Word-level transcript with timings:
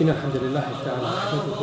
إن 0.00 0.08
الحمد 0.08 0.36
لله 0.36 0.66
تعالى 0.84 1.08
نحمده 1.18 1.60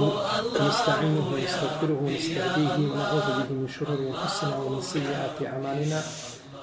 ونستعينه 0.60 1.26
ونستغفره 1.34 2.00
ونستهديه 2.04 2.76
ونعوذ 2.92 3.28
به 3.38 3.50
من 3.62 3.68
شرور 3.68 4.00
أنفسنا 4.12 4.56
ومن 4.58 4.82
سيئات 4.82 5.38
أعمالنا. 5.46 6.00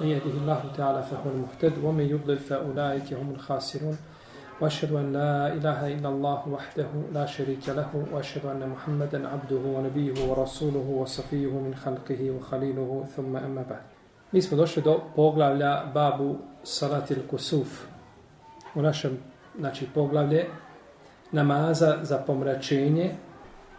من 0.00 0.06
يهده 0.06 0.34
الله 0.40 0.60
تعالى 0.76 1.02
فهو 1.02 1.30
المهتد 1.34 1.84
ومن 1.84 2.04
يضلل 2.04 2.38
فأولئك 2.38 3.12
هم 3.14 3.30
الخاسرون. 3.30 3.96
وأشهد 4.60 4.92
أن 4.92 5.12
لا 5.12 5.52
إله 5.52 5.80
إلا 5.94 6.08
الله 6.08 6.48
وحده 6.48 6.90
لا 7.12 7.26
شريك 7.26 7.68
له 7.68 7.90
وأشهد 8.12 8.46
أن 8.46 8.68
محمدا 8.68 9.28
عبده 9.28 9.62
ونبيه 9.76 10.28
ورسوله 10.28 10.86
وصفيه 11.00 11.52
من 11.66 11.74
خلقه 11.74 12.30
وخليله. 12.30 13.04
ثم 13.16 13.36
أما 13.36 13.62
بعد. 13.70 13.84
Mi 14.32 14.42
smo 14.42 14.56
došli 14.56 14.82
do 14.82 15.00
poglavlja 15.16 15.92
kusuf. 17.30 17.68
U 18.74 18.82
našem 18.82 19.18
znači, 19.58 19.86
poglavlje 19.94 20.46
namaza 21.32 21.98
za 22.02 22.18
pomračenje, 22.18 23.10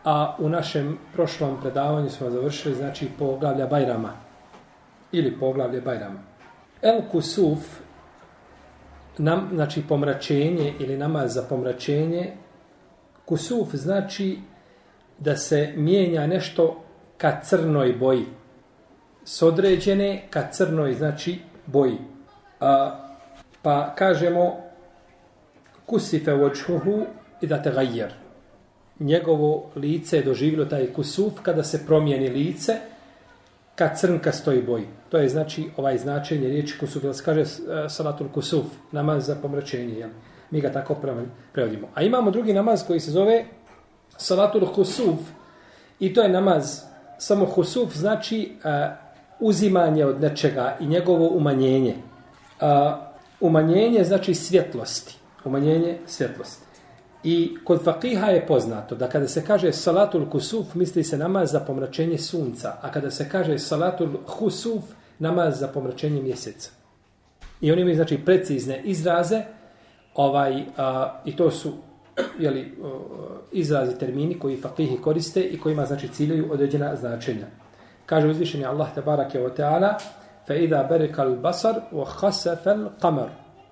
a 0.03 0.35
u 0.39 0.49
našem 0.49 0.97
prošlom 1.13 1.61
predavanju 1.61 2.09
smo 2.09 2.29
završili 2.29 2.75
znači 2.75 3.09
poglavlja 3.19 3.67
Bajrama 3.67 4.13
ili 5.11 5.39
poglavlje 5.39 5.81
Bajrama. 5.81 6.19
El 6.81 7.01
Kusuf, 7.11 7.59
nam, 9.17 9.49
znači 9.53 9.83
pomračenje 9.87 10.73
ili 10.79 10.97
namaz 10.97 11.33
za 11.33 11.41
pomračenje, 11.49 12.33
Kusuf 13.25 13.67
znači 13.73 14.39
da 15.19 15.37
se 15.37 15.73
mijenja 15.75 16.27
nešto 16.27 16.83
ka 17.17 17.41
crnoj 17.41 17.93
boji. 17.93 18.25
S 19.25 19.41
određene 19.41 20.27
ka 20.29 20.47
crnoj, 20.51 20.93
znači, 20.93 21.39
boji. 21.65 21.97
A, 22.59 22.99
pa 23.61 23.95
kažemo 23.95 24.57
kusife 25.85 26.33
vočhuhu 26.33 27.05
i 27.43 27.47
da 27.47 27.61
te 27.61 27.71
gajer. 27.71 28.13
Njegovo 28.99 29.69
lice 29.75 30.17
je 30.17 30.23
doživilo 30.23 30.65
taj 30.65 30.93
kusuf 30.93 31.33
kada 31.41 31.63
se 31.63 31.85
promijeni 31.85 32.29
lice 32.29 32.73
kad 33.75 33.99
crnka 33.99 34.31
stoji 34.31 34.61
boji. 34.61 34.87
To 35.09 35.17
je 35.17 35.29
znači 35.29 35.69
ovaj 35.77 35.97
značenje 35.97 36.47
riječi 36.47 36.79
kusuf. 36.79 37.03
Da 37.03 37.13
se 37.13 37.23
kaže 37.23 37.41
e, 37.41 37.45
salatul 37.89 38.29
kusuf, 38.29 38.65
namaz 38.91 39.25
za 39.25 39.35
pomračenje. 39.35 39.93
Jel? 39.93 40.09
Mi 40.51 40.61
ga 40.61 40.71
tako 40.71 40.95
prevodimo. 41.53 41.87
A 41.93 42.01
imamo 42.01 42.31
drugi 42.31 42.53
namaz 42.53 42.83
koji 42.87 42.99
se 42.99 43.11
zove 43.11 43.45
salatul 44.17 44.73
kusuf 44.73 45.19
i 45.99 46.13
to 46.13 46.21
je 46.21 46.29
namaz 46.29 46.81
samo 47.17 47.45
kusuf 47.45 47.93
znači 47.95 48.51
uh, 48.57 48.71
uzimanje 49.39 50.05
od 50.05 50.21
nečega 50.21 50.77
i 50.79 50.85
njegovo 50.85 51.27
umanjenje. 51.27 51.95
Uh, 52.61 52.67
umanjenje 53.39 54.03
znači 54.03 54.33
svjetlosti. 54.33 55.17
Umanjenje 55.45 55.97
svjetlosti. 56.05 56.72
I 57.23 57.57
kod 57.63 57.83
fakiha 57.83 58.27
je 58.27 58.47
poznato 58.47 58.95
da 58.95 59.09
kada 59.09 59.27
se 59.27 59.45
kaže 59.45 59.71
salatul 59.71 60.29
kusuf, 60.29 60.75
misli 60.75 61.03
se 61.03 61.17
namaz 61.17 61.51
za 61.51 61.59
pomračenje 61.59 62.17
sunca, 62.17 62.77
a 62.81 62.91
kada 62.91 63.11
se 63.11 63.29
kaže 63.29 63.59
salatul 63.59 64.09
husuf, 64.27 64.83
namaz 65.19 65.59
za 65.59 65.67
pomračenje 65.67 66.21
mjeseca. 66.21 66.69
I 67.61 67.71
oni 67.71 67.81
imaju 67.81 67.95
znači 67.95 68.17
precizne 68.25 68.81
izraze, 68.83 69.41
ovaj 70.15 70.63
a, 70.77 71.19
i 71.25 71.35
to 71.35 71.51
su 71.51 71.73
jeli, 72.39 72.77
izrazi 73.51 73.97
termini 73.99 74.39
koji 74.39 74.61
fakihi 74.61 74.97
koriste 74.97 75.41
i 75.41 75.59
kojima 75.59 75.85
znači 75.85 76.07
ciljaju 76.07 76.51
određena 76.51 76.95
značenja. 76.95 77.47
Kaže 78.05 78.27
uzvišeni 78.27 78.65
Allah 78.65 78.87
tabaraka 78.95 79.39
wa 79.39 79.55
ta'ala 79.57 79.93
fa 80.47 80.55
idha 80.55 80.83
baraka 80.83 81.23
al-basar 81.23 81.75
wa 81.91 82.05
khasafa 82.05 82.69
al-qamar 82.71 83.29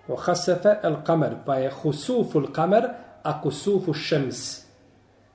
wa 0.08 0.18
khasafa 0.18 0.76
al-qamar 0.84 1.36
pa 1.46 1.56
je 1.56 1.72
khusuf 1.82 2.36
al-qamar 2.36 2.88
ako 3.24 3.52
sufu 3.52 3.94
šems. 3.94 4.62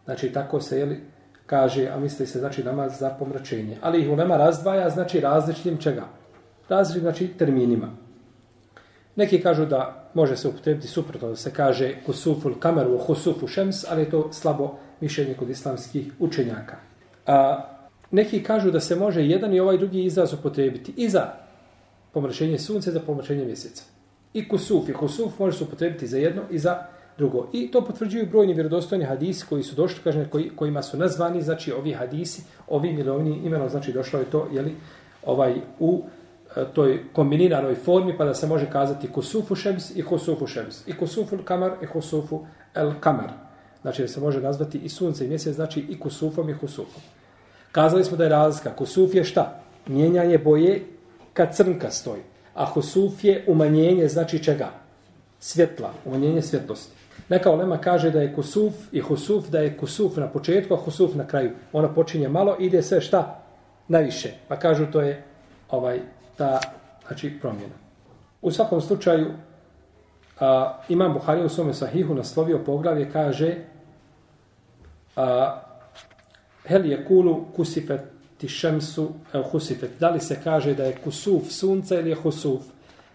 Znači, 0.05 0.33
tako 0.33 0.61
se, 0.61 0.79
jeli, 0.79 1.01
kaže, 1.47 1.89
a 1.89 1.99
misli 1.99 2.27
se, 2.27 2.39
znači, 2.39 2.65
namaz 2.65 2.99
za 2.99 3.11
pomračenje. 3.11 3.77
Ali 3.83 4.03
ih 4.03 4.11
ulema 4.11 4.37
razdvaja, 4.37 4.91
znači, 4.91 5.21
različitim 5.21 5.79
čega? 5.79 6.05
Različitim, 6.69 7.03
znači, 7.03 7.29
terminima. 7.29 7.91
Neki 9.17 9.43
kažu 9.43 9.67
da 9.67 10.11
može 10.15 10.37
se 10.37 10.49
upotrebiti 10.49 10.89
suprotno, 10.89 11.29
da 11.29 11.37
se 11.37 11.51
kaže 11.51 11.95
kusuful 12.07 12.55
kameru 12.59 12.99
husufu 12.99 13.47
šems, 13.47 13.85
ali 13.89 14.03
je 14.03 14.11
to 14.11 14.33
slabo 14.33 14.75
mišljenje 15.01 15.35
kod 15.35 15.51
islamskih 15.51 16.13
učenjaka. 16.19 16.77
A, 17.27 17.65
neki 18.11 18.43
kažu 18.43 18.71
da 18.71 18.81
se 18.81 18.97
može 18.97 19.27
jedan 19.27 19.55
i 19.55 19.61
ovaj 19.61 19.79
drugi 19.79 20.05
izraz 20.05 20.33
upotrebiti 20.33 20.93
i 20.97 21.09
za 21.09 21.33
pomračenje 22.13 22.59
sunce, 22.59 22.91
za 22.91 23.01
pomračenje 23.01 23.45
mjeseca. 23.45 23.85
I 24.33 24.49
kusuf 24.49 24.89
i 24.89 24.93
husuf 24.93 25.39
može 25.39 25.59
se 25.59 25.65
upotrebiti 25.65 26.07
za 26.07 26.19
jedno 26.19 26.43
i 26.51 26.59
za 26.59 26.87
drugo. 27.19 27.49
I 27.53 27.71
to 27.71 27.85
potvrđuju 27.85 28.27
brojni 28.27 28.55
vjerodostojni 28.55 29.05
hadisi 29.05 29.47
koji 29.49 29.63
su 29.63 29.75
došli, 29.75 30.03
kažem, 30.05 30.29
koji, 30.31 30.51
kojima 30.57 30.83
su 30.83 30.99
nazvani, 30.99 31.43
znači 31.43 31.73
ovi 31.73 31.93
hadisi, 31.93 32.43
ovi 32.69 32.93
mirovni 32.93 33.41
imenom, 33.45 33.69
znači 33.69 33.93
došlo 33.93 34.19
je 34.19 34.25
to, 34.25 34.49
jeli, 34.53 34.75
ovaj, 35.27 35.55
u 35.79 36.03
e, 36.57 36.65
toj 36.75 37.03
kombiniranoj 37.13 37.75
formi, 37.75 38.17
pa 38.19 38.25
da 38.25 38.35
se 38.35 38.47
može 38.47 38.71
kazati 38.71 39.13
kusufu 39.13 39.55
šems 39.55 39.97
i 39.97 40.03
kusufu 40.03 40.47
šems. 40.47 40.89
I 40.89 40.97
kusufu 40.97 41.39
kamar 41.45 41.73
i 41.83 41.87
kusufu 41.87 42.47
el 42.75 42.93
kamar. 43.01 43.31
Znači 43.83 44.03
da 44.03 44.09
se 44.09 44.21
može 44.21 44.41
nazvati 44.41 44.79
i 44.79 44.89
sunce 44.89 45.25
i 45.25 45.29
mjesec, 45.29 45.55
znači 45.55 45.81
i 45.81 45.99
kusufom 46.01 46.51
i 46.51 46.59
kusufom. 46.59 47.03
Kazali 47.73 48.05
smo 48.05 48.17
da 48.17 48.25
je 48.25 48.31
razlika. 48.31 48.77
Kusuf 48.77 49.15
je 49.15 49.25
šta? 49.25 49.61
Mijenjanje 49.87 50.39
boje 50.39 50.85
kad 51.33 51.57
crnka 51.57 51.91
stoji. 51.91 52.23
A 52.55 52.65
husuf 52.65 53.25
je 53.25 53.45
umanjenje, 53.47 54.09
znači 54.09 54.45
čega? 54.45 54.71
Svjetla, 55.41 55.93
umanjenje 56.05 56.43
svjetlosti. 56.43 56.93
Neka 57.29 57.51
olema 57.51 57.79
kaže 57.79 58.11
da 58.11 58.21
je 58.23 58.35
kusuf 58.35 58.75
i 58.93 59.01
husuf, 59.01 59.49
da 59.49 59.59
je 59.59 59.77
kusuf 59.77 60.17
na 60.17 60.29
početku, 60.29 60.75
a 60.75 60.77
husuf 60.77 61.15
na 61.15 61.27
kraju. 61.27 61.51
Ona 61.73 61.89
počinje 61.89 62.29
malo, 62.29 62.57
ide 62.59 62.83
sve 62.83 63.01
šta? 63.01 63.43
Najviše. 63.89 64.33
Pa 64.49 64.57
kažu 64.57 64.87
to 64.93 65.01
je 65.01 65.23
ovaj 65.71 66.01
ta 66.37 66.61
znači, 67.07 67.39
promjena. 67.41 67.75
U 68.43 68.51
svakom 68.51 68.81
slučaju, 68.81 69.27
a, 70.41 70.79
Imam 70.89 71.13
Buhari 71.13 71.45
u 71.45 71.49
svome 71.49 71.75
sahihu 71.75 72.15
naslovio 72.15 72.59
poglavlje, 72.59 73.11
kaže 73.13 73.55
a, 75.17 75.59
hel 76.65 76.87
je 76.87 77.05
kulu 77.05 77.45
kusifet 77.57 78.01
ti 78.39 78.49
šemsu 78.49 79.09
el 79.33 79.43
husifet. 79.43 79.91
Da 80.01 80.11
li 80.11 80.21
se 80.21 80.41
kaže 80.45 80.75
da 80.75 80.85
je 80.85 80.97
kusuf 81.05 81.51
sunca 81.51 81.99
ili 81.99 82.11
je 82.11 82.17
husuf? 82.17 82.63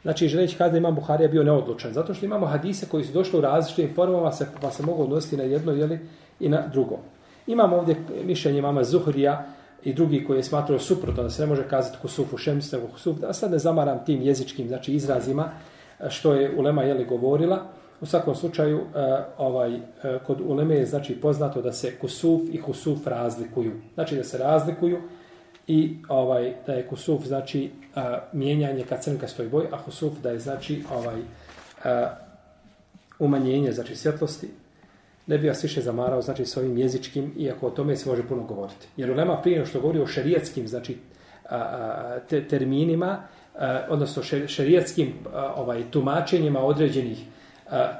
Znači, 0.01 0.27
želeći 0.27 0.57
kada 0.57 0.77
imam 0.77 0.95
Buharija 0.95 1.29
bio 1.29 1.43
neodlučan. 1.43 1.93
Zato 1.93 2.13
što 2.13 2.25
imamo 2.25 2.45
hadise 2.45 2.85
koji 2.89 3.03
su 3.03 3.13
došli 3.13 3.39
u 3.39 3.41
različitim 3.41 3.95
formama, 3.95 4.31
se, 4.31 4.47
pa 4.61 4.71
se 4.71 4.83
mogu 4.83 5.03
odnositi 5.03 5.37
na 5.37 5.43
jedno 5.43 5.71
jeli, 5.71 5.99
i 6.41 6.49
na 6.49 6.67
drugo. 6.73 6.99
Imamo 7.47 7.77
ovdje 7.77 7.95
mišljenje 8.23 8.61
mama 8.61 8.83
Zuhrija 8.83 9.45
i 9.83 9.93
drugi 9.93 10.25
koji 10.25 10.37
je 10.37 10.43
smatrao 10.43 10.79
suprotno, 10.79 11.23
da 11.23 11.29
se 11.29 11.41
ne 11.41 11.47
može 11.47 11.67
kazati 11.67 11.97
kusufu 12.01 12.37
šems, 12.37 12.71
nego 12.71 12.87
kusuf. 12.87 13.17
Da 13.17 13.33
sad 13.33 13.51
ne 13.51 13.59
zamaram 13.59 14.05
tim 14.05 14.21
jezičkim 14.21 14.67
znači, 14.67 14.93
izrazima 14.93 15.49
što 16.09 16.33
je 16.33 16.55
Ulema 16.57 16.83
jeli, 16.83 17.05
govorila. 17.05 17.59
U 18.01 18.05
svakom 18.05 18.35
slučaju, 18.35 18.79
e, 18.79 19.23
ovaj, 19.37 19.75
e, 19.75 19.79
kod 20.27 20.41
Uleme 20.41 20.75
je 20.75 20.85
znači, 20.85 21.21
poznato 21.21 21.61
da 21.61 21.73
se 21.73 21.95
kusuf 21.99 22.41
i 22.51 22.61
kusuf 22.61 23.07
razlikuju. 23.07 23.71
Znači 23.93 24.15
da 24.15 24.23
se 24.23 24.37
razlikuju 24.37 25.01
i 25.71 25.97
ovaj 26.09 26.53
da 26.67 26.73
je 26.73 26.87
kusuf 26.87 27.25
znači 27.25 27.71
a, 27.95 28.19
mijenjanje 28.33 28.83
ka 28.83 28.97
crnkastoj 28.97 29.47
boji, 29.47 29.67
a 29.71 29.83
kusuf 29.83 30.13
da 30.23 30.29
je 30.29 30.39
znači 30.39 30.83
ovaj 30.91 31.21
a, 31.83 32.09
umanjenje 33.19 33.71
znači 33.71 33.95
svjetlosti. 33.95 34.47
Ne 35.27 35.37
bi 35.37 35.47
vas 35.47 35.63
više 35.63 35.81
zamarao 35.81 36.21
znači 36.21 36.45
s 36.45 36.57
ovim 36.57 36.77
jezičkim, 36.77 37.33
iako 37.37 37.67
o 37.67 37.69
tome 37.69 37.95
se 37.95 38.09
može 38.09 38.27
puno 38.27 38.43
govoriti. 38.43 38.87
Jer 38.97 39.15
nema 39.15 39.37
prije 39.41 39.65
što 39.65 39.81
govori 39.81 39.99
o 39.99 40.07
šerijatskim 40.07 40.67
znači 40.67 40.97
a, 41.49 41.55
a, 41.55 42.19
te, 42.29 42.47
terminima, 42.47 43.23
a, 43.55 43.85
odnosno 43.89 44.23
šerijatskim 44.47 45.13
ovaj 45.55 45.83
tumačenjima 45.91 46.59
određenih 46.59 47.25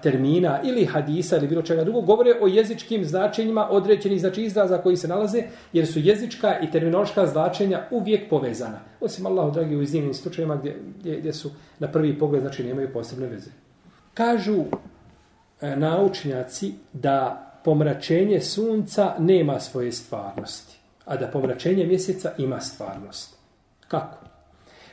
termina 0.04 0.60
ili 0.64 0.86
hadisa 0.86 1.38
ili 1.38 1.48
bilo 1.48 1.62
čega 1.62 1.84
drugog, 1.84 2.06
govore 2.06 2.32
o 2.42 2.48
jezičkim 2.48 3.06
značenjima 3.06 3.68
određenih 3.70 4.20
znači 4.20 4.44
izraza 4.44 4.78
koji 4.78 4.98
se 4.98 5.08
nalaze, 5.08 5.44
jer 5.74 5.88
su 5.88 6.00
jezička 6.00 6.60
i 6.60 6.72
terminološka 6.72 7.28
značenja 7.28 7.88
uvijek 7.92 8.30
povezana. 8.30 8.80
Osim 9.00 9.26
Allahu, 9.26 9.52
dragi, 9.52 9.76
u 9.76 9.82
iznimnim 9.82 10.14
slučajima 10.14 10.56
gdje, 10.56 10.78
gdje, 11.00 11.20
gdje 11.20 11.34
su 11.34 11.52
na 11.80 11.88
prvi 11.88 12.20
pogled, 12.20 12.42
znači 12.42 12.64
nemaju 12.64 12.94
posebne 12.94 13.28
veze. 13.28 13.50
Kažu 14.14 14.64
e, 15.62 15.76
naučnjaci 15.76 16.74
da 16.94 17.48
pomračenje 17.64 18.42
sunca 18.42 19.16
nema 19.20 19.60
svoje 19.60 19.92
stvarnosti, 19.92 20.78
a 21.06 21.18
da 21.18 21.28
pomračenje 21.28 21.86
mjeseca 21.86 22.32
ima 22.38 22.60
stvarnost. 22.60 23.36
Kako? 23.88 24.18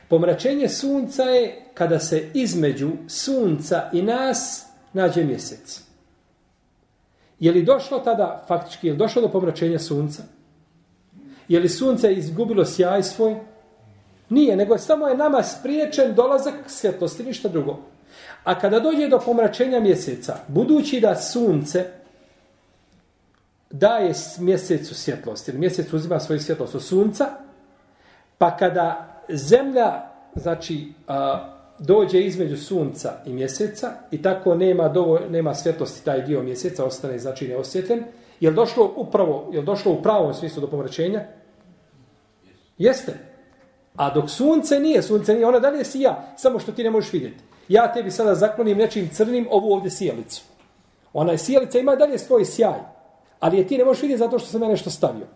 Pomračenje 0.07 0.69
sunca 0.69 1.23
je 1.23 1.65
kada 1.73 1.99
se 1.99 2.29
između 2.33 2.89
sunca 3.07 3.89
i 3.93 4.01
nas 4.01 4.68
nađe 4.93 5.23
mjesec. 5.23 5.81
Je 7.39 7.51
li 7.51 7.63
došlo 7.63 7.99
tada, 7.99 8.43
faktički, 8.47 8.87
je 8.87 8.93
li 8.93 8.99
došlo 8.99 9.21
do 9.21 9.29
pomračenja 9.29 9.79
sunca? 9.79 10.23
Je 11.47 11.59
li 11.59 11.69
sunce 11.69 12.13
izgubilo 12.13 12.65
sjaj 12.65 13.03
svoj? 13.03 13.35
Nije, 14.29 14.55
nego 14.55 14.73
je 14.73 14.79
samo 14.79 15.07
je 15.07 15.17
nama 15.17 15.43
spriječen 15.43 16.15
dolazak 16.15 16.55
svjetlosti, 16.67 17.23
ništa 17.23 17.49
drugo. 17.49 17.79
A 18.43 18.59
kada 18.59 18.79
dođe 18.79 19.07
do 19.07 19.19
pomračenja 19.19 19.79
mjeseca, 19.79 20.37
budući 20.47 20.99
da 20.99 21.15
sunce 21.15 21.85
daje 23.69 24.13
mjesecu 24.39 24.95
svjetlost, 24.95 25.47
jer 25.47 25.57
mjesec 25.57 25.93
uzima 25.93 26.19
svoju 26.19 26.39
svjetlost 26.39 26.75
od 26.75 26.83
sunca, 26.83 27.25
pa 28.37 28.57
kada 28.57 29.19
zemlja, 29.29 30.01
znači, 30.35 30.93
a, 31.07 31.58
dođe 31.79 32.21
između 32.21 32.57
sunca 32.57 33.13
i 33.25 33.33
mjeseca 33.33 33.91
i 34.11 34.21
tako 34.21 34.55
nema 34.55 34.87
dovo, 34.87 35.19
nema 35.29 35.55
svjetlosti 35.55 36.05
taj 36.05 36.21
dio 36.21 36.43
mjeseca, 36.43 36.85
ostane, 36.85 37.19
znači, 37.19 37.47
neosvjetljen, 37.47 38.03
je 38.39 38.51
došlo 38.51 38.93
upravo, 38.95 39.49
je 39.53 39.61
došlo 39.61 39.91
u 39.91 40.01
pravom 40.01 40.33
smislu 40.33 40.61
do 40.61 40.67
pomračenja? 40.67 41.23
Jeste. 42.77 43.13
A 43.95 44.13
dok 44.13 44.29
sunce 44.29 44.79
nije, 44.79 45.01
sunce 45.01 45.33
nije, 45.33 45.47
ona 45.47 45.59
dalje 45.59 45.83
sija, 45.83 46.33
samo 46.37 46.59
što 46.59 46.71
ti 46.71 46.83
ne 46.83 46.89
možeš 46.89 47.13
vidjeti. 47.13 47.43
Ja 47.67 47.93
tebi 47.93 48.11
sada 48.11 48.35
zaklonim 48.35 48.77
nečim 48.77 49.09
crnim 49.13 49.47
ovu 49.51 49.73
ovdje 49.73 49.91
sijalicu. 49.91 50.41
Ona 51.13 51.31
je 51.31 51.37
sijalica, 51.37 51.79
ima 51.79 51.95
dalje 51.95 52.17
svoj 52.17 52.45
sjaj. 52.45 52.79
Ali 53.39 53.57
je 53.57 53.67
ti 53.67 53.77
ne 53.77 53.85
možeš 53.85 54.01
vidjeti 54.01 54.19
zato 54.19 54.39
što 54.39 54.47
sam 54.47 54.61
ja 54.63 54.69
nešto 54.69 54.89
stavio. 54.89 55.27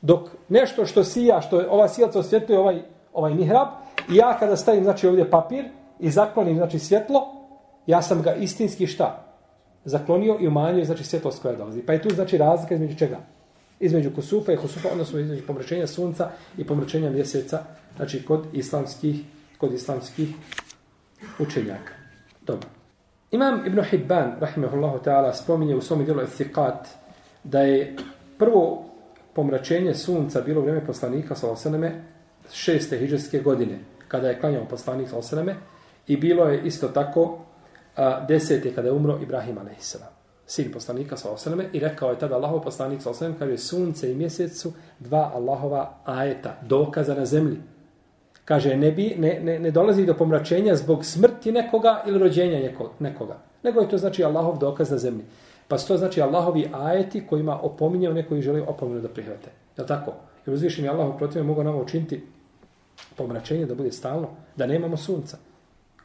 Dok 0.00 0.30
nešto 0.48 0.86
što 0.86 1.04
sija, 1.04 1.40
što 1.40 1.64
ova 1.70 1.88
sijalica 1.88 2.18
osvjetljuje 2.18 2.58
ovaj, 2.60 2.82
ovaj 3.12 3.34
mihrab, 3.34 3.68
i 4.10 4.16
ja 4.16 4.36
kada 4.38 4.56
stavim 4.56 4.84
znači, 4.84 5.06
ovdje 5.06 5.30
papir 5.30 5.64
i 6.00 6.10
zaklonim 6.10 6.56
znači, 6.56 6.78
svjetlo, 6.78 7.20
ja 7.86 8.02
sam 8.02 8.22
ga 8.22 8.34
istinski 8.34 8.86
šta? 8.86 9.26
Zaklonio 9.84 10.36
i 10.40 10.48
umanjio 10.48 10.84
znači, 10.84 11.04
svjetlost 11.04 11.42
koja 11.42 11.56
dolazi. 11.56 11.82
Pa 11.82 11.92
je 11.92 12.02
tu 12.02 12.10
znači 12.14 12.38
razlika 12.38 12.74
između 12.74 12.96
čega? 12.96 13.18
Između 13.80 14.10
kusufa 14.14 14.52
i 14.52 14.56
kusufa, 14.56 14.88
odnosno 14.92 15.18
između 15.18 15.46
pomračenja 15.46 15.86
sunca 15.86 16.30
i 16.58 16.66
pomračenja 16.66 17.10
mjeseca, 17.10 17.62
znači 17.96 18.24
kod 18.24 18.46
islamskih, 18.52 19.20
kod 19.58 19.74
islamskih 19.74 20.28
učenjaka. 21.38 21.92
Dobro. 22.46 22.68
Imam 23.30 23.66
Ibn 23.66 23.82
Hibban, 23.82 24.32
rahimahullahu 24.40 24.98
ta'ala, 25.04 25.32
spominje 25.32 25.76
u 25.76 25.80
svom 25.80 26.04
dijelu 26.04 26.20
Ethiqat 26.20 26.86
da 27.44 27.60
je 27.60 27.96
prvo 28.38 28.84
pomračenje 29.32 29.94
sunca 29.94 30.40
bilo 30.40 30.60
u 30.60 30.62
vrijeme 30.62 30.86
poslanika 30.86 31.34
sa 31.34 31.56
selleme, 31.56 32.02
šeste 32.52 32.98
hiđarske 32.98 33.38
godine, 33.38 33.78
kada 34.10 34.28
je 34.28 34.40
klanjao 34.40 34.64
poslanik 34.64 35.08
sa 35.08 35.16
osaname 35.16 35.56
i 36.06 36.16
bilo 36.16 36.44
je 36.44 36.62
isto 36.64 36.88
tako 36.88 37.38
a, 37.96 38.24
desete 38.28 38.74
kada 38.74 38.88
je 38.88 38.92
umro 38.92 39.18
Ibrahim 39.22 39.58
a.s. 39.58 39.96
sin 40.46 40.72
poslanika 40.72 41.16
sa 41.16 41.30
osaname 41.30 41.64
i 41.72 41.78
rekao 41.78 42.10
je 42.10 42.18
tada 42.18 42.34
Allahov 42.36 42.62
poslanik 42.62 43.02
sa 43.02 43.10
osaname 43.10 43.38
kaže 43.38 43.58
sunce 43.58 44.12
i 44.12 44.14
mjesecu 44.14 44.72
dva 44.98 45.30
Allahova 45.34 45.94
ajeta, 46.04 46.56
dokaza 46.62 47.14
na 47.14 47.24
zemlji. 47.24 47.56
Kaže, 48.44 48.76
ne, 48.76 48.90
bi, 48.92 49.14
ne, 49.18 49.40
ne, 49.42 49.58
ne 49.58 49.70
dolazi 49.70 50.06
do 50.06 50.14
pomračenja 50.14 50.74
zbog 50.76 51.04
smrti 51.04 51.52
nekoga 51.52 52.02
ili 52.06 52.18
rođenja 52.18 52.58
nekoga. 52.98 53.38
Nego 53.62 53.80
je 53.80 53.88
to 53.88 53.98
znači 53.98 54.24
Allahov 54.24 54.58
dokaz 54.58 54.90
na 54.90 54.98
zemlji. 54.98 55.24
Pa 55.68 55.78
to 55.78 55.96
znači 55.96 56.22
Allahovi 56.22 56.70
ajeti 56.72 57.26
kojima 57.26 57.60
opominje 57.62 58.10
one 58.10 58.26
koji 58.26 58.42
žele 58.42 58.62
opomenu 58.62 59.00
da 59.00 59.08
prihvate. 59.08 59.50
Je 59.78 59.86
tako? 59.86 60.12
Jer 60.46 60.54
uzvišen 60.54 60.84
je 60.84 60.90
Allah 60.90 61.14
protiv 61.18 61.44
mogu 61.44 61.64
nam 61.64 61.80
učiniti 61.80 62.26
pomračenje 63.16 63.66
da 63.66 63.74
bude 63.74 63.92
stalno, 63.92 64.28
da 64.56 64.66
nemamo 64.66 64.96
sunca. 64.96 65.38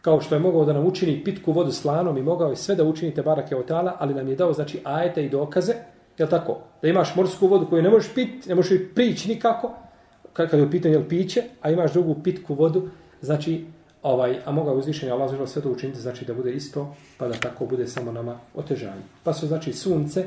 Kao 0.01 0.21
što 0.21 0.35
je 0.35 0.39
mogao 0.39 0.65
da 0.65 0.73
nam 0.73 0.85
učini 0.85 1.23
pitku 1.23 1.51
vodu 1.51 1.71
slanom 1.71 2.17
i 2.17 2.23
mogao 2.23 2.49
je 2.49 2.55
sve 2.55 2.75
da 2.75 2.83
učinite 2.83 3.21
barake 3.21 3.55
od 3.55 3.65
tala, 3.65 3.95
ali 3.99 4.13
nam 4.13 4.27
je 4.27 4.35
dao 4.35 4.53
znači 4.53 4.79
ajete 4.83 5.25
i 5.25 5.29
dokaze, 5.29 5.73
je 6.17 6.29
tako? 6.29 6.57
Da 6.81 6.87
imaš 6.87 7.15
morsku 7.15 7.47
vodu 7.47 7.65
koju 7.69 7.83
ne 7.83 7.89
možeš 7.89 8.13
piti, 8.13 8.49
ne 8.49 8.55
možeš 8.55 8.79
prići 8.95 9.29
nikako, 9.29 9.71
kad 10.33 10.53
je 10.53 10.63
u 10.63 10.71
pitanju 10.71 11.05
piće, 11.09 11.43
a 11.61 11.71
imaš 11.71 11.93
drugu 11.93 12.15
pitku 12.23 12.53
vodu, 12.53 12.89
znači, 13.21 13.65
ovaj, 14.03 14.39
a 14.45 14.51
moga 14.51 14.73
uzvišenja 14.73 15.13
Allah 15.13 15.29
zažela 15.29 15.47
sve 15.47 15.61
to 15.61 15.71
učiniti, 15.71 16.01
znači 16.01 16.25
da 16.25 16.33
bude 16.33 16.53
isto, 16.53 16.95
pa 17.17 17.27
da 17.27 17.33
tako 17.33 17.65
bude 17.65 17.87
samo 17.87 18.11
nama 18.11 18.39
otežanje. 18.55 19.01
Pa 19.23 19.33
su 19.33 19.47
znači 19.47 19.73
sunce 19.73 20.25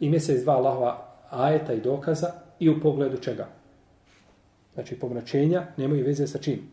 i 0.00 0.08
mjesec 0.10 0.42
dva 0.42 0.54
Allahova 0.54 1.06
ajeta 1.30 1.72
i 1.72 1.80
dokaza 1.80 2.30
i 2.58 2.68
u 2.68 2.80
pogledu 2.80 3.16
čega? 3.16 3.46
Znači, 4.76 4.98
pomračenja 4.98 5.66
nemaju 5.76 6.04
veze 6.04 6.26
sa 6.26 6.38
čim? 6.38 6.68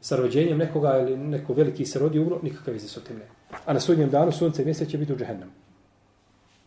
Sa 0.00 0.16
rođenjem 0.16 0.58
nekoga 0.58 0.98
ili 0.98 1.16
neko 1.16 1.54
veliki 1.54 1.86
se 1.86 1.98
rodi 1.98 2.18
umro, 2.18 2.38
nikakve 2.42 2.72
veze 2.72 2.88
sa 2.88 3.00
tim 3.00 3.16
ne. 3.16 3.24
A 3.66 3.72
na 3.72 3.80
sudnjem 3.80 4.10
danu 4.10 4.32
sunce 4.32 4.62
i 4.62 4.64
mjesec 4.64 4.90
će 4.90 4.98
biti 4.98 5.12
u 5.12 5.16
džehennemu. 5.16 5.52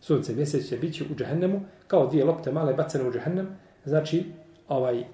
Sunce 0.00 0.32
i 0.32 0.36
mjesec 0.36 0.68
će 0.68 0.76
biti 0.76 1.04
u 1.12 1.14
džehennemu, 1.14 1.60
kao 1.86 2.06
dvije 2.06 2.24
lopte 2.24 2.52
male 2.52 2.74
bacene 2.74 3.08
u 3.08 3.12
džehennem, 3.12 3.48
znači 3.84 4.24
ovaj 4.68 5.04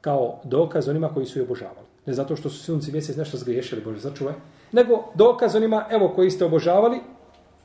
kao 0.00 0.40
dokaz 0.44 0.88
onima 0.88 1.08
koji 1.14 1.26
su 1.26 1.38
je 1.38 1.42
obožavali. 1.42 1.86
Ne 2.06 2.12
zato 2.12 2.36
što 2.36 2.50
su 2.50 2.64
sunce 2.64 2.90
i 2.90 2.92
mjesec 2.92 3.16
nešto 3.16 3.36
zgriješili, 3.36 3.82
Bože 3.84 4.00
začuvaj, 4.00 4.34
nego 4.72 5.12
dokaz 5.14 5.54
onima, 5.56 5.86
evo 5.90 6.08
koji 6.08 6.30
ste 6.30 6.44
obožavali, 6.44 7.00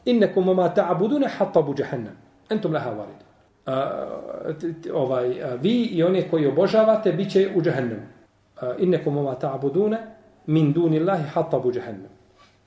innekum 0.05 0.45
ma 0.55 0.73
ta'budune 0.75 1.29
hatabu 1.37 1.75
jahannam. 1.77 2.17
Entum 2.49 2.73
laha 2.73 2.89
valid 2.89 3.28
a, 3.65 4.07
ovaj, 4.93 5.57
vi 5.61 5.83
i 5.83 6.03
one 6.03 6.29
koji 6.29 6.47
obožavate 6.47 7.11
bit 7.11 7.31
će 7.31 7.49
u 7.55 7.61
džahannemu. 7.61 8.01
Uh, 8.01 8.69
innekum 8.79 9.23
ma 9.23 9.35
ta'budune 9.35 9.97
min 10.45 10.73
dunillahi 10.73 11.23
hatabu 11.23 11.71
džehennem. 11.71 12.11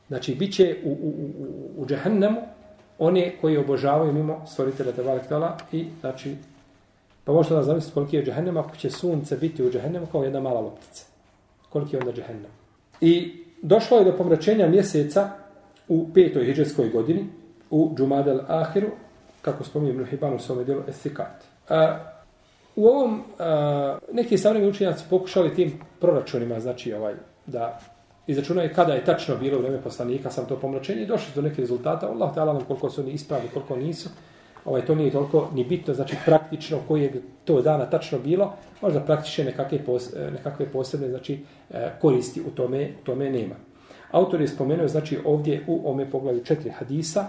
Znači, 0.08 0.34
bit 0.34 0.54
će 0.54 0.76
u, 0.84 0.90
u, 0.90 0.92
u, 0.92 1.82
u 1.82 1.86
džahannemu 1.86 2.40
one 2.98 3.32
koji 3.40 3.56
obožavaju 3.56 4.12
mimo 4.12 4.46
stvoritelja 4.46 4.92
te 4.92 5.28
Tala 5.28 5.56
i 5.72 5.86
znači 6.00 6.36
Pa 7.24 7.32
možete 7.32 7.54
da 7.54 7.62
zamisliti 7.62 7.94
koliki 7.94 8.16
je 8.16 8.24
džehennem 8.24 8.56
ako 8.56 8.76
će 8.76 8.90
sunce 8.90 9.36
biti 9.36 9.62
u 9.62 9.70
džehennemu 9.70 10.06
kao 10.06 10.24
jedna 10.24 10.40
mala 10.40 10.60
loptica. 10.60 11.04
Koliki 11.70 11.96
je 11.96 12.00
onda 12.00 12.12
džehennem. 12.12 12.50
I 13.00 13.44
došlo 13.62 13.98
je 13.98 14.04
do 14.04 14.16
pomračenja 14.16 14.68
mjeseca 14.68 15.30
u 15.88 16.08
petoj 16.14 16.44
hijđarskoj 16.44 16.88
godini 16.88 17.26
u 17.70 17.94
Džumadel 17.96 18.40
Ahiru, 18.48 18.88
kako 19.42 19.64
spominje 19.64 19.92
Ibn 19.92 20.04
Hibban 20.04 20.34
u 20.34 20.38
svome 20.38 20.64
dijelu 20.64 20.82
Ethikat. 20.88 21.44
A, 21.68 21.98
u 22.76 22.86
ovom 22.86 23.22
a, 23.38 23.98
neki 24.12 24.38
savremeni 24.38 24.70
učenjaci 24.70 25.04
pokušali 25.10 25.54
tim 25.54 25.80
proračunima, 26.00 26.60
znači 26.60 26.92
ovaj, 26.92 27.14
da 27.46 27.78
izračunaju 28.26 28.70
kada 28.74 28.92
je 28.92 29.04
tačno 29.04 29.36
bilo 29.36 29.58
vreme 29.58 29.82
poslanika 29.82 30.30
sam 30.30 30.46
to 30.46 30.56
pomračenje 30.56 31.02
i 31.02 31.06
došli 31.06 31.32
do 31.34 31.42
nekih 31.42 31.58
rezultata. 31.58 32.08
Allah 32.08 32.34
ta'ala 32.34 32.52
nam 32.52 32.64
koliko 32.64 32.90
su 32.90 33.00
oni 33.00 33.10
ispravni, 33.10 33.48
koliko 33.48 33.76
nisu 33.76 34.08
ovaj, 34.64 34.86
to 34.86 34.94
nije 34.94 35.10
toliko 35.10 35.48
ni 35.54 35.64
bitno, 35.64 35.94
znači 35.94 36.16
praktično 36.24 36.78
koji 36.88 37.02
je 37.02 37.22
to 37.44 37.62
dana 37.62 37.90
tačno 37.90 38.18
bilo, 38.18 38.52
možda 38.80 39.00
praktične 39.00 39.44
nekakve, 39.44 39.84
pos, 39.84 40.10
nekakve 40.32 40.66
posebne 40.66 41.08
znači, 41.08 41.38
e, 41.70 41.90
koristi 42.00 42.40
u 42.40 42.50
tome, 42.50 42.90
u 43.02 43.04
tome 43.04 43.30
nema. 43.30 43.54
Autor 44.10 44.40
je 44.40 44.48
spomenuo 44.48 44.88
znači, 44.88 45.18
ovdje 45.24 45.64
u 45.66 45.90
ome 45.90 46.10
poglavlju 46.10 46.44
četiri 46.44 46.70
hadisa, 46.70 47.26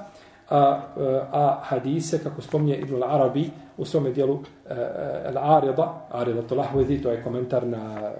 a, 0.50 0.82
eh, 0.98 1.22
a 1.32 1.60
hadise, 1.64 2.20
kako 2.24 2.42
spominje 2.42 2.76
Ibn 2.78 3.04
Arabi 3.04 3.50
u 3.78 3.86
svome 3.86 4.12
dijelu 4.12 4.40
eh, 4.70 4.76
eh, 4.78 5.32
Al-Arida, 5.32 5.94
Arida 6.12 6.42
to 6.42 6.66
to 7.04 7.12
je 7.12 7.24
komentar 7.24 7.68
na, 7.68 8.12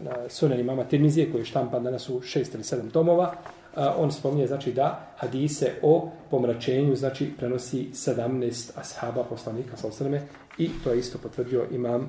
na 0.00 0.12
sunan 0.28 0.60
imama 0.60 0.84
Tirmizije 0.84 1.32
koji 1.32 1.40
je 1.40 1.44
štampan 1.44 1.84
danas 1.84 2.08
u 2.08 2.22
šest 2.22 2.54
ili 2.54 2.64
sedam 2.64 2.90
tomova, 2.90 3.32
on 3.96 4.12
spominje 4.12 4.46
znači 4.46 4.72
da 4.72 5.00
hadise 5.16 5.72
o 5.82 6.10
pomračenju 6.30 6.96
znači 6.96 7.32
prenosi 7.38 7.88
17 7.92 8.70
ashaba 8.76 9.24
poslanika 9.24 9.76
sallallahu 9.76 10.26
i 10.58 10.70
to 10.84 10.90
je 10.90 10.98
isto 10.98 11.18
potvrdio 11.18 11.66
imam 11.70 12.08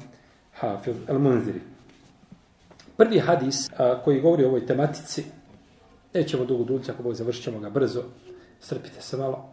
Hafiz 0.53 0.95
al-Munziri. 1.07 1.59
Prvi 2.97 3.19
hadis 3.19 3.69
a, 3.77 4.01
koji 4.03 4.21
govori 4.21 4.43
o 4.43 4.47
ovoj 4.47 4.65
tematici 4.65 5.23
nećemo 6.13 6.45
dugo 6.45 6.63
duljiti 6.63 6.91
ako 6.91 7.03
bog 7.03 7.13
završit 7.13 7.53
ga 7.61 7.69
brzo 7.69 8.03
strpite 8.61 9.01
se 9.01 9.17
malo 9.17 9.50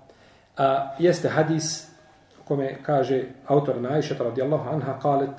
a, 0.57 0.95
jeste 0.99 1.29
hadis 1.29 1.87
u 2.39 2.43
kome 2.47 2.75
kaže 2.83 3.23
autor 3.47 3.81
Najša 3.81 4.15
radijallahu 4.19 4.69
anha 4.69 4.99
kalet 4.99 5.31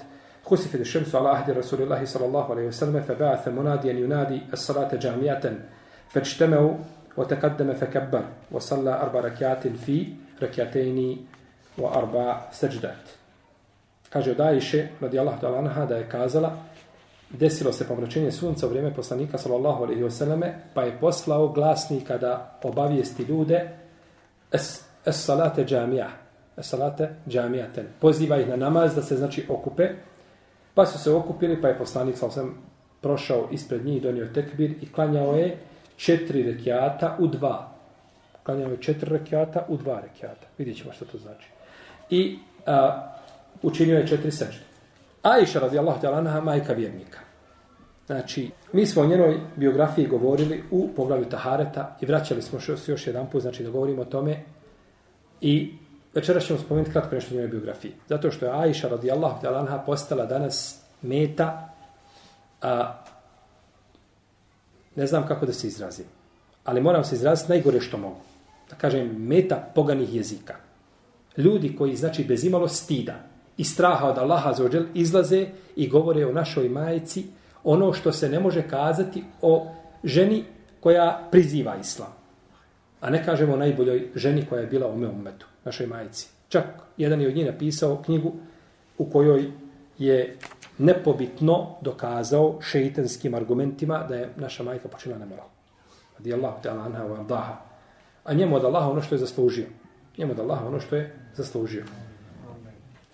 خسف 0.45 0.75
الشمس 0.75 1.15
على 1.15 1.29
عهد 1.29 1.51
رسول 1.51 1.83
الله 1.83 2.05
صلى 2.05 2.27
الله 2.27 2.51
عليه 2.51 2.67
وسلم 2.67 3.01
فبعث 3.01 3.49
مناديا 3.49 3.93
ينادي 3.93 4.43
الصلاة 4.53 4.95
جامعة 4.95 5.53
فاجتمعوا 6.09 6.75
وتقدم 7.17 7.73
فكبر 7.75 8.25
وصلى 8.53 8.93
أربع 9.01 9.21
ركعات 9.21 9.69
في 9.69 10.07
ركعتين 10.43 11.27
وأربع 11.79 12.41
سجدات 12.53 13.25
Kaže 14.15 14.35
da 14.35 14.53
iše, 14.53 14.89
radi 15.01 15.19
Allah 15.19 15.41
ta'ala 15.41 15.59
anha, 15.59 15.87
da 15.87 15.97
je 15.97 16.09
kazala, 16.09 16.57
desilo 17.31 17.73
se 17.73 17.89
pomračenje 17.89 18.31
sunca 18.33 18.67
u 18.67 18.69
vrijeme 18.69 18.95
poslanika, 18.95 19.39
sallallahu 19.39 19.85
alaihi 19.85 20.03
wasallame, 20.03 20.53
pa 20.75 20.83
je 20.83 20.97
poslao 21.01 21.49
glasnika 21.49 22.19
da 22.19 22.59
obavijesti 22.63 23.23
ljude, 23.23 23.71
es, 24.53 24.85
es 25.06 25.26
salate 25.26 25.66
džamija, 25.66 26.10
es 26.58 26.70
salate 26.70 27.10
džamijaten. 27.28 27.86
Poziva 28.00 28.38
ih 28.38 28.48
na 28.48 28.56
namaz 28.56 28.96
da 28.96 29.02
se, 29.02 29.18
znači, 29.18 29.46
okupe, 29.50 29.90
pa 30.74 30.86
su 30.86 31.00
se 31.00 31.12
okupili, 31.12 31.62
pa 31.62 31.68
je 31.68 31.78
poslanik, 31.78 32.18
sam 32.18 32.32
sam 32.32 32.56
prošao 33.02 33.48
ispred 33.52 33.86
njih, 33.86 34.02
donio 34.02 34.28
tekbir 34.34 34.72
i 34.82 34.92
klanjao 34.92 35.36
je 35.36 35.58
četiri 35.96 36.44
rekiata 36.44 37.16
u 37.20 37.28
dva. 37.28 37.72
Klanjao 38.44 38.72
je 38.72 38.82
četiri 38.82 39.18
rekiata 39.18 39.66
u 39.68 39.78
dva 39.78 40.02
rekiata. 40.02 40.48
Vidjet 40.58 40.78
ćemo 40.78 40.94
što 40.94 41.06
to 41.06 41.18
znači. 41.18 41.50
I 42.10 42.40
a, 42.66 43.08
učinio 43.62 43.98
je 43.98 44.08
četiri 44.08 44.32
sežde. 44.32 44.64
Aisha 45.22 45.60
radijallahu 45.60 46.02
ta'ala 46.02 46.18
anha, 46.18 46.42
majka 46.42 46.74
vjernika. 46.74 47.20
Znači, 48.06 48.52
mi 48.74 48.86
smo 48.86 49.02
o 49.02 49.06
njenoj 49.06 49.40
biografiji 49.56 50.08
govorili 50.08 50.64
u 50.72 50.90
poglavlju 50.96 51.26
Tahareta 51.26 51.98
i 52.02 52.06
vraćali 52.06 52.42
smo 52.42 52.60
još, 52.68 52.88
još 52.88 53.08
jedan 53.08 53.30
put, 53.30 53.42
znači 53.42 53.64
da 53.64 53.70
govorimo 53.70 54.02
o 54.02 54.06
tome. 54.06 54.44
I 55.42 55.74
večeras 56.14 56.46
ćemo 56.46 56.60
spomenuti 56.60 56.92
kratko 56.92 57.16
nešto 57.16 57.36
o 57.36 57.38
njoj 57.38 57.48
biografiji. 57.48 57.92
Zato 58.10 58.32
što 58.32 58.46
je 58.46 58.52
Aisha 58.52 58.88
radijallahu 58.88 59.46
ta'ala 59.46 59.60
anha 59.60 59.78
postala 59.78 60.26
danas 60.26 60.82
meta, 61.02 61.70
a, 62.62 63.04
ne 64.96 65.08
znam 65.08 65.28
kako 65.28 65.46
da 65.46 65.54
se 65.54 65.68
izrazim, 65.68 66.06
ali 66.64 66.82
moram 66.82 67.04
se 67.04 67.16
izraziti 67.16 67.50
najgore 67.52 67.82
što 67.82 67.98
mogu. 67.98 68.22
Da 68.70 68.76
kažem, 68.76 69.08
meta 69.18 69.72
poganih 69.76 70.16
jezika. 70.16 70.56
Ljudi 71.38 71.76
koji, 71.76 71.96
znači, 71.96 72.24
bez 72.24 72.44
imalo 72.44 72.68
stida 72.68 73.16
i 73.58 73.64
straha 73.64 74.08
od 74.08 74.18
Allaha 74.18 74.54
za 74.54 74.66
ođel, 74.66 74.86
izlaze 74.94 75.48
i 75.76 75.88
govore 75.88 76.26
o 76.26 76.34
našoj 76.34 76.70
majici 76.70 77.26
ono 77.64 77.94
što 77.94 78.12
se 78.12 78.30
ne 78.30 78.40
može 78.40 78.68
kazati 78.68 79.24
o 79.42 79.72
ženi 80.04 80.44
koja 80.80 81.28
priziva 81.32 81.76
islam. 81.76 82.14
A 83.02 83.10
ne 83.10 83.26
kažemo 83.26 83.56
najboljoj 83.56 84.08
ženi 84.16 84.46
koja 84.50 84.62
je 84.62 84.68
bila 84.68 84.88
u 84.88 84.98
mom 84.98 85.20
umetu, 85.20 85.48
našoj 85.66 85.88
majici. 85.88 86.30
Čak 86.50 86.66
jedan 86.98 87.22
je 87.22 87.28
od 87.28 87.36
njih 87.36 87.46
napisao 87.46 88.02
knjigu 88.06 88.34
u 88.98 89.10
kojoj 89.10 89.52
je 89.98 90.38
nepobitno 90.78 91.76
dokazao 91.82 92.58
šeitanskim 92.62 93.36
argumentima 93.36 94.06
da 94.10 94.16
je 94.16 94.30
naša 94.36 94.64
majka 94.64 94.88
počela 94.88 95.18
nemoral. 95.18 95.48
Radi 96.18 96.34
Allahu 96.34 96.62
ta'ala 96.64 96.86
anha 96.86 97.04
wa 97.04 97.20
ardaha. 97.20 97.56
A 98.24 98.34
njemu 98.34 98.56
od 98.56 98.66
Allaha 98.66 98.90
ono 98.90 99.02
što 99.02 99.16
je 99.16 99.20
zaslužio. 99.20 99.66
Njemu 100.18 100.32
od 100.32 100.40
Allaha 100.40 100.68
ono 100.68 100.80
što 100.80 100.96
je 100.96 101.16
zaslužio. 101.36 101.84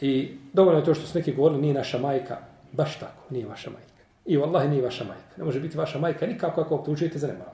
I 0.01 0.37
dovoljno 0.53 0.79
je 0.79 0.85
to 0.85 0.93
što 0.93 1.07
su 1.07 1.17
neki 1.17 1.33
govorili, 1.33 1.61
nije 1.61 1.73
naša 1.73 1.97
majka, 1.97 2.37
baš 2.71 2.99
tako, 2.99 3.23
nije 3.29 3.45
vaša 3.45 3.69
majka. 3.69 4.03
I 4.25 4.37
vallahi 4.37 4.69
nije 4.69 4.81
vaša 4.81 5.03
majka. 5.03 5.37
Ne 5.37 5.43
može 5.43 5.59
biti 5.59 5.77
vaša 5.77 5.99
majka 5.99 6.27
nikako 6.27 6.61
ako 6.61 6.75
optužujete 6.75 7.19
za 7.19 7.27
nemoral. 7.27 7.53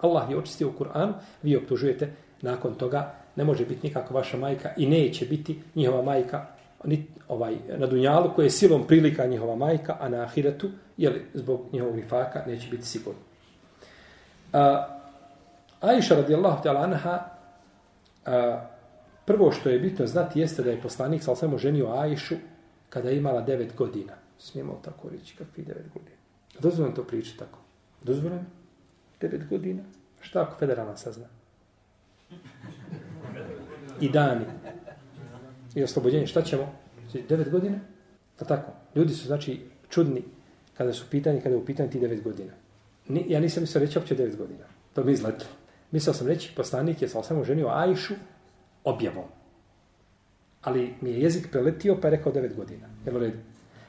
Allah 0.00 0.30
je 0.30 0.36
očistio 0.36 0.68
u 0.68 0.72
Kur'an, 0.72 1.12
vi 1.42 1.56
optužujete 1.56 2.12
nakon 2.42 2.74
toga, 2.74 3.14
ne 3.36 3.44
može 3.44 3.66
biti 3.66 3.86
nikako 3.86 4.14
vaša 4.14 4.36
majka 4.36 4.70
i 4.76 4.86
neće 4.86 5.26
biti 5.26 5.62
njihova 5.74 6.02
majka 6.02 6.46
ni 6.84 7.06
ovaj 7.28 7.56
na 7.78 7.86
dunjalu 7.86 8.30
koje 8.34 8.46
je 8.46 8.50
silom 8.50 8.86
prilika 8.86 9.26
njihova 9.26 9.56
majka, 9.56 9.96
a 10.00 10.08
na 10.08 10.22
ahiretu, 10.22 10.70
je 10.96 11.26
zbog 11.34 11.60
njihovog 11.72 11.96
nifaka 11.96 12.42
neće 12.46 12.68
biti 12.70 12.86
sigurno. 12.86 13.20
A, 14.52 14.86
Aisha 15.80 16.14
radijallahu 16.14 16.62
ta'ala 16.64 16.84
anha 16.84 17.24
a, 18.26 18.66
prvo 19.24 19.52
što 19.52 19.68
je 19.68 19.78
bitno 19.78 20.06
znati 20.06 20.40
jeste 20.40 20.62
da 20.62 20.70
je 20.70 20.80
poslanik 20.80 21.22
sa 21.22 21.36
samo 21.36 21.58
ženio 21.58 21.92
Aishu 21.92 22.34
kada 22.88 23.10
je 23.10 23.16
imala 23.16 23.46
9 23.46 23.74
godina. 23.76 24.12
Smijemo 24.38 24.80
tako 24.84 25.08
reći 25.08 25.36
kakvi 25.36 25.64
9 25.64 25.68
godina. 25.94 26.16
Dozvoljeno 26.60 26.96
to 26.96 27.04
pričati 27.04 27.38
tako. 27.38 27.58
Dozvoljeno? 28.02 28.44
9 29.20 29.48
godina. 29.48 29.82
Šta 30.20 30.42
ako 30.42 30.58
federalna 30.58 30.96
sazna? 30.96 31.26
I 34.00 34.08
dani. 34.10 34.44
I 35.74 35.82
oslobođenje. 35.82 36.26
Šta 36.26 36.42
ćemo? 36.42 36.72
9 37.12 37.50
godina? 37.50 37.78
Pa 38.38 38.44
tako. 38.44 38.72
Ljudi 38.94 39.14
su 39.14 39.26
znači 39.26 39.60
čudni 39.88 40.22
kada 40.76 40.92
su 40.92 41.04
pitanje, 41.10 41.40
kada 41.40 41.54
je 41.54 41.60
u 41.60 41.64
pitanju 41.64 41.90
ti 41.90 42.00
9 42.00 42.22
godina. 42.22 42.52
Ni, 43.08 43.24
ja 43.28 43.40
nisam 43.40 43.62
mislio 43.62 43.84
reći 43.84 43.98
opće 43.98 44.16
9 44.16 44.36
godina. 44.36 44.64
To 44.94 45.04
mi 45.04 45.12
izletilo. 45.12 45.50
Mislio 45.90 46.14
sam 46.14 46.26
reći, 46.26 46.52
poslanik 46.56 47.02
je 47.02 47.08
sa 47.08 47.18
osam 47.18 47.44
ženio 47.44 47.68
Ajšu 47.68 48.14
objavom. 48.84 49.24
Ali 50.62 50.94
mi 51.00 51.10
je 51.10 51.20
jezik 51.20 51.48
preletio 51.50 51.98
pa 52.00 52.08
je 52.08 52.16
rekao 52.16 52.32
9 52.32 52.54
godina. 52.56 52.88
Jel 53.06 53.16
u 53.16 53.18
redu? 53.18 53.38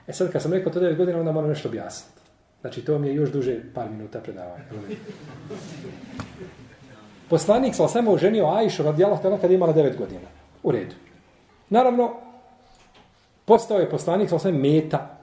E 0.08 0.14
sad 0.14 0.32
kad 0.32 0.42
sam 0.42 0.54
rekao 0.54 0.74
to 0.74 0.80
9 0.80 0.98
godina, 0.98 1.20
onda 1.20 1.32
moram 1.32 1.50
nešto 1.50 1.70
objasniti. 1.70 2.17
Znači 2.62 2.86
to 2.86 3.00
mi 3.00 3.08
je 3.08 3.16
još 3.16 3.32
duže 3.32 3.60
par 3.74 3.90
minuta 3.90 4.20
predavanja. 4.20 4.64
Poslanik 7.30 7.76
sa 7.76 7.88
samo 7.88 8.18
ženio 8.18 8.46
Ajšu 8.46 8.84
radijalahu 8.84 9.22
tela 9.22 9.38
kada 9.38 9.54
je 9.54 9.56
imala 9.56 9.74
9 9.74 9.98
godina. 9.98 10.28
U 10.64 10.72
redu. 10.72 10.96
Naravno, 11.70 12.14
postao 13.46 13.80
je 13.80 13.90
poslanik 13.90 14.30
sa 14.30 14.52
meta 14.52 15.18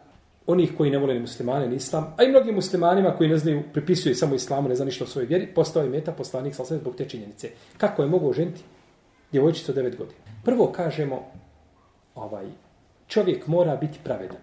onih 0.47 0.73
koji 0.77 0.91
ne 0.91 0.99
vole 0.99 1.15
ni 1.15 1.21
muslimane 1.21 1.69
ni 1.69 1.77
islam, 1.77 2.15
a 2.17 2.23
i 2.23 2.29
mnogim 2.29 2.55
muslimanima 2.55 3.17
koji 3.17 3.31
ne 3.31 3.39
znaju, 3.39 3.63
pripisuju 3.73 4.15
samo 4.15 4.35
islamu, 4.35 4.69
ne 4.69 4.75
zna 4.75 4.85
ništa 4.85 5.05
o 5.05 5.07
svojoj 5.07 5.27
vjeri, 5.27 5.55
postao 5.55 5.83
je 5.83 5.89
meta 5.89 6.13
poslanik 6.13 6.55
sa 6.55 6.65
zbog 6.65 6.97
te 6.97 7.09
činjenice. 7.09 7.51
Kako 7.77 8.03
je 8.03 8.09
mogao 8.09 8.33
ženiti 8.33 8.63
djevojčicu 9.33 9.73
od 9.73 9.79
9 9.79 9.97
godina? 9.97 10.19
Prvo 10.45 10.67
kažemo, 10.67 11.25
ovaj, 12.15 12.47
čovjek 13.07 13.47
mora 13.47 13.77
biti 13.77 13.99
pravedan. 14.05 14.41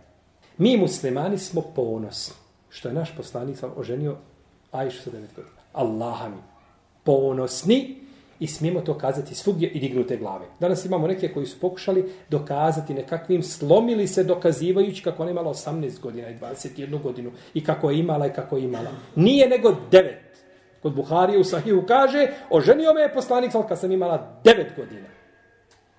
Mi 0.57 0.77
muslimani 0.77 1.37
smo 1.37 1.61
ponosni 1.61 2.40
što 2.71 2.87
je 2.87 2.93
naš 2.93 3.15
poslanik 3.17 3.57
sam 3.57 3.71
oženio 3.75 4.15
Ajšu 4.71 5.01
sa 5.01 5.09
devet 5.09 5.35
godina. 5.35 5.55
Allaha 5.73 6.29
mi. 6.29 6.41
Ponosni 7.03 7.95
i 8.39 8.47
smijemo 8.47 8.81
to 8.81 8.97
kazati 8.97 9.35
svugdje 9.35 9.69
i 9.69 9.79
dignute 9.79 10.17
glave. 10.17 10.45
Danas 10.59 10.85
imamo 10.85 11.07
neke 11.07 11.33
koji 11.33 11.45
su 11.45 11.59
pokušali 11.59 12.11
dokazati 12.29 12.93
nekakvim, 12.93 13.43
slomili 13.43 14.07
se 14.07 14.23
dokazivajući 14.23 15.03
kako 15.03 15.23
ona 15.23 15.31
imala 15.31 15.53
18 15.53 15.99
godina 15.99 16.29
i 16.29 16.35
21 16.35 17.01
godinu 17.01 17.31
i 17.53 17.63
kako 17.63 17.89
je 17.89 17.99
imala 17.99 18.27
i 18.27 18.33
kako 18.33 18.57
je 18.57 18.63
imala. 18.63 18.91
Nije 19.15 19.49
nego 19.49 19.75
devet. 19.91 20.21
Kod 20.81 20.95
Buharije 20.95 21.39
u 21.39 21.43
Sahiju 21.43 21.85
kaže, 21.87 22.27
oženio 22.49 22.93
me 22.93 23.01
je 23.01 23.13
poslanik, 23.13 23.55
ali 23.55 23.65
kad 23.67 23.79
sam 23.79 23.91
imala 23.91 24.41
9 24.43 24.75
godina. 24.77 25.07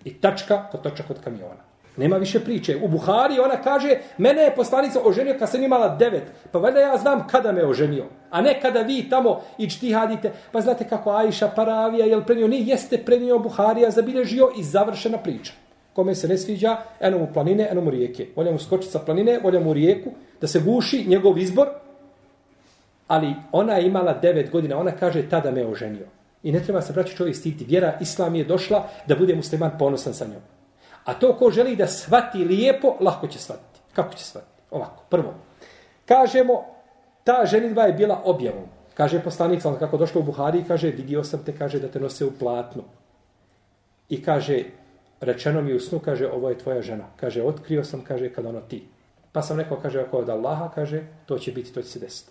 I 0.04 0.20
tačka, 0.20 0.68
kod 0.70 0.82
točka 0.82 1.02
kod 1.02 1.20
kamiona. 1.24 1.71
Nema 1.96 2.16
više 2.16 2.40
priče. 2.40 2.76
U 2.82 2.88
Buhari 2.88 3.38
ona 3.38 3.56
kaže, 3.62 3.98
mene 4.18 4.42
je 4.42 4.54
poslanica 4.54 5.00
oženio 5.04 5.36
kad 5.38 5.50
sam 5.50 5.62
imala 5.62 5.96
devet. 5.96 6.22
Pa 6.52 6.58
valjda 6.58 6.80
ja 6.80 6.96
znam 6.96 7.26
kada 7.28 7.52
me 7.52 7.66
oženio. 7.66 8.04
A 8.30 8.40
ne 8.40 8.60
kada 8.60 8.80
vi 8.80 9.06
tamo 9.10 9.40
i. 9.58 9.68
Pa 10.52 10.60
znate 10.60 10.88
kako 10.88 11.10
Ajša 11.10 11.48
Paravija, 11.48 12.06
jel 12.06 12.24
prenio? 12.24 12.48
Nije, 12.48 12.66
jeste 12.66 12.98
prenio 12.98 13.38
Buharija, 13.38 13.90
zabilježio 13.90 14.50
i 14.58 14.62
završena 14.62 15.18
priča. 15.18 15.52
Kome 15.92 16.14
se 16.14 16.28
ne 16.28 16.38
sviđa, 16.38 16.76
eno 17.00 17.18
mu 17.18 17.28
planine, 17.34 17.68
eno 17.70 17.80
mu 17.80 17.90
rijeke. 17.90 18.26
Volja 18.36 18.52
mu 18.52 18.58
skočiti 18.58 18.92
sa 18.92 18.98
planine, 18.98 19.40
volja 19.42 19.60
mu 19.60 19.72
rijeku, 19.72 20.10
da 20.40 20.46
se 20.46 20.60
guši 20.60 21.04
njegov 21.08 21.38
izbor. 21.38 21.68
Ali 23.08 23.34
ona 23.52 23.74
je 23.74 23.86
imala 23.86 24.12
devet 24.12 24.50
godina, 24.50 24.78
ona 24.78 24.90
kaže, 24.90 25.28
tada 25.28 25.50
me 25.50 25.66
oženio. 25.66 26.06
I 26.42 26.52
ne 26.52 26.60
treba 26.60 26.80
se 26.80 26.92
braći 26.92 27.16
čovjek 27.16 27.36
stiti. 27.36 27.64
Vjera 27.64 27.98
Islam 28.00 28.34
je 28.34 28.44
došla 28.44 28.88
da 29.06 29.16
bude 29.16 29.34
musliman 29.34 29.70
ponosan 29.78 30.14
sa 30.14 30.24
njom. 30.24 30.40
A 31.04 31.14
to 31.14 31.36
ko 31.36 31.50
želi 31.50 31.76
da 31.76 31.86
svati 31.86 32.44
lijepo, 32.44 32.96
lahko 33.00 33.26
će 33.26 33.38
shvatiti. 33.38 33.80
Kako 33.92 34.14
će 34.14 34.24
shvatiti? 34.24 34.52
Ovako, 34.70 35.04
prvo. 35.08 35.34
Kažemo, 36.06 36.64
ta 37.24 37.46
ženitba 37.46 37.82
je 37.82 37.92
bila 37.92 38.22
objavom. 38.24 38.64
Kaže 38.94 39.22
poslanik, 39.22 39.62
sam 39.62 39.78
kako 39.78 39.96
došlo 39.96 40.20
u 40.20 40.24
Buhari, 40.24 40.64
kaže, 40.68 40.90
vidio 40.90 41.24
sam 41.24 41.44
te, 41.44 41.56
kaže, 41.58 41.80
da 41.80 41.88
te 41.88 42.00
nose 42.00 42.24
u 42.24 42.32
platnu. 42.38 42.82
I 44.08 44.22
kaže, 44.22 44.64
rečeno 45.20 45.62
mi 45.62 45.74
u 45.74 45.80
snu, 45.80 45.98
kaže, 45.98 46.28
ovo 46.28 46.48
je 46.48 46.58
tvoja 46.58 46.82
žena. 46.82 47.04
Kaže, 47.16 47.42
otkrio 47.42 47.84
sam, 47.84 48.04
kaže, 48.04 48.28
kad 48.32 48.46
ono 48.46 48.60
ti. 48.60 48.88
Pa 49.32 49.42
sam 49.42 49.60
rekao, 49.60 49.78
kaže, 49.82 50.00
ako 50.00 50.16
je 50.16 50.22
od 50.22 50.28
Allaha, 50.28 50.70
kaže, 50.74 51.02
to 51.26 51.38
će 51.38 51.52
biti, 51.52 51.72
to 51.72 51.82
će 51.82 51.88
se 51.88 51.98
desiti. 51.98 52.30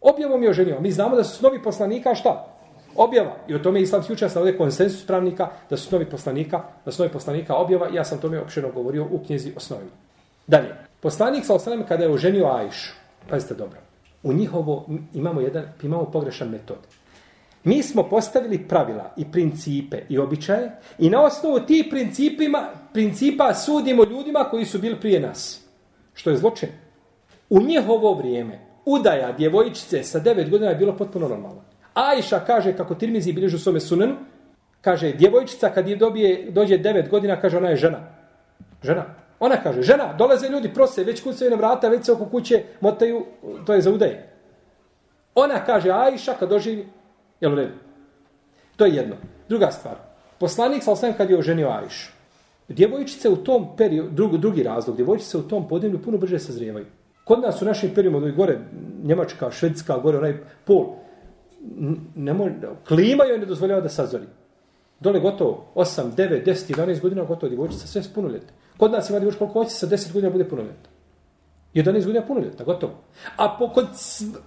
Objavom 0.00 0.42
je 0.42 0.50
oženio. 0.50 0.80
Mi 0.80 0.90
znamo 0.90 1.16
da 1.16 1.24
su 1.24 1.36
snovi 1.36 1.62
poslanika, 1.62 2.14
šta? 2.14 2.53
Objava. 2.96 3.36
I 3.48 3.54
o 3.54 3.58
tome 3.58 3.82
islamski 3.82 4.12
učenjaci 4.12 4.38
ovdje 4.38 4.58
konsensus 4.58 5.06
pravnika 5.06 5.48
da 5.70 5.76
su 5.76 5.88
novi 5.92 6.04
poslanika, 6.04 6.62
da 6.84 6.90
su 6.90 6.96
snovi 6.96 7.10
poslanika 7.12 7.54
objava. 7.54 7.88
Ja 7.92 8.04
sam 8.04 8.18
tome 8.18 8.40
opšeno 8.40 8.70
govorio 8.74 9.06
u 9.10 9.18
knjezi 9.26 9.52
snovima. 9.56 9.90
Dalje. 10.46 10.74
Poslanik 11.00 11.44
sa 11.44 11.54
osanem 11.54 11.86
kada 11.88 12.04
je 12.04 12.10
oženio 12.10 12.46
Ajšu, 12.46 12.92
pazite 13.28 13.54
dobro, 13.54 13.78
u 14.22 14.32
njihovo 14.32 14.86
imamo 15.14 15.40
jedan, 15.40 15.64
imamo 15.82 16.04
pogrešan 16.04 16.48
metod. 16.48 16.78
Mi 17.64 17.82
smo 17.82 18.02
postavili 18.02 18.68
pravila 18.68 19.12
i 19.16 19.24
principe 19.32 20.02
i 20.08 20.18
običaje 20.18 20.70
i 20.98 21.10
na 21.10 21.22
osnovu 21.22 21.60
tih 21.60 21.86
principima, 21.90 22.68
principa 22.92 23.54
sudimo 23.54 24.04
ljudima 24.04 24.44
koji 24.50 24.64
su 24.64 24.78
bili 24.78 25.00
prije 25.00 25.20
nas. 25.20 25.60
Što 26.14 26.30
je 26.30 26.36
zločin. 26.36 26.68
U 27.50 27.60
njihovo 27.60 28.14
vrijeme 28.14 28.58
udaja 28.84 29.32
djevojčice 29.32 30.02
sa 30.02 30.20
9 30.20 30.50
godina 30.50 30.70
je 30.70 30.76
bilo 30.76 30.96
potpuno 30.96 31.28
normalno. 31.28 31.62
Ajša 31.94 32.40
kaže, 32.46 32.76
kako 32.76 32.94
Tirmizi 32.94 33.32
bilježu 33.32 33.58
svome 33.58 33.80
sunenu, 33.80 34.16
kaže, 34.80 35.12
djevojčica 35.12 35.68
kad 35.68 35.88
je 35.88 35.96
dobije, 35.96 36.50
dođe 36.50 36.78
9 36.78 37.08
godina, 37.08 37.40
kaže, 37.40 37.56
ona 37.56 37.68
je 37.68 37.76
žena. 37.76 37.98
Žena. 38.82 39.04
Ona 39.40 39.56
kaže, 39.62 39.82
žena, 39.82 40.12
dolaze 40.12 40.48
ljudi, 40.48 40.74
prose, 40.74 41.04
već 41.04 41.22
kucaju 41.22 41.50
na 41.50 41.56
vrata, 41.56 41.88
već 41.88 42.04
se 42.04 42.12
oko 42.12 42.26
kuće 42.26 42.62
motaju, 42.80 43.26
to 43.66 43.74
je 43.74 43.80
za 43.80 43.90
udaje. 43.90 44.28
Ona 45.34 45.64
kaže, 45.64 45.90
Ajša, 45.90 46.34
kad 46.34 46.48
doživi, 46.48 46.86
jel 47.40 47.52
u 47.52 47.54
redu? 47.54 47.72
To 48.76 48.86
je 48.86 48.94
jedno. 48.94 49.16
Druga 49.48 49.70
stvar. 49.70 49.94
Poslanik, 50.38 50.82
sa 50.82 50.92
osvijem, 50.92 51.16
kad 51.16 51.30
je 51.30 51.38
oženio 51.38 51.68
Ajšu, 51.68 52.12
djevojčice 52.68 53.28
u 53.28 53.36
tom 53.36 53.76
periodu, 53.76 54.10
drug, 54.10 54.36
drugi 54.36 54.62
razlog, 54.62 54.96
djevojčice 54.96 55.38
u 55.38 55.48
tom 55.48 55.68
podnevlju 55.68 56.02
puno 56.02 56.18
brže 56.18 56.38
sazrijevaju. 56.38 56.86
Kod 57.24 57.40
nas 57.40 57.62
u 57.62 57.64
našim 57.64 57.94
periodima, 57.94 58.30
gore, 58.30 58.58
Njemačka, 59.02 59.50
Švedska, 59.50 59.98
gore, 59.98 60.18
onaj 60.18 60.38
pol, 60.64 60.86
ne 62.14 62.32
može, 62.32 62.54
klima 62.88 63.24
joj 63.24 63.38
ne 63.38 63.46
dozvoljava 63.46 63.80
da 63.80 63.88
sazori. 63.88 64.24
Dole 65.00 65.20
gotovo 65.20 65.64
8, 65.74 66.02
9, 66.16 66.44
10, 66.46 66.74
11 66.74 67.00
godina 67.00 67.24
gotovo 67.24 67.48
djevojčica 67.48 67.86
sve 67.86 68.02
s 68.02 68.12
punoljetne. 68.14 68.48
Kod 68.76 68.92
nas 68.92 69.10
ima 69.10 69.18
djevojčica 69.18 69.38
koliko 69.38 69.62
hoće 69.62 69.70
sa 69.70 69.86
10 69.86 70.12
godina 70.12 70.30
bude 70.30 70.48
punoljetna. 70.48 70.88
11 71.74 72.04
godina 72.04 72.26
punoljetna, 72.26 72.64
gotovo. 72.64 72.92
A 73.36 73.56
po, 73.58 73.68
kod, 73.68 73.86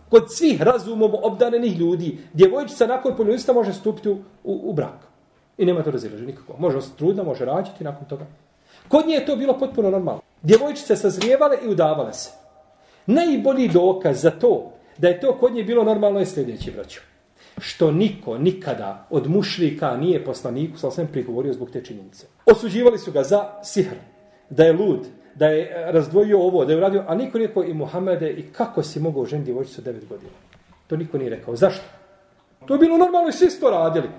kod 0.10 0.24
svih 0.28 0.62
razumom 0.62 1.12
obdanenih 1.24 1.80
ljudi, 1.80 2.18
djevojčica 2.34 2.88
nakon 2.88 3.16
punoljetstva 3.16 3.54
može 3.54 3.74
stupiti 3.74 4.10
u, 4.10 4.14
u, 4.44 4.70
u 4.70 4.74
brak. 4.74 5.08
I 5.58 5.66
nema 5.66 5.84
to 5.84 5.92
razilaže 5.92 6.26
nikako. 6.26 6.56
Može 6.60 6.78
ostati 6.78 6.98
trudna, 6.98 7.24
može 7.24 7.46
rađati 7.46 7.84
nakon 7.84 8.08
toga. 8.08 8.26
Kod 8.88 9.08
nje 9.08 9.14
je 9.14 9.26
to 9.26 9.36
bilo 9.36 9.58
potpuno 9.60 9.90
normalno. 9.90 10.22
Djevojčice 10.42 10.96
sazrijevale 10.96 11.58
i 11.66 11.68
udavale 11.68 12.14
se. 12.14 12.32
Najbolji 13.06 13.68
dokaz 13.68 14.22
za 14.22 14.32
to 14.32 14.72
da 14.98 15.08
je 15.08 15.20
to 15.20 15.38
kod 15.40 15.54
nje 15.54 15.64
bilo 15.64 15.84
normalno 15.84 16.20
je 16.20 16.26
sljedeći 16.26 16.72
braćo. 16.72 17.02
Što 17.58 17.92
niko 17.92 18.38
nikada 18.38 19.08
od 19.10 19.30
mušlika 19.30 19.98
nije 19.98 20.26
poslaniku 20.26 20.78
sa 20.78 20.88
osvijem 20.88 21.12
prigovorio 21.12 21.54
zbog 21.54 21.72
te 21.72 21.84
činjenice. 21.84 22.28
Osuđivali 22.46 22.98
su 22.98 23.12
ga 23.12 23.24
za 23.24 23.50
sihr, 23.64 23.96
da 24.50 24.64
je 24.64 24.74
lud, 24.74 25.08
da 25.36 25.48
je 25.48 25.62
e, 25.62 25.92
razdvojio 25.92 26.40
ovo, 26.40 26.66
da 26.66 26.72
je 26.72 26.78
uradio, 26.78 27.04
a 27.08 27.16
niko 27.16 27.38
nije 27.38 27.48
rekao 27.48 27.64
i 27.64 27.74
Muhammede 27.74 28.30
i 28.32 28.44
kako 28.52 28.84
si 28.84 29.00
mogao 29.00 29.26
žen 29.26 29.44
djevojčicu 29.44 29.82
devet 29.82 30.08
godina. 30.10 30.32
To 30.88 30.98
niko 30.98 31.18
nije 31.18 31.30
rekao. 31.30 31.56
Zašto? 31.56 31.84
To 32.66 32.74
je 32.74 32.80
bilo 32.80 32.98
normalno 32.98 33.30
i 33.30 33.32
svi 33.32 33.60
to 33.60 33.70
radili. 33.70 34.10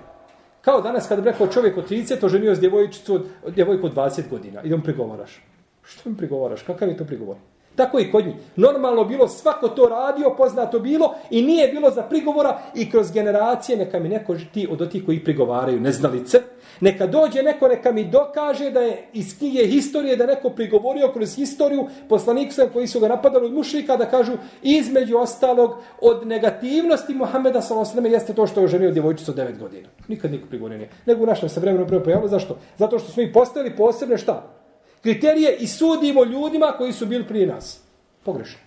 Kao 0.61 0.81
danas 0.81 1.07
kada 1.07 1.21
bi 1.21 1.29
rekao 1.29 1.47
čovjek 1.47 1.77
od 1.77 1.89
30, 1.89 2.19
to 2.19 2.29
ženio 2.29 2.55
s 2.55 2.59
djevojčicu 2.59 3.25
djevojku 3.47 3.85
od 3.85 3.95
20 3.95 4.29
godina. 4.29 4.61
I 4.63 4.67
Idem 4.67 4.81
prigovaraš. 4.81 5.43
Što 5.83 6.09
mi 6.09 6.17
prigovaraš? 6.17 6.61
Kakav 6.61 6.89
je 6.89 6.97
to 6.97 7.05
prigovor? 7.05 7.35
Tako 7.79 7.99
i 7.99 8.11
kod 8.11 8.25
njih. 8.25 8.35
Normalno 8.55 9.03
bilo, 9.05 9.27
svako 9.27 9.67
to 9.67 9.89
radio, 9.89 10.33
poznato 10.37 10.79
bilo 10.79 11.15
i 11.29 11.41
nije 11.41 11.67
bilo 11.67 11.91
za 11.91 12.01
prigovora 12.01 12.59
i 12.75 12.89
kroz 12.91 13.11
generacije 13.11 13.77
neka 13.77 13.99
mi 13.99 14.09
neko 14.09 14.35
ti 14.53 14.67
od 14.71 14.91
tih 14.91 15.05
koji 15.05 15.23
prigovaraju 15.23 15.79
neznalice, 15.79 16.41
neka 16.81 17.07
dođe 17.07 17.43
neko, 17.43 17.67
neka 17.67 17.91
mi 17.91 18.03
dokaže 18.03 18.71
da 18.71 18.79
je 18.79 19.07
iz 19.13 19.37
knjige 19.37 19.67
historije 19.67 20.15
da 20.15 20.25
neko 20.25 20.49
prigovorio 20.49 21.11
kroz 21.13 21.35
historiju 21.35 21.87
poslanikstva 22.09 22.67
koji 22.73 22.87
su 22.87 22.99
ga 22.99 23.07
napadali 23.07 23.45
od 23.45 23.53
mušrika 23.53 23.97
da 23.97 24.05
kažu 24.05 24.33
između 24.61 25.17
ostalog 25.17 25.77
od 26.01 26.27
negativnosti 26.27 27.13
Muhameda 27.13 27.61
s.a.v. 27.61 28.09
jeste 28.09 28.33
to 28.33 28.47
što 28.47 28.59
je 28.59 28.65
oženio 28.65 28.91
djevojčicu 28.91 29.31
od 29.31 29.37
9 29.37 29.59
godina. 29.59 29.87
Nikad 30.07 30.31
niko 30.31 30.47
prigovorio 30.47 30.77
nije. 30.77 30.89
Nego 31.05 31.23
u 31.23 31.27
našem 31.27 31.49
se 31.49 31.59
vremenu 31.59 31.87
prvo 31.87 32.03
pojavilo. 32.03 32.27
Zašto? 32.27 32.57
Zato 32.77 32.99
što 32.99 33.11
smo 33.11 33.23
i 33.23 33.33
postavili 33.33 33.75
posebne 33.75 34.17
šta? 34.17 34.58
Kriterije 35.01 35.55
i 35.59 35.67
sudimo 35.67 36.23
ljudima 36.23 36.73
koji 36.77 36.93
su 36.93 37.05
bili 37.05 37.27
prije 37.27 37.47
nas. 37.47 37.81
Pogrešno. 38.23 38.59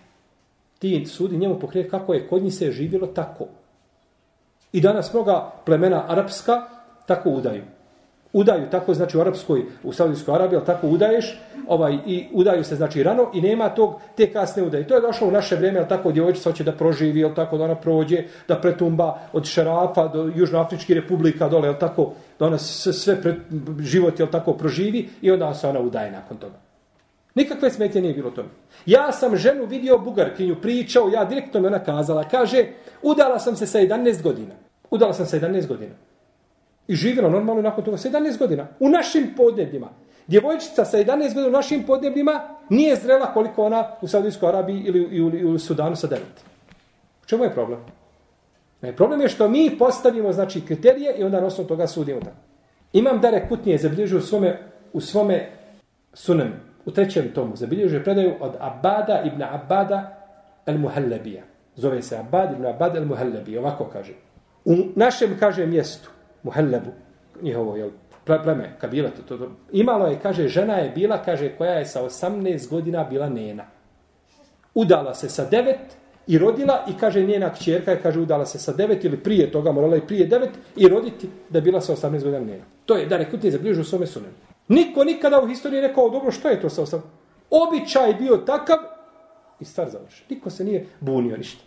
Ti 0.79 1.05
sudi 1.05 1.37
njemu 1.37 1.59
pokrije 1.59 1.89
kako 1.89 2.13
je 2.13 2.27
kod 2.27 2.43
njih 2.43 2.53
se 2.53 2.71
živjelo 2.71 3.07
tako. 3.07 3.47
I 4.71 4.81
danas 4.81 5.13
mnoga 5.13 5.51
plemena 5.65 6.05
arapska 6.07 6.61
tako 7.05 7.29
udaju 7.29 7.63
udaju 8.33 8.69
tako 8.71 8.93
znači 8.93 9.17
u 9.17 9.21
arapskoj 9.21 9.65
u 9.83 9.93
Saudijskoj 9.93 10.35
Arabiji 10.35 10.57
al 10.57 10.65
tako 10.65 10.87
udaješ 10.87 11.39
ovaj 11.67 11.97
i 12.05 12.27
udaju 12.33 12.63
se 12.63 12.75
znači 12.75 13.03
rano 13.03 13.31
i 13.33 13.41
nema 13.41 13.69
tog 13.69 14.01
te 14.17 14.33
kasne 14.33 14.63
udaje 14.63 14.87
to 14.87 14.95
je 14.95 15.01
došlo 15.01 15.27
u 15.27 15.31
naše 15.31 15.55
vrijeme 15.55 15.79
al 15.79 15.87
tako 15.87 16.11
djevojčica 16.11 16.49
hoće 16.49 16.63
da 16.63 16.71
proživi 16.71 17.23
al 17.23 17.35
tako 17.35 17.57
da 17.57 17.63
ona 17.63 17.75
prođe 17.75 18.23
da 18.47 18.55
pretumba 18.61 19.19
od 19.33 19.45
Šarafa 19.45 20.07
do 20.07 20.31
Južnoafričke 20.35 20.93
republika 20.93 21.49
dole 21.49 21.67
al 21.67 21.79
tako 21.79 22.11
da 22.39 22.45
ona 22.45 22.57
sve, 22.57 22.93
sve 22.93 23.21
pre, 23.21 23.35
život 23.79 24.19
al 24.19 24.27
tako 24.27 24.53
proživi 24.53 25.09
i 25.21 25.31
onda 25.31 25.53
se 25.53 25.67
ona 25.67 25.79
udaje 25.79 26.11
nakon 26.11 26.37
toga 26.37 26.55
Nikakve 27.35 27.69
smetje 27.69 28.01
nije 28.01 28.13
bilo 28.13 28.31
tome. 28.31 28.49
Ja 28.85 29.11
sam 29.11 29.37
ženu 29.37 29.65
vidio 29.65 29.97
Bugarkinju, 29.97 30.55
pričao, 30.61 31.09
ja 31.09 31.25
direktno 31.25 31.59
mi 31.59 31.67
ona 31.67 31.79
kazala, 31.79 32.23
kaže, 32.23 32.65
udala 33.01 33.39
sam 33.39 33.55
se 33.55 33.65
sa 33.65 33.79
11 33.79 34.21
godina. 34.21 34.53
Udala 34.89 35.13
sam 35.13 35.25
se 35.25 35.39
11 35.39 35.67
godina. 35.67 35.93
I 36.87 36.95
živjela 36.95 37.29
normalno 37.29 37.61
nakon 37.61 37.83
toga 37.83 37.97
17 37.97 38.37
godina. 38.37 38.67
U 38.79 38.89
našim 38.89 39.33
podnebljima. 39.37 39.89
Djevojčica 40.27 40.85
sa 40.85 40.97
11 40.97 41.33
godina 41.33 41.47
u 41.47 41.51
našim 41.51 41.83
podnebljima 41.83 42.41
nije 42.69 42.95
zrela 42.95 43.33
koliko 43.33 43.65
ona 43.65 43.87
u 44.01 44.07
Saudijskoj 44.07 44.49
Arabiji 44.49 44.83
ili 44.85 45.05
u, 45.05 45.09
ili 45.11 45.45
u 45.45 45.59
Sudanu 45.59 45.95
sa 45.95 46.07
9. 46.07 46.15
U 47.23 47.25
čemu 47.25 47.43
je 47.43 47.53
problem? 47.53 47.79
Ne, 48.81 48.95
problem 48.95 49.21
je 49.21 49.29
što 49.29 49.49
mi 49.49 49.75
postavimo 49.79 50.33
znači, 50.33 50.61
kriterije 50.61 51.15
i 51.17 51.23
onda 51.23 51.41
na 51.41 51.47
osnovu 51.47 51.67
toga 51.67 51.87
sudimo 51.87 52.19
tako. 52.19 52.35
Imam 52.93 53.21
Dare 53.21 53.47
Kutnije 53.49 53.77
zabilježio 53.77 54.17
u 54.17 54.21
svome, 54.21 54.59
u 54.93 55.01
svome 55.01 55.49
sunem, 56.13 56.53
u 56.85 56.91
trećem 56.91 57.31
tomu, 57.35 57.55
zabilježio 57.55 58.03
predaju 58.03 58.33
od 58.39 58.51
Abada 58.59 59.21
ibn 59.25 59.43
Abada 59.43 60.23
el-Muhallabija. 60.65 61.41
Zove 61.75 62.01
se 62.01 62.17
Abad 62.17 62.51
ibn 62.51 62.65
Abad 62.65 62.95
el-Muhallabija, 62.95 63.59
ovako 63.59 63.85
kaže. 63.85 64.13
U 64.65 64.75
našem, 64.95 65.37
kaže, 65.39 65.65
mjestu, 65.65 66.09
Muhellebu, 66.43 66.91
njihovo, 67.41 67.75
jel, 67.75 67.89
pleme, 68.25 68.75
kabila, 68.81 69.09
to, 69.09 69.21
to, 69.21 69.37
to. 69.37 69.51
Imalo 69.71 70.07
je, 70.07 70.19
kaže, 70.19 70.47
žena 70.47 70.75
je 70.75 70.89
bila, 70.89 71.17
kaže, 71.23 71.49
koja 71.57 71.71
je 71.71 71.85
sa 71.85 72.03
18 72.03 72.69
godina 72.69 73.03
bila 73.03 73.29
nena. 73.29 73.65
Udala 74.75 75.13
se 75.13 75.29
sa 75.29 75.49
9 75.51 75.75
i 76.27 76.37
rodila 76.37 76.85
i 76.89 76.93
kaže, 76.99 77.25
njena 77.25 77.53
kćerka 77.53 77.91
je, 77.91 78.01
kaže, 78.01 78.19
udala 78.19 78.45
se 78.45 78.59
sa 78.59 78.73
9 78.73 79.05
ili 79.05 79.17
prije 79.17 79.51
toga, 79.51 79.71
morala 79.71 79.97
i 79.97 80.07
prije 80.07 80.29
9 80.29 80.47
i 80.75 80.87
roditi 80.87 81.29
da 81.49 81.61
bila 81.61 81.81
sa 81.81 81.95
18 81.95 82.11
godina 82.11 82.39
nena. 82.39 82.63
To 82.85 82.95
je, 82.95 83.05
da 83.05 83.17
rekutni 83.17 83.51
zabližu 83.51 83.83
svome 83.83 84.07
sunenu. 84.07 84.33
Niko 84.67 85.03
nikada 85.03 85.41
u 85.41 85.47
historiji 85.47 85.81
rekao, 85.81 86.09
dobro, 86.09 86.31
što 86.31 86.49
je 86.49 86.61
to 86.61 86.69
sa 86.69 86.81
18? 86.81 86.99
Običaj 87.49 88.13
bio 88.13 88.37
takav 88.37 88.77
i 89.59 89.65
stvar 89.65 89.89
završi. 89.89 90.23
Niko 90.29 90.49
se 90.49 90.63
nije 90.63 90.85
bunio 90.99 91.37
ništa. 91.37 91.63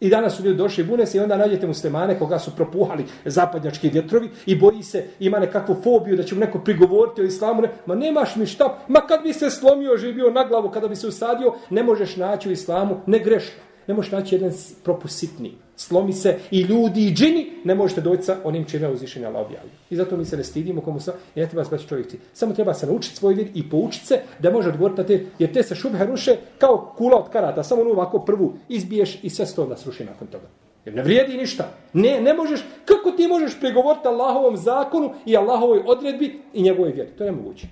I 0.00 0.08
danas 0.08 0.36
su 0.36 0.42
ljudi 0.42 0.56
došli 0.56 0.84
bune 0.84 1.06
se 1.06 1.18
i 1.18 1.20
onda 1.20 1.36
nađete 1.36 1.66
muslimane 1.66 2.18
koga 2.18 2.38
su 2.38 2.56
propuhali 2.56 3.04
zapadnjački 3.24 3.88
vjetrovi 3.88 4.30
i 4.46 4.56
boji 4.56 4.82
se, 4.82 5.04
ima 5.20 5.38
nekakvu 5.38 5.76
fobiju 5.84 6.16
da 6.16 6.22
će 6.22 6.34
mu 6.34 6.40
neko 6.40 6.58
prigovoriti 6.58 7.20
o 7.20 7.24
islamu. 7.24 7.62
Ne, 7.62 7.68
ma 7.86 7.94
nemaš 7.94 8.36
mi 8.36 8.46
šta, 8.46 8.78
ma 8.88 9.00
kad 9.00 9.22
bi 9.22 9.32
se 9.32 9.50
slomio, 9.50 9.96
živio 9.96 10.30
na 10.30 10.44
glavu, 10.44 10.70
kada 10.70 10.88
bi 10.88 10.96
se 10.96 11.06
usadio, 11.06 11.54
ne 11.70 11.82
možeš 11.82 12.16
naći 12.16 12.48
u 12.48 12.52
islamu, 12.52 13.00
ne 13.06 13.18
grešno. 13.18 13.67
Ne 13.88 13.94
možeš 13.94 14.12
naći 14.12 14.34
jedan 14.34 14.52
propusitni 14.84 15.52
slomi 15.78 16.12
se 16.12 16.38
i 16.50 16.60
ljudi 16.60 17.06
i 17.06 17.14
džini, 17.14 17.50
ne 17.64 17.74
možete 17.74 18.00
doći 18.00 18.22
sa 18.22 18.36
onim 18.44 18.64
čime 18.64 18.86
je 18.86 18.92
uzvišenje 18.92 19.26
Allah 19.26 19.46
objavio. 19.46 19.70
I 19.90 19.96
zato 19.96 20.16
mi 20.16 20.24
se 20.24 20.36
ne 20.36 20.44
stidimo 20.44 20.80
komu 20.80 21.00
sa, 21.00 21.12
i 21.34 21.40
ne 21.40 21.46
treba 21.48 21.64
se 21.64 21.86
čovjek 21.88 22.06
Samo 22.32 22.54
treba 22.54 22.74
se 22.74 22.86
naučiti 22.86 23.16
svoj 23.16 23.34
vid 23.34 23.56
i 23.56 23.70
poučiti 23.70 24.06
se 24.06 24.20
da 24.38 24.50
može 24.50 24.68
odgovoriti 24.68 25.00
na 25.00 25.06
te, 25.06 25.26
jer 25.38 25.52
te 25.52 25.62
se 25.62 25.74
šubhe 25.74 26.06
ruše 26.06 26.36
kao 26.58 26.94
kula 26.96 27.16
od 27.16 27.30
karata, 27.30 27.62
samo 27.62 27.80
ono 27.80 27.90
ovako 27.90 28.18
prvu 28.18 28.54
izbiješ 28.68 29.18
i 29.22 29.30
sve 29.30 29.46
sto 29.46 29.66
da 29.66 29.76
sruši 29.76 30.04
nakon 30.04 30.28
toga. 30.28 30.46
Jer 30.84 30.94
ne 30.94 31.02
vrijedi 31.02 31.36
ništa. 31.36 31.68
Ne, 31.92 32.20
ne 32.20 32.34
možeš, 32.34 32.64
kako 32.84 33.10
ti 33.10 33.28
možeš 33.28 33.60
pregovoriti 33.60 34.08
Allahovom 34.08 34.56
zakonu 34.56 35.10
i 35.26 35.36
Allahovoj 35.36 35.82
odredbi 35.86 36.40
i 36.54 36.62
njegovoj 36.62 36.92
vjeri? 36.92 37.10
To 37.18 37.24
je 37.24 37.32
nemoguće. 37.32 37.66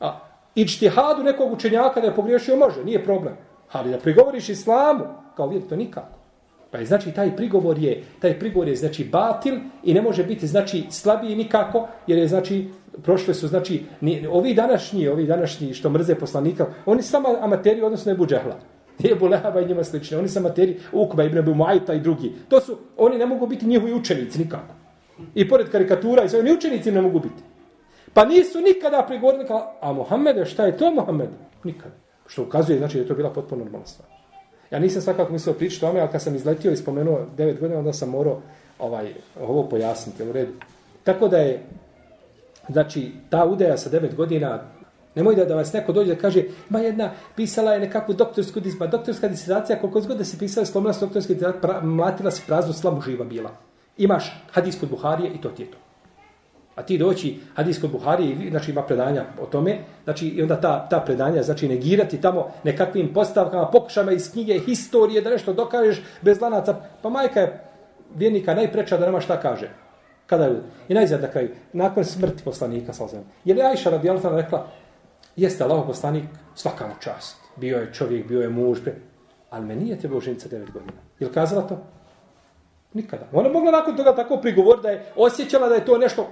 A 0.00 0.20
ičtihadu 0.54 1.22
nekog 1.22 1.52
učenjaka 1.52 2.00
da 2.00 2.06
je 2.06 2.14
pogriješio 2.14 2.56
može, 2.56 2.84
nije 2.84 3.04
problem. 3.04 3.36
Ali 3.72 3.90
da 3.90 3.98
prigovoriš 3.98 4.48
islamu, 4.48 5.04
kao 5.36 5.48
vjer, 5.48 5.62
to 5.68 5.76
nikako. 5.76 6.18
Pa 6.70 6.78
je 6.78 6.86
znači 6.86 7.12
taj 7.12 7.36
prigovor 7.36 7.78
je, 7.78 8.02
taj 8.20 8.38
prigovor 8.38 8.68
je 8.68 8.76
znači 8.76 9.04
batil 9.04 9.54
i 9.84 9.94
ne 9.94 10.02
može 10.02 10.24
biti 10.24 10.46
znači 10.46 10.84
slabiji 10.90 11.36
nikako, 11.36 11.88
jer 12.06 12.18
je 12.18 12.28
znači 12.28 12.68
prošle 13.02 13.34
su 13.34 13.48
znači 13.48 13.84
ni, 14.00 14.26
ovi 14.26 14.54
današnji, 14.54 15.08
ovi 15.08 15.26
današnji 15.26 15.74
što 15.74 15.90
mrze 15.90 16.14
poslanika, 16.14 16.66
oni 16.86 17.02
su 17.02 17.10
samo 17.10 17.28
amateri 17.40 17.82
odnosno 17.82 18.12
Ebu 18.12 18.26
Džehla. 18.26 18.56
Nije 19.02 19.14
Bulehaba 19.14 19.60
i 19.60 19.66
njima 19.66 19.84
slični. 19.84 20.16
Oni 20.16 20.28
su 20.28 20.38
amateri 20.38 20.76
Ukba, 20.92 21.24
Ibn 21.24 21.38
Abu 21.38 21.54
Muajta 21.54 21.94
i 21.94 22.00
drugi. 22.00 22.32
To 22.48 22.60
su, 22.60 22.78
oni 22.96 23.18
ne 23.18 23.26
mogu 23.26 23.46
biti 23.46 23.66
njihovi 23.66 23.94
učenici 23.94 24.38
nikako. 24.38 24.74
I 25.34 25.48
pored 25.48 25.70
karikatura 25.70 26.24
i 26.24 26.28
sve, 26.28 26.42
ni 26.42 26.52
učenici 26.52 26.92
ne 26.92 27.02
mogu 27.02 27.20
biti. 27.20 27.42
Pa 28.14 28.24
nisu 28.24 28.60
nikada 28.60 29.04
prigovorili 29.08 29.46
kao, 29.46 29.76
a 29.80 29.92
Mohamede, 29.92 30.44
šta 30.44 30.66
je 30.66 30.76
to 30.76 30.90
Mohamede? 30.90 31.36
Nikada. 31.64 31.94
Što 32.26 32.42
ukazuje, 32.42 32.78
znači, 32.78 32.96
da 32.96 33.02
je 33.02 33.08
to 33.08 33.14
bila 33.14 33.30
potpuno 33.30 33.64
normalna 33.64 33.86
stvar. 33.86 34.08
Ja 34.70 34.78
nisam 34.78 35.02
svakako 35.02 35.32
mislio 35.32 35.54
pričati 35.54 35.84
o 35.84 35.88
tome, 35.88 36.00
ali 36.00 36.10
kad 36.12 36.22
sam 36.22 36.34
izletio 36.34 36.72
i 36.72 36.76
spomenuo 36.76 37.26
devet 37.36 37.60
godina, 37.60 37.78
onda 37.78 37.92
sam 37.92 38.10
morao 38.10 38.40
ovaj, 38.78 39.14
ovo 39.40 39.68
pojasniti 39.68 40.22
u 40.22 40.32
redu. 40.32 40.52
Tako 41.04 41.28
da 41.28 41.38
je, 41.38 41.62
znači, 42.68 43.12
ta 43.30 43.44
udeja 43.44 43.76
sa 43.76 43.90
devet 43.90 44.14
godina, 44.14 44.62
nemoj 45.14 45.34
da, 45.34 45.44
da 45.44 45.54
vas 45.54 45.72
neko 45.72 45.92
dođe 45.92 46.14
da 46.14 46.20
kaže, 46.20 46.44
ma 46.68 46.78
jedna 46.78 47.10
pisala 47.36 47.72
je 47.72 47.80
nekakvu 47.80 48.14
doktorsku 48.14 48.60
disba, 48.60 48.86
doktorska 48.86 49.28
disertacija, 49.28 49.80
koliko 49.80 50.00
zgod 50.00 50.18
da 50.18 50.24
se 50.24 50.38
pisala, 50.38 50.66
slomila 50.66 50.92
se 50.92 51.00
doktorska 51.00 51.34
disertacija, 51.34 51.80
mlatila 51.80 52.30
se 52.30 52.42
praznu 52.46 52.72
slamu 52.72 53.00
živa 53.00 53.24
bila. 53.24 53.50
Imaš 53.96 54.44
hadis 54.52 54.80
kod 54.80 54.88
Buharije 54.88 55.30
i 55.34 55.40
to 55.40 55.48
ti 55.48 55.62
je 55.62 55.70
to. 55.70 55.78
A 56.76 56.82
ti 56.82 56.98
doći 56.98 57.38
hadis 57.54 57.80
kod 57.80 57.90
Buhari, 57.90 58.50
znači 58.50 58.70
ima 58.70 58.82
predanja 58.82 59.24
o 59.40 59.46
tome, 59.46 59.78
znači 60.04 60.28
i 60.28 60.42
onda 60.42 60.60
ta, 60.60 60.88
ta 60.88 61.00
predanja, 61.00 61.42
znači 61.42 61.68
negirati 61.68 62.20
tamo 62.20 62.50
nekakvim 62.64 63.12
postavkama, 63.14 63.70
pokušama 63.70 64.12
iz 64.12 64.32
knjige, 64.32 64.58
historije, 64.58 65.20
da 65.20 65.30
nešto 65.30 65.52
dokažeš 65.52 66.02
bez 66.22 66.40
lanaca. 66.40 66.76
Pa 67.02 67.08
majka 67.08 67.40
je 67.40 67.64
vjernika 68.14 68.54
najpreča 68.54 68.96
da 68.96 69.06
nema 69.06 69.20
šta 69.20 69.40
kaže. 69.40 69.70
Kada 70.26 70.44
je 70.44 70.62
I 70.88 70.94
najzad 70.94 71.22
na 71.22 71.28
kraju, 71.28 71.50
nakon 71.72 72.04
smrti 72.04 72.42
poslanika, 72.44 72.92
sa 72.92 73.04
ozem. 73.04 73.24
Je 73.44 73.54
li 73.54 73.62
Ajša 73.62 73.90
radi 73.90 74.10
rekla, 74.36 74.66
jeste 75.36 75.64
Allah 75.64 75.84
poslanik, 75.86 76.24
svaka 76.54 76.86
mu 76.86 76.94
čast. 77.00 77.36
Bio 77.56 77.78
je 77.78 77.92
čovjek, 77.92 78.28
bio 78.28 78.42
je 78.42 78.48
muž, 78.48 78.78
ali 79.50 79.66
me 79.66 79.76
nije 79.76 79.98
trebao 79.98 80.20
ženiti 80.20 80.42
sa 80.42 80.48
devet 80.48 80.70
godina. 80.70 80.92
Je 81.18 81.26
li 81.26 81.32
kazala 81.32 81.62
to? 81.62 81.78
Nikada. 82.92 83.26
Ona 83.32 83.48
mogla 83.48 83.70
nakon 83.70 83.96
toga 83.96 84.14
tako 84.14 84.36
prigovor 84.36 84.82
da 84.82 84.90
je 84.90 85.04
osjećala 85.16 85.68
da 85.68 85.74
je 85.74 85.84
to 85.84 85.98
nešto, 85.98 86.28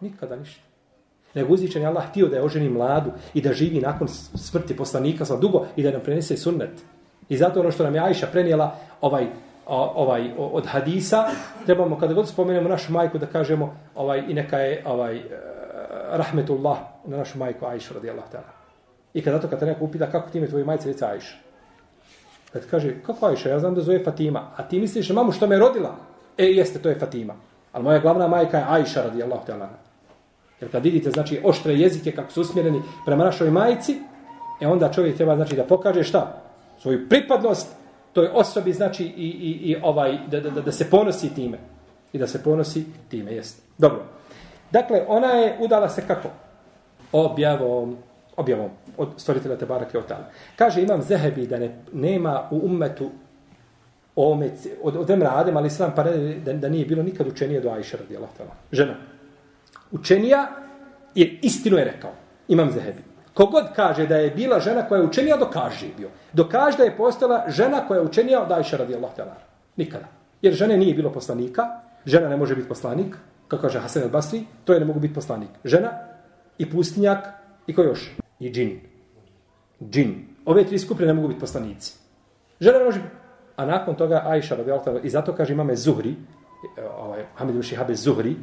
Nikada 0.00 0.36
ništa. 0.36 0.68
Nego 1.34 1.54
uzvičan 1.54 1.82
je 1.82 1.88
Allah 1.88 2.08
htio 2.10 2.28
da 2.28 2.36
je 2.36 2.42
oženi 2.42 2.68
mladu 2.68 3.10
i 3.34 3.40
da 3.40 3.52
živi 3.52 3.80
nakon 3.80 4.08
smrti 4.34 4.76
poslanika 4.76 5.24
sa 5.24 5.36
dugo 5.36 5.66
i 5.76 5.82
da 5.82 5.90
nam 5.90 6.00
prenese 6.00 6.36
sunnet. 6.36 6.70
I 7.28 7.36
zato 7.36 7.60
ono 7.60 7.70
što 7.70 7.84
nam 7.84 7.94
je 7.94 8.00
Ajša 8.00 8.26
prenijela, 8.26 8.76
ovaj, 9.00 9.26
ovaj 9.66 10.30
od 10.38 10.66
hadisa, 10.66 11.24
trebamo 11.66 11.98
kada 11.98 12.14
god 12.14 12.28
spomenemo 12.28 12.68
našu 12.68 12.92
majku 12.92 13.18
da 13.18 13.26
kažemo 13.26 13.76
ovaj 13.94 14.22
i 14.28 14.34
neka 14.34 14.58
je 14.58 14.82
ovaj 14.86 15.16
e, 15.16 15.22
rahmetullah 16.10 16.78
na 17.04 17.16
našu 17.16 17.38
majku 17.38 17.66
Ajšu 17.66 17.94
radijallahu 17.94 18.28
ta'ala. 18.32 18.52
I 19.14 19.22
kada 19.22 19.40
to 19.40 19.48
kada 19.48 19.66
neko 19.66 19.84
upita 19.84 20.10
kako 20.10 20.30
ti 20.30 20.38
ime 20.38 20.46
tvoje 20.46 20.64
majce 20.64 20.88
reca 20.88 21.06
Ajša. 21.06 21.36
Kad 22.52 22.66
kaže 22.70 22.94
kako 23.06 23.26
Ajša, 23.26 23.48
ja 23.48 23.58
znam 23.58 23.74
da 23.74 23.80
zove 23.80 24.04
Fatima, 24.04 24.50
a 24.56 24.62
ti 24.62 24.80
misliš 24.80 25.10
mamu 25.10 25.32
što 25.32 25.46
me 25.46 25.58
rodila? 25.58 25.96
E 26.38 26.44
jeste, 26.44 26.78
to 26.78 26.88
je 26.88 26.98
Fatima. 26.98 27.34
Ali 27.72 27.84
moja 27.84 27.98
glavna 27.98 28.28
majka 28.28 28.58
je 28.58 28.64
Ajša 28.68 29.02
radijallahu 29.02 29.46
ta'ala. 29.46 29.87
Jer 30.60 30.70
kad 30.70 30.84
vidite, 30.84 31.10
znači, 31.10 31.40
oštre 31.44 31.74
jezike 31.74 32.12
kako 32.12 32.32
su 32.32 32.40
usmjereni 32.40 32.82
prema 33.04 33.24
našoj 33.24 33.50
majici, 33.50 33.98
e 34.60 34.66
onda 34.66 34.92
čovjek 34.92 35.16
treba, 35.16 35.36
znači, 35.36 35.56
da 35.56 35.64
pokaže 35.64 36.02
šta? 36.02 36.42
Svoju 36.78 37.08
pripadnost 37.08 37.68
toj 38.12 38.28
osobi, 38.32 38.72
znači, 38.72 39.04
i, 39.04 39.26
i, 39.26 39.70
i 39.70 39.76
ovaj, 39.82 40.18
da, 40.26 40.40
da, 40.40 40.50
da 40.50 40.72
se 40.72 40.90
ponosi 40.90 41.34
time. 41.34 41.58
I 42.12 42.18
da 42.18 42.26
se 42.26 42.42
ponosi 42.42 42.84
time, 43.08 43.32
jeste. 43.32 43.62
Dobro. 43.78 44.02
Dakle, 44.70 45.04
ona 45.08 45.26
je 45.26 45.56
udala 45.60 45.88
se 45.88 46.02
kako? 46.06 46.28
Objavom, 47.12 47.96
objavom 48.36 48.70
od 48.96 49.08
stvoritelja 49.16 49.56
Tebarake 49.56 49.98
Otala. 49.98 50.30
Kaže, 50.56 50.82
imam 50.82 51.02
zehebi 51.02 51.46
da 51.46 51.58
ne, 51.58 51.78
nema 51.92 52.48
u 52.50 52.60
ummetu 52.64 53.10
ome, 54.16 54.50
od, 54.82 54.96
od 54.96 55.10
Emra 55.10 55.32
Adem, 55.34 55.56
ali 55.56 55.66
islam 55.66 55.92
pa 55.96 56.02
da, 56.02 56.52
da 56.52 56.68
nije 56.68 56.86
bilo 56.86 57.02
nikad 57.02 57.26
učenije 57.26 57.60
do 57.60 57.70
Ajša 57.70 57.96
radijallahu 57.96 58.32
ta'ala. 58.38 58.54
Žena. 58.72 58.94
Učenija 59.90 60.48
je 61.14 61.38
istinu 61.42 61.76
je 61.76 61.84
rekao. 61.84 62.10
Imam 62.48 62.70
zehebi. 62.70 63.02
Kogod 63.34 63.64
kaže 63.76 64.06
da 64.06 64.16
je 64.16 64.30
bila 64.30 64.60
žena 64.60 64.82
koja 64.88 64.98
je 64.98 65.06
učenija, 65.06 65.36
dokaže 65.36 65.86
je 65.86 65.92
bio. 65.96 66.08
Dokaže 66.32 66.76
da 66.76 66.84
je 66.84 66.96
postala 66.96 67.44
žena 67.48 67.86
koja 67.88 68.00
je 68.00 68.06
učenija 68.06 68.42
od 68.42 68.52
Ajša 68.52 68.76
radijallahu 68.76 69.14
ta'ala. 69.16 69.34
Nikada. 69.76 70.08
Jer 70.42 70.54
žene 70.54 70.76
nije 70.76 70.94
bilo 70.94 71.12
poslanika, 71.12 71.62
žena 72.06 72.28
ne 72.28 72.36
može 72.36 72.56
biti 72.56 72.68
poslanik, 72.68 73.16
kako 73.48 73.62
kaže 73.62 73.78
Hasan 73.78 74.02
al-Basri, 74.02 74.42
to 74.64 74.72
je 74.72 74.80
ne 74.80 74.86
mogu 74.86 75.00
biti 75.00 75.14
poslanik. 75.14 75.48
Žena 75.64 75.90
i 76.58 76.70
pustinjak 76.70 77.28
i 77.66 77.74
ko 77.74 77.82
još? 77.82 78.10
I 78.40 78.50
džin. 78.50 78.80
Džin. 79.90 80.14
Ove 80.44 80.64
tri 80.64 80.78
skupine 80.78 81.06
ne 81.06 81.14
mogu 81.14 81.28
biti 81.28 81.40
poslanici. 81.40 81.94
Žena 82.60 82.78
ne 82.78 82.84
može 82.84 83.00
biti 83.00 83.14
A 83.58 83.66
nakon 83.66 83.94
toga 83.94 84.22
Ajša 84.26 84.56
radijallahu 84.56 84.86
ta'ala, 84.86 85.00
i 85.02 85.10
zato 85.10 85.32
kaže 85.34 85.52
imame 85.52 85.76
Zuhri, 85.76 86.10
e, 86.78 86.82
ovaj, 86.98 87.24
Hamid 87.34 87.54
ibn 87.54 87.94
Zuhri, 87.94 88.36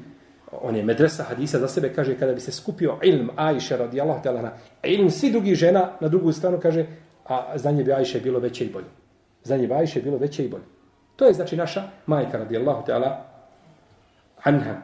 on 0.61 0.75
je 0.75 0.83
medresa 0.83 1.23
hadisa 1.23 1.59
za 1.59 1.67
sebe, 1.67 1.93
kaže, 1.93 2.17
kada 2.19 2.33
bi 2.33 2.39
se 2.39 2.51
skupio 2.51 2.97
ilm 3.03 3.29
Ajše 3.35 3.77
radijallahu 3.77 4.23
ta'ala, 4.23 4.41
na 4.41 4.51
ilm 4.83 5.09
svi 5.09 5.31
drugi 5.31 5.55
žena, 5.55 5.89
na 5.99 6.07
drugu 6.07 6.31
stranu 6.31 6.59
kaže, 6.61 6.85
a 7.25 7.57
znanje 7.57 7.83
bi 7.83 7.93
Ajše 7.93 8.19
bilo 8.19 8.39
veće 8.39 8.65
i 8.65 8.69
bolje. 8.69 8.85
Znanje 9.43 9.67
bi 9.67 9.73
Ajše 9.73 10.01
bilo 10.01 10.17
veće 10.17 10.45
i 10.45 10.49
bolje. 10.49 10.63
To 11.15 11.25
je 11.25 11.33
znači 11.33 11.57
naša 11.57 11.83
majka 12.05 12.37
radijallahu 12.37 12.83
ta'ala 12.87 13.15
anha. 14.43 14.75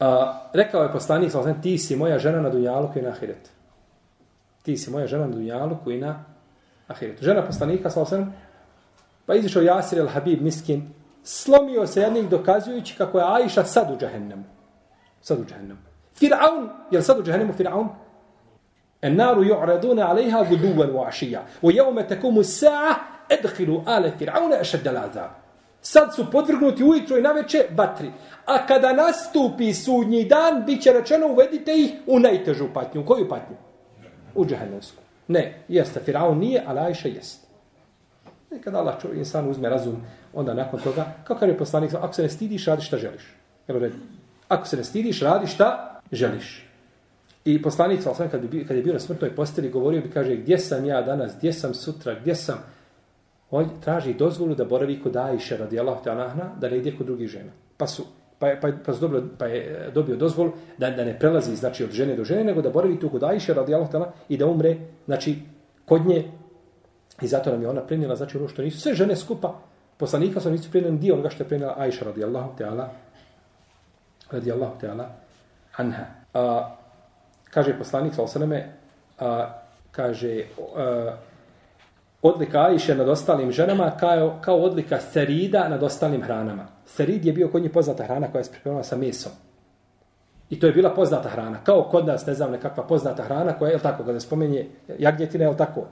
A, 0.00 0.40
rekao 0.52 0.82
je 0.82 0.92
poslanik, 0.92 1.30
sallam, 1.30 1.62
ti 1.62 1.78
si 1.78 1.96
moja 1.96 2.18
žena 2.18 2.40
na 2.40 2.50
dunjaluku 2.50 2.98
i 2.98 3.02
na 3.02 3.08
ahiret. 3.08 3.50
Ti 4.62 4.76
si 4.76 4.90
moja 4.90 5.06
žena 5.06 5.26
na 5.26 5.32
dunjaluku 5.32 5.90
i 5.90 6.00
na 6.00 6.24
ahiret. 6.88 7.22
Žena 7.22 7.46
poslanika, 7.46 7.90
sallam, 7.90 8.32
Pa 9.26 9.34
izišao 9.34 9.62
Jasir 9.62 9.98
el 9.98 10.08
Habib 10.08 10.42
Miskin, 10.42 10.82
slomio 11.24 11.86
se 11.86 12.00
jednih 12.00 12.28
dokazujući 12.28 12.94
kako 12.98 13.18
je 13.18 13.24
Ajša 13.28 13.64
sad 13.64 13.90
u 13.90 13.98
džahennemu. 13.98 14.44
Sad 15.22 15.40
u 15.40 15.44
džahennemu. 15.44 15.80
Fir'aun, 16.20 16.68
je 16.90 16.98
li 16.98 17.04
sad 17.04 17.18
u 17.18 17.22
džahennemu 17.22 17.52
Fir'aun? 17.58 17.88
En 19.02 19.16
naru 19.16 19.44
ju'raduna 19.44 20.10
alejha 20.10 20.44
guduvan 20.48 20.90
u 20.90 21.02
ašija. 21.02 21.44
U 21.62 21.70
jevme 21.70 22.08
takumu 22.08 22.44
sa'a 22.44 22.94
edhilu 23.28 23.82
ale 23.86 24.12
Fir'auna 24.20 24.60
ešad 24.60 24.86
azab. 24.86 25.30
Sad 25.80 26.14
su 26.14 26.30
podvrgnuti 26.30 26.84
ujutro 26.84 27.18
i 27.18 27.22
naveče 27.22 27.64
vatri. 27.70 28.10
A 28.46 28.66
kada 28.66 28.92
nastupi 28.92 29.74
sudnji 29.74 30.24
dan, 30.24 30.62
bit 30.66 30.82
će 30.82 30.92
rečeno 30.92 31.26
uvedite 31.26 31.72
ih 31.74 31.92
u 32.06 32.18
najtežu 32.18 32.68
patnju. 32.74 33.00
U 33.00 33.06
koju 33.06 33.28
patnju? 33.28 33.56
U 34.34 34.46
džahennemsku. 34.46 35.02
Ne, 35.28 35.64
jeste, 35.68 36.00
Firaun 36.00 36.38
nije, 36.38 36.62
ali 36.66 36.80
Aisha 36.80 37.08
jeste. 37.08 37.46
I 38.56 38.60
kada 38.60 38.78
Allah 38.78 39.00
čovjek 39.02 39.18
insan 39.18 39.50
uzme 39.50 39.68
razum, 39.68 39.96
onda 40.34 40.54
nakon 40.54 40.80
toga, 40.80 41.06
kao 41.24 41.36
kaže 41.36 41.58
poslanik, 41.58 41.94
ako 41.94 42.14
se 42.14 42.22
ne 42.22 42.28
stidiš, 42.28 42.66
radi 42.66 42.82
šta 42.82 42.96
želiš. 42.96 43.34
Evo 43.68 43.78
red. 43.78 43.92
Ako 44.52 44.66
se 44.66 44.76
ne 44.76 44.84
stidiš, 44.84 45.20
radi 45.20 45.46
šta 45.46 46.00
želiš. 46.12 46.66
I 47.44 47.62
poslanik, 47.62 48.02
sam 48.02 48.28
kad, 48.30 48.40
bi, 48.40 48.66
kad 48.66 48.76
je 48.76 48.82
bio 48.82 48.92
na 48.92 48.98
smrtnoj 48.98 49.34
posteli, 49.34 49.70
govorio 49.70 50.00
bi, 50.00 50.10
kaže, 50.10 50.36
gdje 50.36 50.58
sam 50.58 50.84
ja 50.84 51.02
danas, 51.02 51.32
gdje 51.38 51.52
sam 51.52 51.74
sutra, 51.74 52.14
gdje 52.20 52.34
sam... 52.34 52.58
On 53.50 53.68
traži 53.84 54.14
dozvolu 54.14 54.54
da 54.54 54.64
boravi 54.64 55.00
kod 55.02 55.16
Ajše, 55.16 55.56
radi 55.56 55.80
Allah, 55.80 55.98
te 56.04 56.10
anahna, 56.10 56.54
da 56.60 56.68
ne 56.68 56.78
ide 56.78 56.96
kod 56.96 57.06
drugih 57.06 57.28
žena. 57.28 57.52
Pa 57.76 57.86
su, 57.86 58.04
pa 58.38 58.48
je, 58.48 58.60
pa, 58.60 58.68
pa, 58.84 58.94
su 58.94 59.00
dobio, 59.00 59.24
pa 59.38 59.46
je 59.46 59.58
e, 59.60 59.90
dobio 59.90 60.16
dozvol 60.16 60.50
da, 60.78 60.90
da 60.90 61.04
ne 61.04 61.18
prelazi 61.18 61.56
znači, 61.56 61.84
od 61.84 61.90
žene 61.90 62.16
do 62.16 62.24
žene, 62.24 62.44
nego 62.44 62.62
da 62.62 62.70
boravi 62.70 63.00
tu 63.00 63.10
kod 63.10 63.24
Ajše, 63.24 63.54
radi 63.54 63.74
Allah, 63.74 63.88
i 64.28 64.36
da 64.36 64.46
umre, 64.46 64.76
znači, 65.06 65.36
kod 65.84 66.06
nje 66.06 66.24
I 67.22 67.26
zato 67.26 67.50
nam 67.50 67.62
je 67.62 67.68
ona 67.68 67.80
prenijela, 67.80 68.16
znači 68.16 68.38
ono 68.38 68.48
što 68.48 68.62
nisu 68.62 68.80
sve 68.80 68.94
žene 68.94 69.16
skupa, 69.16 69.60
poslanika 69.96 70.40
su 70.40 70.50
nisu 70.50 70.70
prenijeli 70.70 70.98
dio 70.98 71.14
onoga 71.14 71.30
što 71.30 71.42
je 71.42 71.48
prenijela 71.48 71.74
Aisha 71.78 72.04
radijallahu 72.04 72.56
radi 74.32 74.52
Allahu 74.52 74.80
Teala 74.80 75.08
anha. 75.76 76.04
A, 76.34 76.76
kaže 77.50 77.78
poslanik, 77.78 78.14
sa 78.14 78.22
osaname, 78.22 78.72
a, 79.18 79.48
kaže, 79.90 80.44
a, 80.76 81.16
odlika 82.22 82.60
Aisha 82.60 82.94
nad 82.94 83.08
ostalim 83.08 83.52
ženama 83.52 83.90
kao, 83.90 84.38
kao 84.40 84.56
odlika 84.56 85.00
serida 85.00 85.68
nad 85.68 85.82
ostalim 85.82 86.22
hranama. 86.22 86.66
Serid 86.86 87.24
je 87.24 87.32
bio 87.32 87.48
kod 87.48 87.62
njih 87.62 87.70
poznata 87.70 88.04
hrana 88.04 88.26
koja 88.32 88.40
je 88.40 88.50
pripremala 88.50 88.84
sa 88.84 88.96
mesom. 88.96 89.32
I 90.52 90.60
to 90.60 90.66
je 90.66 90.72
bila 90.72 90.90
poznata 90.90 91.28
hrana. 91.28 91.64
Kao 91.64 91.82
kod 91.82 92.06
nas, 92.06 92.26
ne 92.26 92.34
znam, 92.34 92.50
nekakva 92.52 92.84
poznata 92.84 93.22
hrana 93.22 93.52
koja 93.52 93.70
je, 93.70 93.78
tako, 93.78 94.04
kada 94.04 94.20
spomenje 94.20 94.66
jagnjetina, 94.98 95.44
jel 95.44 95.54
tako? 95.56 95.86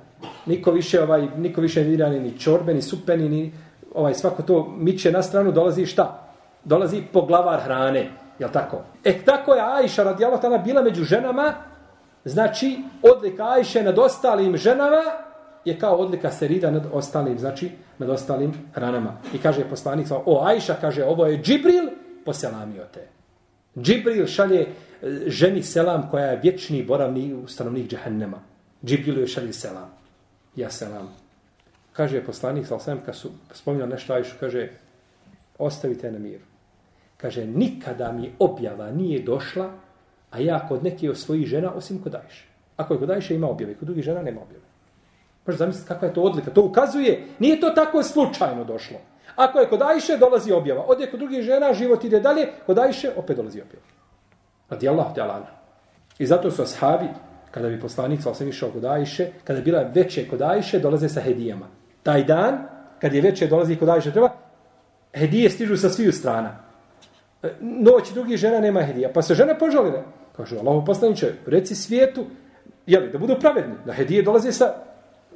Niko 0.47 0.71
više, 0.71 1.03
ovaj, 1.03 1.29
niko 1.37 1.61
više 1.61 1.85
ne 1.85 2.11
ni, 2.11 2.21
ni 2.21 2.39
čorbe, 2.39 2.75
ni 2.75 2.83
supe, 2.83 3.17
ni 3.17 3.53
ovaj, 3.95 4.15
svako 4.15 4.43
to 4.43 4.75
miče 4.79 5.13
na 5.13 5.23
stranu, 5.23 5.53
dolazi 5.53 5.87
šta? 5.87 6.29
Dolazi 6.65 7.03
poglavar 7.13 7.61
hrane, 7.61 8.11
je 8.41 8.53
tako? 8.53 8.83
E, 9.05 9.25
tako 9.25 9.55
je 9.55 9.63
Ajša 9.63 10.03
radijala 10.03 10.41
tana 10.41 10.59
bila 10.59 10.83
među 10.83 11.05
ženama, 11.05 11.55
znači, 12.25 12.79
odlika 13.03 13.45
Ajše 13.45 13.83
nad 13.83 13.99
ostalim 13.99 14.57
ženama 14.57 15.03
je 15.65 15.79
kao 15.79 15.97
odlika 15.97 16.31
Serida 16.31 16.71
nad 16.71 16.87
ostalim, 16.93 17.39
znači, 17.39 17.71
nad 17.99 18.11
ostalim 18.11 18.53
ranama. 18.75 19.17
I 19.35 19.39
kaže 19.39 19.65
poslanik, 19.71 20.07
o 20.11 20.45
Ajša, 20.45 20.75
kaže, 20.81 21.05
ovo 21.05 21.27
je 21.27 21.43
Džibril, 21.43 21.89
poselamio 22.25 22.85
te. 22.95 23.09
Džibril 23.79 24.27
šalje 24.27 24.61
e, 24.61 24.69
ženi 25.27 25.63
selam 25.63 26.09
koja 26.11 26.25
je 26.25 26.41
vječni 26.43 26.83
boravni 26.83 27.45
stanovnik 27.47 27.91
džehennema. 27.91 28.41
Džibril 28.85 29.19
je 29.19 29.27
šalje 29.27 29.53
selam. 29.53 29.91
Ja 30.57 30.71
selam. 30.71 31.15
Kaže 31.93 32.25
poslanik, 32.25 32.67
sal 32.67 32.79
sam, 32.81 33.01
kad 33.07 33.17
su 33.17 33.31
spominjali 33.53 33.91
nešto 33.91 34.13
Ajšu, 34.13 34.37
kaže, 34.41 34.69
ostavite 35.59 36.11
na 36.13 36.19
miru. 36.19 36.50
Kaže, 37.21 37.47
nikada 37.47 38.13
mi 38.13 38.33
objava 38.39 38.91
nije 38.91 39.23
došla, 39.23 39.71
a 40.31 40.39
ja 40.39 40.69
kod 40.69 40.85
neke 40.85 41.11
od 41.11 41.19
svojih 41.19 41.47
žena, 41.47 41.73
osim 41.75 42.03
kod 42.03 42.15
Ajše. 42.15 42.47
Ako 42.77 42.95
je 42.95 43.01
kod 43.01 43.11
Ajše 43.11 43.35
ima 43.35 43.49
objave, 43.49 43.75
kod 43.75 43.87
drugih 43.87 44.05
žena 44.05 44.23
nema 44.23 44.41
objave. 44.41 44.65
Možeš 45.47 45.59
zamisliti 45.59 45.89
kakva 45.89 46.09
je 46.09 46.15
to 46.15 46.23
odlika. 46.23 46.51
To 46.51 46.63
ukazuje, 46.63 47.27
nije 47.39 47.61
to 47.61 47.71
tako 47.71 48.03
slučajno 48.03 48.65
došlo. 48.65 48.99
Ako 49.37 49.59
je 49.59 49.69
kod 49.69 49.83
Ajše, 49.83 50.17
dolazi 50.17 50.53
objava. 50.53 50.85
Ode 50.89 51.11
kod 51.11 51.21
drugih 51.21 51.43
žena, 51.43 51.75
život 51.75 52.05
ide 52.05 52.21
dalje, 52.21 52.49
kod 52.67 52.79
Ajše, 52.79 53.11
opet 53.17 53.37
dolazi 53.37 53.61
objava. 53.61 53.85
Radi 54.71 54.89
Allah, 54.89 55.15
te 55.15 55.21
Allah. 55.21 55.49
I 56.19 56.27
zato 56.27 56.51
su 56.51 56.63
ashabi, 56.63 57.09
kada 57.51 57.69
bi 57.69 57.81
poslanik 57.81 58.21
sam 58.35 58.49
išao 58.49 58.71
kod 58.71 58.85
Ajše, 58.85 59.29
kada 59.45 59.59
je 59.59 59.65
bila 59.65 59.83
veće 59.95 60.29
kod 60.29 60.43
Ajše, 60.43 60.79
dolaze 60.79 61.09
sa 61.09 61.21
hedijama. 61.21 61.67
Taj 62.03 62.25
dan, 62.25 62.59
kad 63.01 63.15
je 63.15 63.21
veće 63.21 63.47
dolazi 63.47 63.77
kod 63.77 63.89
Ajše, 63.89 64.13
treba, 64.13 64.31
hedije 65.15 65.51
stižu 65.51 65.77
sa 65.77 65.89
sviju 65.89 66.13
strana. 66.13 66.70
Noć 67.61 68.13
drugih 68.15 68.37
žena 68.37 68.61
nema 68.61 68.83
hedija. 68.83 69.11
Pa 69.15 69.23
se 69.23 69.35
žene 69.35 69.59
požalile. 69.59 70.03
Kaže, 70.37 70.59
Allah 70.59 70.83
poslaniče, 70.87 71.33
reci 71.47 71.75
svijetu, 71.75 72.25
jeli, 72.87 73.13
da 73.13 73.19
budu 73.19 73.37
pravedni, 73.41 73.75
da 73.87 73.93
hedije 73.93 74.23
dolaze 74.23 74.53
sa 74.53 74.75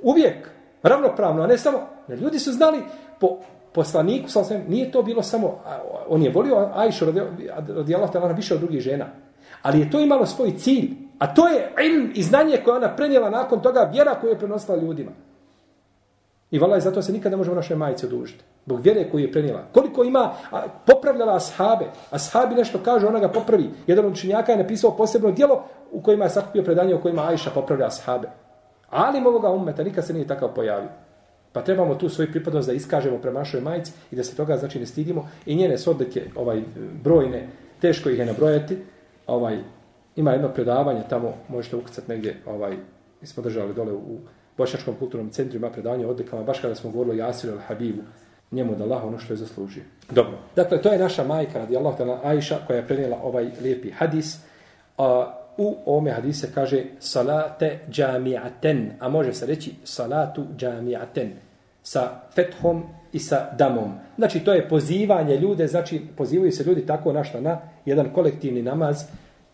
uvijek, 0.03 0.51
ravnopravno, 0.83 1.43
a 1.43 1.47
ne 1.47 1.59
samo, 1.59 1.79
ne, 2.09 2.17
ljudi 2.17 2.39
su 2.39 2.53
znali 2.53 2.79
po 3.21 3.39
poslaniku, 3.73 4.29
sam 4.29 4.45
sam, 4.45 4.65
nije 4.69 4.91
to 4.93 5.03
bilo 5.03 5.23
samo, 5.23 5.61
on 6.09 6.23
je 6.23 6.31
volio 6.31 6.71
Ajšu 6.75 7.05
radi 7.05 7.95
Allah 7.95 8.37
više 8.37 8.55
od 8.55 8.61
drugih 8.61 8.81
žena, 8.81 9.07
ali 9.63 9.81
je 9.81 9.91
to 9.91 10.01
imalo 10.01 10.27
svoj 10.27 10.53
cilj, 10.59 10.91
a 11.19 11.35
to 11.35 11.49
je 11.49 11.73
ilm 11.87 12.11
i 12.15 12.23
znanje 12.23 12.61
koje 12.65 12.77
ona 12.77 12.97
prenijela 12.97 13.31
nakon 13.31 13.63
toga, 13.63 13.91
vjera 13.93 14.15
koju 14.21 14.31
je 14.31 14.39
prenosila 14.39 14.77
ljudima. 14.77 15.11
I 16.55 16.59
vala 16.59 16.81
zato 16.81 17.03
se 17.03 17.13
nikada 17.13 17.31
ne 17.31 17.37
možemo 17.37 17.57
naše 17.57 17.77
majice 17.77 18.07
odužiti. 18.07 18.45
Bog 18.67 18.81
vjere 18.81 19.11
koju 19.11 19.23
je 19.23 19.33
prenijela. 19.33 19.63
Koliko 19.73 20.05
ima, 20.05 20.33
a, 20.51 20.63
popravljala 20.87 21.37
ashabe. 21.37 21.87
Ashabi 22.11 22.55
nešto 22.55 22.79
kaže, 22.85 23.07
ona 23.07 23.19
ga 23.19 23.29
popravi. 23.29 23.71
Jedan 23.87 24.05
od 24.05 24.13
učenjaka 24.13 24.53
je 24.53 24.59
napisao 24.59 24.97
posebno 24.97 25.31
dijelo 25.31 25.65
u 25.93 26.03
kojima 26.03 26.25
je 26.25 26.31
sakupio 26.31 26.63
predanje 26.63 26.95
u 26.95 27.01
kojima 27.01 27.27
Ajša 27.29 27.51
popravlja 27.51 27.87
ashabe. 27.87 28.29
Ali 28.91 29.27
ovoga 29.27 29.51
ummeta 29.51 29.83
nikad 29.83 30.07
se 30.07 30.13
nije 30.13 30.27
takav 30.27 30.55
pojavio. 30.55 30.89
Pa 31.53 31.63
trebamo 31.63 31.95
tu 31.95 32.09
svoju 32.09 32.31
pripadnost 32.31 32.69
da 32.69 32.75
iskažemo 32.75 33.19
prema 33.19 33.39
našoj 33.39 33.61
majici 33.61 33.93
i 34.11 34.17
da 34.17 34.25
se 34.25 34.37
toga 34.37 34.57
znači 34.57 34.81
ne 34.81 34.87
stidimo. 34.87 35.29
I 35.47 35.57
njene 35.57 35.79
sodlike, 35.79 36.23
ovaj, 36.37 36.63
brojne, 37.03 37.49
teško 37.81 38.11
ih 38.11 38.19
je 38.19 38.27
nabrojati. 38.27 38.79
Ovaj, 39.27 39.59
ima 40.17 40.33
jedno 40.33 40.49
predavanje 40.49 41.03
tamo, 41.11 41.35
možete 41.49 41.77
ukucati 41.77 42.11
negdje, 42.11 42.43
ovaj, 42.47 42.77
mi 43.21 43.27
smo 43.27 43.43
držali 43.43 43.75
dole 43.75 43.93
u 43.93 44.19
Bošnjačkom 44.57 44.95
kulturnom 44.99 45.31
centru, 45.31 45.57
ima 45.57 45.71
predavanje 45.71 46.07
o 46.07 46.11
odlikama, 46.11 46.43
baš 46.43 46.61
kada 46.61 46.75
smo 46.75 46.91
govorili 46.91 47.23
o 47.23 47.27
Jasiru 47.27 47.53
al-Habibu, 47.53 48.03
njemu 48.51 48.75
da 48.75 48.85
Allah 48.85 49.05
ono 49.05 49.19
što 49.19 49.33
je 49.33 49.37
zaslužio. 49.37 49.83
Dobro. 50.11 50.39
Dakle, 50.57 50.83
to 50.83 50.93
je 50.93 50.99
naša 50.99 51.25
majka, 51.25 51.59
radi 51.59 51.77
Allah, 51.77 51.95
Aisha, 52.23 52.59
koja 52.67 52.77
je 52.77 52.87
prenijela 52.87 53.19
ovaj 53.23 53.51
lijepi 53.63 53.91
hadis. 53.91 54.39
A, 54.99 55.35
u 55.57 55.77
ome 55.87 56.11
hadise 56.11 56.51
kaže 56.55 56.85
salate 56.99 57.79
džamiaten, 57.91 58.91
a 59.01 59.09
može 59.09 59.33
se 59.33 59.47
reći 59.47 59.75
salatu 59.85 60.45
džamiaten 60.57 61.33
sa 61.83 62.21
fethom 62.35 62.83
i 63.13 63.19
sa 63.19 63.51
damom. 63.59 63.93
Znači, 64.17 64.41
to 64.41 64.53
je 64.53 64.69
pozivanje 64.69 65.37
ljude, 65.37 65.67
znači, 65.67 66.03
pozivaju 66.17 66.53
se 66.53 66.65
ljudi 66.65 66.87
tako 66.87 67.13
našta 67.13 67.41
na 67.41 67.61
jedan 67.85 68.11
kolektivni 68.15 68.63
namaz, 68.63 69.05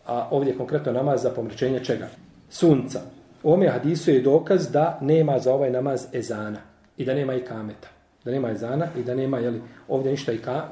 a 0.07 0.27
ovdje 0.31 0.57
konkretno 0.57 0.91
namaz 0.91 1.21
za 1.21 1.29
pomrećenje 1.29 1.83
čega? 1.83 2.07
Sunca. 2.49 3.01
U 3.43 3.53
ome 3.53 3.67
hadisu 3.67 4.11
je 4.11 4.21
dokaz 4.21 4.71
da 4.71 4.97
nema 5.01 5.39
za 5.39 5.53
ovaj 5.53 5.71
namaz 5.71 6.07
ezana 6.13 6.59
i 6.97 7.05
da 7.05 7.13
nema 7.13 7.33
i 7.33 7.45
kameta. 7.45 7.87
Da 8.25 8.31
nema 8.31 8.49
ezana 8.49 8.87
i 8.97 9.03
da 9.03 9.15
nema, 9.15 9.39
jeli, 9.39 9.61
ovdje 9.87 10.11
ništa 10.11 10.31
i, 10.31 10.37
ka, 10.37 10.67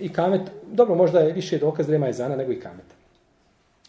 i 0.00 0.12
kamet. 0.12 0.40
Dobro, 0.72 0.94
možda 0.94 1.20
je 1.20 1.32
više 1.32 1.58
dokaz 1.58 1.86
da 1.86 1.92
nema 1.92 2.08
ezana 2.08 2.36
nego 2.36 2.52
i 2.52 2.60
kameta. 2.60 2.94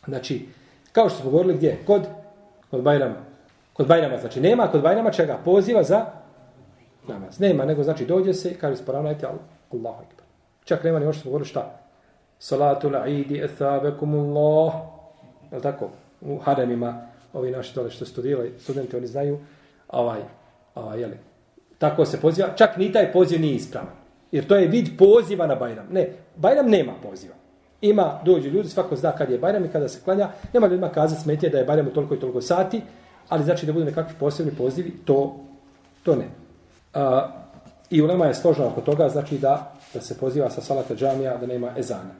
Znači, 0.05 0.45
kao 0.91 1.09
što 1.09 1.21
smo 1.21 1.31
govorili 1.31 1.53
gdje? 1.53 1.77
Kod? 1.85 2.07
Kod 2.71 2.81
Bajrama. 2.81 3.15
Kod 3.73 3.87
Bajrama, 3.87 4.17
znači 4.17 4.41
nema 4.41 4.67
kod 4.67 4.81
Bajrama 4.81 5.11
čega? 5.11 5.39
Poziva 5.45 5.83
za 5.83 6.05
namaz. 7.07 7.39
Nema, 7.39 7.65
nego 7.65 7.83
znači 7.83 8.05
dođe 8.05 8.33
se 8.33 8.51
i 8.51 8.55
kaže 8.55 8.77
sporavnajte 8.77 9.27
Allahu 9.71 10.03
Ekber. 10.03 10.25
Čak 10.63 10.83
nema 10.83 10.99
ni 10.99 11.05
ono 11.05 11.13
što 11.13 11.21
smo 11.21 11.31
govorili 11.31 11.49
šta? 11.49 11.79
Salatu 12.39 12.89
la'idi 12.89 13.43
ethabekumullah. 13.43 14.73
Je 15.51 15.61
tako? 15.61 15.89
U 16.21 16.37
haremima, 16.37 17.07
ovi 17.33 17.51
naši 17.51 17.75
dole 17.75 17.91
što 17.91 18.05
studirali, 18.05 18.53
studenti, 18.59 18.97
oni 18.97 19.07
znaju, 19.07 19.39
ovaj, 19.87 20.21
ovaj, 20.75 21.01
jeli, 21.01 21.17
tako 21.77 22.05
se 22.05 22.21
poziva. 22.21 22.49
Čak 22.55 22.77
ni 22.77 22.91
taj 22.91 23.11
poziv 23.11 23.41
nije 23.41 23.55
ispravan. 23.55 23.93
Jer 24.31 24.47
to 24.47 24.55
je 24.55 24.67
vid 24.67 24.87
poziva 24.97 25.47
na 25.47 25.55
Bajram. 25.55 25.87
Ne, 25.91 26.09
Bajram 26.35 26.69
nema 26.69 26.93
poziva. 27.03 27.33
Ima, 27.81 28.19
dođu 28.25 28.49
ljudi, 28.49 28.69
svako 28.69 28.95
zna 28.95 29.11
kad 29.11 29.29
je 29.29 29.37
Bajram 29.37 29.65
i 29.65 29.67
kada 29.67 29.87
se 29.87 30.01
klanja. 30.03 30.29
Nema 30.53 30.67
ljudima 30.67 30.89
kazati 30.89 31.21
smetje 31.21 31.49
da 31.49 31.57
je 31.57 31.65
Bajram 31.65 31.87
u 31.87 31.93
toliko 31.93 32.15
i 32.15 32.19
toliko 32.19 32.41
sati, 32.41 32.81
ali 33.29 33.43
znači 33.43 33.65
da 33.65 33.73
budu 33.73 33.85
nekakvi 33.85 34.15
posebni 34.19 34.55
pozivi, 34.55 34.93
to, 35.05 35.35
to 36.03 36.15
ne. 36.15 36.25
A, 36.93 37.29
I 37.89 38.01
ulema 38.01 38.25
je 38.25 38.33
složena 38.33 38.67
oko 38.67 38.81
toga, 38.81 39.09
znači 39.09 39.37
da, 39.37 39.73
da 39.93 40.01
se 40.01 40.17
poziva 40.17 40.49
sa 40.49 40.61
salata 40.61 40.95
džamija, 40.95 41.37
da 41.37 41.47
nema 41.47 41.71
ezana. 41.77 42.11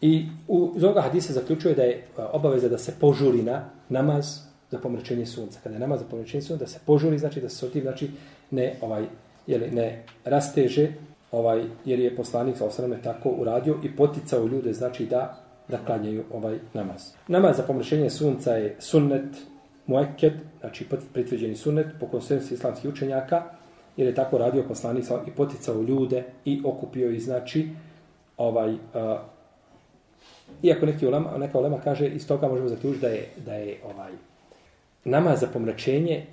I 0.00 0.26
u, 0.48 0.72
iz 0.76 0.84
ovoga 0.84 1.00
hadisa 1.00 1.32
zaključuje 1.32 1.74
da 1.74 1.82
je 1.82 2.06
obaveza 2.32 2.68
da 2.68 2.78
se 2.78 2.94
požuri 3.00 3.42
na 3.42 3.64
namaz 3.92 4.38
za 4.70 4.78
pomračenje 4.78 5.26
sunca. 5.26 5.60
Kada 5.62 5.74
je 5.74 5.80
namaz 5.80 6.00
za 6.00 6.06
pomračenje 6.10 6.42
sunca, 6.42 6.64
da 6.64 6.70
se 6.70 6.80
požuri, 6.86 7.18
znači 7.18 7.40
da 7.40 7.48
se 7.48 7.56
sotim, 7.56 7.82
znači 7.82 8.10
ne, 8.50 8.74
ovaj, 8.80 9.06
jeli, 9.46 9.70
ne 9.70 10.04
rasteže, 10.24 10.92
ovaj, 11.32 11.64
jer 11.84 11.98
je 11.98 12.16
poslanik 12.16 12.56
sa 12.56 12.64
osrame 12.64 13.02
tako 13.02 13.30
uradio 13.30 13.78
i 13.82 13.96
poticao 13.96 14.46
ljude, 14.46 14.72
znači 14.72 15.06
da 15.06 15.42
da 15.68 15.78
klanjaju 15.86 16.24
ovaj 16.32 16.58
namaz. 16.74 17.12
Namaz 17.28 17.56
za 17.56 17.62
pomračenje 17.62 18.10
sunca 18.10 18.52
je 18.52 18.76
sunnet 18.78 19.36
muekket, 19.86 20.34
znači 20.60 20.86
pritvrđeni 21.12 21.56
sunnet 21.56 21.86
po 22.00 22.06
konsensu 22.06 22.54
islamskih 22.54 22.90
učenjaka, 22.90 23.42
jer 23.96 24.08
je 24.08 24.14
tako 24.14 24.38
radio 24.38 24.64
poslanik 24.68 25.04
i 25.26 25.30
poticao 25.30 25.82
ljude 25.82 26.24
i 26.44 26.62
okupio 26.64 27.10
ih, 27.10 27.22
znači, 27.22 27.68
ovaj, 28.36 28.74
uh, 28.74 28.78
iako 30.62 30.86
neki 30.86 31.06
ulema, 31.06 31.38
neka 31.38 31.58
ulema 31.58 31.80
kaže, 31.84 32.08
iz 32.08 32.28
toga 32.28 32.48
možemo 32.48 32.68
zaključiti 32.68 33.00
da 33.00 33.08
je, 33.08 33.28
da 33.46 33.54
je 33.54 33.76
ovaj, 33.84 34.12
namaz 35.04 35.40
za 35.40 35.46
pomračenje 35.46 36.26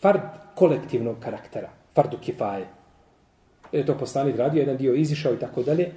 fard 0.00 0.20
kolektivnog 0.54 1.16
karaktera, 1.20 1.68
fardu 1.94 2.18
kifaje. 2.20 2.66
Je 3.72 3.86
to 3.86 3.98
poslanik 3.98 4.36
radio, 4.36 4.60
jedan 4.60 4.76
dio 4.76 4.94
izišao 4.94 5.34
i 5.34 5.38
tako 5.38 5.62
dalje. 5.62 5.90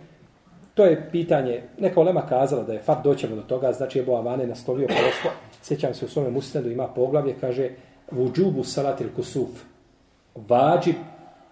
To 0.74 0.86
je 0.86 1.10
pitanje, 1.12 1.62
neka 1.80 2.00
ulema 2.00 2.22
kazala 2.22 2.64
da 2.64 2.74
je 2.74 2.80
fard 2.80 3.04
doćemo 3.04 3.36
do 3.36 3.42
toga, 3.42 3.72
znači 3.72 4.00
je 4.00 4.06
Bo 4.06 4.16
Avane 4.16 4.48
nastavio 4.48 4.88
prosto, 4.88 5.30
sjećam 5.62 5.94
se 5.94 6.06
u 6.06 6.08
svome 6.08 6.30
musnedu, 6.30 6.72
ima 6.72 6.88
poglavlje, 6.88 7.36
kaže, 7.42 7.70
vuđubu 8.12 8.64
salatil 8.64 9.08
kusuf, 9.16 9.50
vađib 10.36 10.96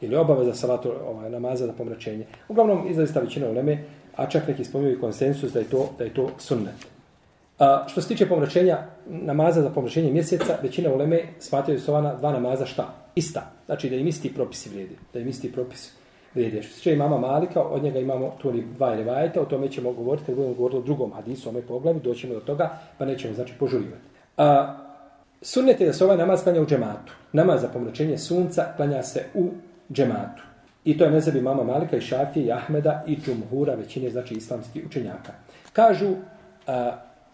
ili 0.01 0.15
obaveza 0.15 0.53
salatu 0.53 0.91
ovaj, 1.07 1.29
namaza 1.29 1.65
za 1.65 1.73
pomračenje. 1.73 2.25
Uglavnom, 2.49 2.87
izlazista 2.89 3.19
većina 3.19 3.49
uleme, 3.49 3.83
a 4.15 4.29
čak 4.29 4.47
neki 4.47 4.63
spominju 4.63 4.99
konsensus 5.01 5.53
da 5.53 5.59
je 5.59 5.65
to, 5.65 5.89
da 5.97 6.03
je 6.03 6.13
to 6.13 6.29
sunnet. 6.37 6.87
A, 7.59 7.83
što 7.87 8.01
se 8.01 8.07
tiče 8.07 8.29
pomračenja 8.29 8.77
namaza 9.07 9.61
za 9.61 9.69
pomračenje 9.69 10.11
mjeseca, 10.11 10.57
većina 10.63 10.93
uleme 10.93 11.21
smatraju 11.39 11.79
su 11.79 11.91
ova 11.91 12.15
dva 12.15 12.31
namaza 12.31 12.65
šta? 12.65 12.93
Ista. 13.15 13.51
Znači 13.65 13.89
da 13.89 13.95
im 13.95 14.07
isti 14.07 14.33
propisi 14.33 14.69
vrijede. 14.69 14.95
Da 15.13 15.19
im 15.19 15.27
isti 15.27 15.51
propis 15.51 15.91
vrijede. 16.33 16.63
Što 16.63 16.71
se 16.71 16.77
tiče 16.77 16.93
imama 16.93 17.17
Malika, 17.17 17.61
od 17.61 17.83
njega 17.83 17.99
imamo 17.99 18.35
tu 18.41 18.53
ni 18.53 18.63
dva 18.75 18.95
revajeta, 18.95 19.41
o 19.41 19.45
tome 19.45 19.71
ćemo 19.71 19.93
govoriti 19.93 20.25
kad 20.25 20.35
budemo 20.35 20.53
govorili 20.55 20.79
o 20.79 20.83
drugom 20.83 21.13
hadisu, 21.13 21.49
ome 21.49 21.61
poglavi, 21.61 21.99
doćemo 21.99 22.33
do 22.33 22.39
toga, 22.39 22.79
pa 22.97 23.05
nećemo 23.05 23.33
znači 23.33 23.53
požurivati. 23.59 24.03
A, 24.37 24.77
sunnet 25.41 25.81
je 25.81 25.87
da 25.87 25.93
se 25.93 26.05
ovaj 26.05 26.17
namaz 26.17 26.43
klanja 26.43 26.61
u 26.61 26.65
džematu. 26.65 27.13
Namaz 27.33 27.61
za 27.61 27.67
pomračenje 27.67 28.17
sunca 28.17 28.65
klanja 28.77 29.03
se 29.03 29.23
u 29.33 29.49
džematu. 29.93 30.43
I 30.85 30.97
to 30.97 31.03
je 31.03 31.11
mezebi 31.11 31.41
mama 31.41 31.63
Malika 31.63 31.97
i 31.97 32.01
Šafije 32.01 32.45
i 32.45 32.51
Ahmeda 32.51 33.03
i 33.07 33.17
Džumhura, 33.17 33.75
većine 33.75 34.09
znači 34.09 34.33
islamskih 34.33 34.85
učenjaka. 34.85 35.33
Kažu 35.73 36.09
uh, 36.09 36.17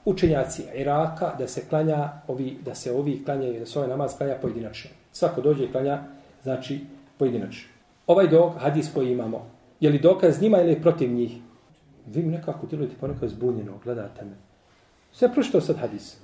učenjaci 0.06 0.64
Iraka 0.76 1.36
da 1.38 1.48
se 1.48 1.62
klanja 1.70 2.10
ovi, 2.28 2.58
da 2.66 2.76
se 2.76 2.92
ovi 2.92 3.24
klanjaju, 3.26 3.60
da 3.60 3.66
se 3.66 3.80
ovaj 3.80 3.90
namaz 3.90 4.18
klanja 4.18 4.36
pojedinačno. 4.42 4.92
Svako 5.12 5.42
dođe 5.42 5.64
i 5.64 5.72
klanja, 5.72 6.04
znači 6.44 6.80
pojedinačno. 7.18 7.70
Ovaj 8.08 8.28
dok, 8.28 8.54
hadis 8.58 8.94
koji 8.94 9.12
imamo, 9.12 9.46
je 9.80 9.90
li 9.90 10.00
dokaz 10.00 10.42
njima 10.42 10.62
ili 10.62 10.82
protiv 10.82 11.12
njih? 11.12 11.32
Vi 12.08 12.24
mi 12.24 12.32
nekako 12.32 12.68
djelujete 12.68 12.96
ponekad 13.00 13.30
zbunjeno, 13.30 13.72
gledate 13.84 14.26
me. 14.26 14.36
Sve 15.12 15.34
prošto 15.34 15.62
sad 15.62 15.78
hadis. 15.78 16.18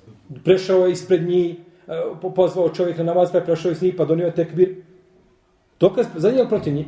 Prešao 0.44 0.86
je 0.86 0.92
ispred 0.92 1.28
njih, 1.28 1.56
e, 1.88 2.02
pozvao 2.36 2.70
čovjek 2.70 2.98
na 2.98 3.04
namaz, 3.04 3.32
pa 3.32 3.38
je 3.38 3.46
prešao 3.46 3.72
iz 3.72 3.82
njih, 3.82 3.94
pa 3.98 4.06
donio 4.06 4.32
tekbir. 4.32 4.76
Dokaz 5.80 6.06
za 6.16 6.32
njih 6.32 6.46
protiv 6.50 6.74
njih? 6.74 6.88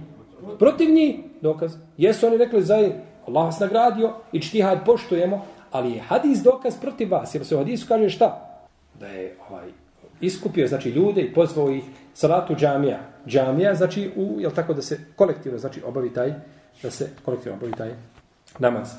Protiv 0.57 0.89
njih 0.91 1.15
dokaz. 1.41 1.75
Jesu 1.97 2.27
oni 2.27 2.37
rekli 2.37 2.61
za 2.61 2.75
Allah 3.27 3.45
vas 3.45 3.59
nagradio 3.59 4.13
i 4.31 4.41
čtihad 4.41 4.85
poštujemo, 4.85 5.45
ali 5.71 5.91
je 5.91 6.01
hadis 6.01 6.39
dokaz 6.43 6.77
protiv 6.81 7.11
vas. 7.11 7.35
Jer 7.35 7.45
se 7.45 7.55
u 7.55 7.57
hadisu 7.57 7.87
kaže 7.87 8.09
šta? 8.09 8.45
Da 8.99 9.07
je 9.07 9.35
ovaj, 9.49 9.67
iskupio 10.21 10.67
znači 10.67 10.89
ljude 10.89 11.21
i 11.21 11.33
pozvao 11.33 11.69
ih 11.69 11.83
salatu 12.13 12.55
džamija. 12.55 12.99
Džamija 13.27 13.75
znači 13.75 14.11
u, 14.15 14.39
jel 14.39 14.51
tako 14.51 14.73
da 14.73 14.81
se 14.81 14.99
kolektivno 15.15 15.57
znači 15.57 15.81
obavi 15.85 16.13
taj, 16.13 16.33
da 16.83 16.91
se 16.91 17.09
kolektivno 17.25 17.57
obavi 17.57 17.71
taj 17.71 17.91
namaz. 18.59 18.89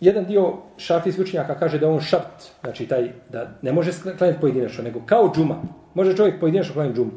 Jedan 0.00 0.24
dio 0.24 0.52
šafijs 0.76 1.18
učenjaka 1.18 1.58
kaže 1.58 1.78
da 1.78 1.88
on 1.88 2.00
šart, 2.00 2.50
znači 2.60 2.86
taj, 2.86 3.12
da 3.28 3.50
ne 3.62 3.72
može 3.72 3.90
klanjati 4.18 4.40
pojedinačno, 4.40 4.84
nego 4.84 5.00
kao 5.06 5.32
džuma. 5.34 5.62
Može 5.94 6.16
čovjek 6.16 6.40
pojedinačno 6.40 6.74
klanjati 6.74 6.96
džumu? 6.96 7.10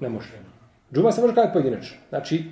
Ne 0.00 0.08
može. 0.08 0.32
Džuma 0.94 1.12
se 1.12 1.20
može 1.20 1.34
klanjati 1.34 1.52
pojedinačno. 1.52 1.96
Znači, 2.08 2.44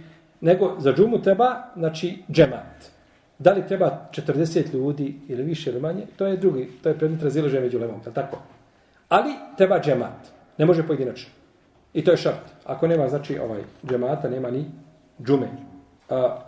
nego 0.43 0.77
za 0.79 0.93
džumu 0.93 1.23
treba, 1.23 1.63
znači, 1.77 2.23
džemat. 2.31 2.91
Da 3.39 3.53
li 3.53 3.67
treba 3.67 4.09
40 4.11 4.75
ljudi 4.75 5.21
ili 5.29 5.43
više 5.43 5.71
ili 5.71 5.81
manje, 5.81 6.03
to 6.17 6.27
je 6.27 6.37
drugi, 6.37 6.71
to 6.83 6.89
je 6.89 6.99
predmet 6.99 7.23
razilaženja 7.23 7.61
među 7.61 7.79
lemom, 7.79 8.01
je 8.07 8.15
tako? 8.15 8.39
Ali 9.09 9.31
treba 9.57 9.81
džemat, 9.81 10.31
ne 10.59 10.67
može 10.67 10.87
pojedinačno. 10.87 11.31
I 11.95 12.05
to 12.05 12.11
je 12.11 12.17
šart. 12.17 12.51
Ako 12.65 12.87
nema, 12.87 13.09
znači, 13.09 13.39
ovaj 13.39 13.63
džemata, 13.87 14.31
nema 14.31 14.51
ni 14.51 14.65
džume. 15.23 15.49
A, 16.11 16.39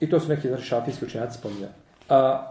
I 0.00 0.10
to 0.10 0.20
su 0.20 0.28
neki, 0.28 0.48
znači, 0.48 0.64
šafijski 0.64 1.04
učenjaci 1.04 1.38
spominjali. 1.38 1.72
A, 2.08 2.46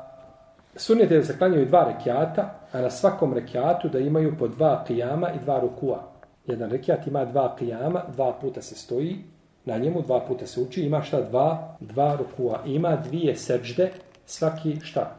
sunnet 0.76 1.12
je 1.12 1.17
da 1.17 1.23
se 1.23 1.38
klanjaju 1.38 1.65
dva 1.65 1.93
rekiata, 1.93 2.60
a 2.71 2.82
na 2.82 2.89
svakom 2.89 3.34
rekiatu 3.34 3.89
da 3.89 3.99
imaju 3.99 4.36
po 4.39 4.47
dva 4.47 4.84
kijama 4.88 5.32
i 5.32 5.39
dva 5.43 5.60
rukua. 5.60 6.04
Jedan 6.45 6.69
rekiat 6.69 7.08
ima 7.08 7.26
dva 7.26 7.56
kijama, 7.56 8.04
dva 8.15 8.34
puta 8.41 8.62
se 8.62 8.76
stoji, 8.76 9.33
na 9.65 9.78
njemu 9.78 10.02
dva 10.02 10.19
puta 10.28 10.47
se 10.47 10.62
uči, 10.62 10.82
ima 10.82 11.02
šta 11.02 11.21
dva, 11.21 11.78
dva 11.80 12.15
rukua. 12.15 12.63
Ima 12.65 12.95
dvije 12.95 13.36
seđde, 13.36 13.91
svaki 14.26 14.80
šta? 14.82 15.15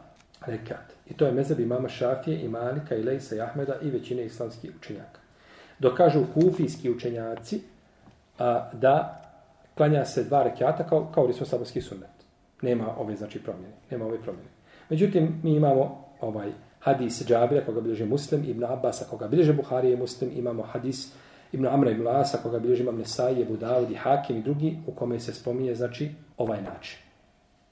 Rekat. 0.46 0.94
I 1.10 1.14
to 1.14 1.26
je 1.26 1.32
mezab 1.32 1.60
imama 1.60 1.88
Šafije, 1.88 2.40
i 2.40 2.48
Malika, 2.48 2.96
i 2.96 3.02
Lejsa, 3.02 3.36
i 3.36 3.40
Ahmeda 3.40 3.74
i 3.82 3.90
većine 3.90 4.24
islamskih 4.24 4.70
učenjaka. 4.78 5.20
Dokažu 5.78 6.24
kufijski 6.34 6.90
učenjaci 6.90 7.60
a, 8.38 8.70
da 8.72 9.20
klanja 9.74 10.04
se 10.04 10.24
dva 10.24 10.42
rekata 10.42 10.86
kao, 10.86 11.10
kao 11.14 11.26
rismo 11.26 11.46
sabarski 11.46 11.80
sunnet. 11.80 12.08
Nema 12.62 12.96
ove 12.98 13.16
znači 13.16 13.42
promjene. 13.42 13.74
Nema 13.90 14.04
ove 14.06 14.18
promjene. 14.22 14.48
Međutim, 14.88 15.40
mi 15.42 15.54
imamo 15.54 16.04
ovaj 16.20 16.52
hadis 16.80 17.26
Džabira 17.26 17.64
koga 17.66 17.80
bilježe 17.80 18.04
Muslim, 18.04 18.44
Ibn 18.44 18.64
Abbas 18.64 19.02
koga 19.10 19.28
bilježe 19.28 19.52
Buhari 19.52 19.96
Muslim, 19.96 20.30
imamo 20.36 20.62
hadis 20.62 21.12
Ibn 21.54 21.66
Amra 21.66 21.90
ibn 21.90 22.08
Asa, 22.08 22.38
koga 22.42 22.58
bilježi 22.58 22.82
imam 22.82 22.98
Nesai, 22.98 23.42
Ebu 23.42 23.56
Dawud 23.56 23.92
i 23.92 23.94
Hakim 23.94 24.36
i 24.36 24.42
drugi, 24.42 24.76
u 24.86 24.92
kome 24.92 25.20
se 25.20 25.34
spominje, 25.34 25.74
znači, 25.74 26.10
ovaj 26.38 26.62
način. 26.62 26.98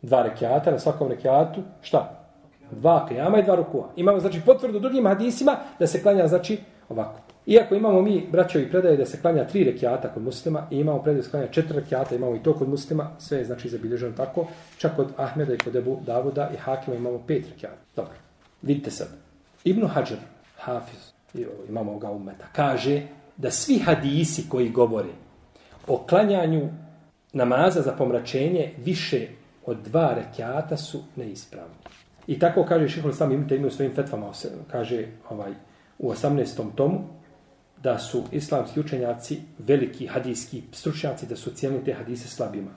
Dva 0.02 0.22
rekiata, 0.22 0.70
na 0.70 0.78
svakom 0.78 1.08
rekiatu, 1.08 1.62
šta? 1.80 2.28
Dva 2.70 3.06
kajama 3.06 3.38
i 3.38 3.42
dva 3.42 3.54
rukua. 3.54 3.88
Imamo, 3.96 4.20
znači, 4.20 4.40
potvrdu 4.46 4.78
drugim 4.78 5.06
hadisima 5.06 5.56
da 5.78 5.86
se 5.86 6.02
klanja, 6.02 6.28
znači, 6.28 6.58
ovako. 6.88 7.20
Iako 7.46 7.74
imamo 7.74 8.02
mi, 8.02 8.26
braćovi, 8.32 8.70
predaje 8.70 8.96
da 8.96 9.06
se 9.06 9.20
klanja 9.20 9.46
tri 9.46 9.64
rekiata 9.64 10.08
kod 10.08 10.22
muslima 10.22 10.66
i 10.70 10.78
imamo 10.78 11.02
predaje 11.02 11.16
da 11.16 11.22
se 11.22 11.30
klanja 11.30 11.46
četiri 11.46 11.80
rekiata, 11.80 12.14
imamo 12.14 12.36
i 12.36 12.42
to 12.42 12.54
kod 12.54 12.68
muslima, 12.68 13.10
sve 13.18 13.38
je, 13.38 13.44
znači, 13.44 13.68
zabilježeno 13.68 14.12
tako. 14.16 14.46
Čak 14.78 14.96
kod 14.96 15.08
Ahmeda 15.16 15.54
i 15.54 15.58
kod 15.58 15.76
Ebu 15.76 15.98
Davuda 16.06 16.50
i 16.54 16.56
Hakima 16.56 16.96
imamo 16.96 17.18
pet 17.26 17.48
rekiata. 17.50 17.82
Dobro. 17.96 18.14
Vidite 18.62 18.90
sad. 18.90 19.08
Ibn 19.64 19.86
Hajar, 19.86 20.18
Hafiz, 20.58 21.12
imamo 21.68 21.98
ga 21.98 22.10
umeta, 22.10 22.46
kaže 22.52 23.02
da 23.36 23.50
svi 23.50 23.78
hadisi 23.78 24.48
koji 24.48 24.68
govore 24.68 25.12
o 25.86 25.98
klanjanju 26.08 26.68
namaza 27.32 27.82
za 27.82 27.92
pomračenje 27.92 28.72
više 28.84 29.28
od 29.66 29.76
dva 29.84 30.14
rekiata 30.14 30.76
su 30.76 31.02
neispravni. 31.16 31.74
I 32.26 32.38
tako 32.38 32.64
kaže 32.64 32.88
Šihol 32.88 33.12
sam 33.12 33.32
imate 33.32 33.56
ime 33.56 33.66
u 33.66 33.70
svojim 33.70 33.94
fetvama, 33.94 34.32
kaže 34.70 35.06
ovaj, 35.30 35.52
u 35.98 36.10
18. 36.10 36.74
tomu, 36.74 37.00
da 37.82 37.98
su 37.98 38.22
islamski 38.32 38.80
učenjaci 38.80 39.40
veliki 39.58 40.06
hadijski 40.06 40.62
stručnjaci, 40.72 41.26
da 41.26 41.36
su 41.36 41.50
cijelni 41.50 41.84
te 41.84 41.92
hadise 41.92 42.28
slabima. 42.28 42.70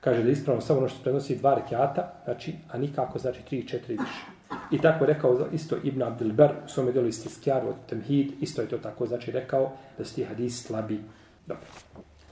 Kaže 0.00 0.22
da 0.22 0.28
je 0.28 0.32
ispravno 0.32 0.60
samo 0.60 0.78
ono 0.78 0.88
što 0.88 1.02
prenosi 1.02 1.36
dva 1.36 1.54
rekiata, 1.54 2.12
znači, 2.24 2.54
a 2.70 2.78
nikako 2.78 3.18
znači 3.18 3.40
tri 3.48 3.58
i 3.58 3.68
četiri 3.68 3.96
više. 3.96 4.33
I 4.70 4.78
tako 4.78 5.04
je 5.04 5.12
rekao 5.14 5.48
isto 5.52 5.76
Ibn 5.82 6.02
Abdelber 6.02 6.50
u 6.66 6.68
svome 6.68 6.92
delu 6.92 7.08
istiskjaru 7.08 7.68
od 7.68 7.74
Temhid, 7.88 8.32
isto 8.40 8.62
je 8.62 8.68
to 8.68 8.78
tako, 8.78 9.06
znači 9.06 9.30
rekao 9.30 9.72
da 9.98 10.04
su 10.04 10.14
ti 10.14 10.24
hadis 10.24 10.66
slabi. 10.66 11.00
Dobro. 11.46 11.66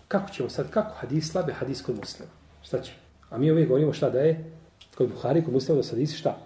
Kako 0.09 0.31
ćemo 0.31 0.49
sad, 0.49 0.71
kako 0.71 0.95
hadis 0.95 1.31
slabe, 1.31 1.53
hadis 1.53 1.83
kod 1.83 1.97
muslima? 1.97 2.31
Šta 2.63 2.81
će? 2.81 2.93
A 3.31 3.39
mi 3.39 3.51
uvijek 3.51 3.69
govorimo 3.69 3.93
šta 3.93 4.11
da 4.11 4.21
je 4.21 4.45
kod 4.95 5.09
Buhari, 5.09 5.45
kod 5.45 5.53
muslima 5.53 5.77
da 5.77 5.83
su 5.83 5.95
hadisi 5.95 6.17
šta? 6.17 6.39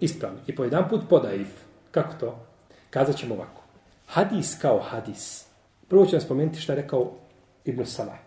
Ispravni. 0.00 0.38
I 0.46 0.54
po 0.54 0.64
jedan 0.64 0.88
put 0.88 1.00
podaif. 1.08 1.48
Kako 1.90 2.14
to? 2.20 2.38
Kazat 2.90 3.16
ćemo 3.16 3.34
ovako. 3.34 3.62
Hadis 4.06 4.58
kao 4.60 4.78
hadis. 4.78 5.46
Prvo 5.88 6.06
ću 6.06 6.12
vam 6.12 6.20
spomenuti 6.20 6.60
šta 6.60 6.72
je 6.72 6.82
rekao 6.82 7.12
Ibn 7.64 7.84
Salah 7.84 8.18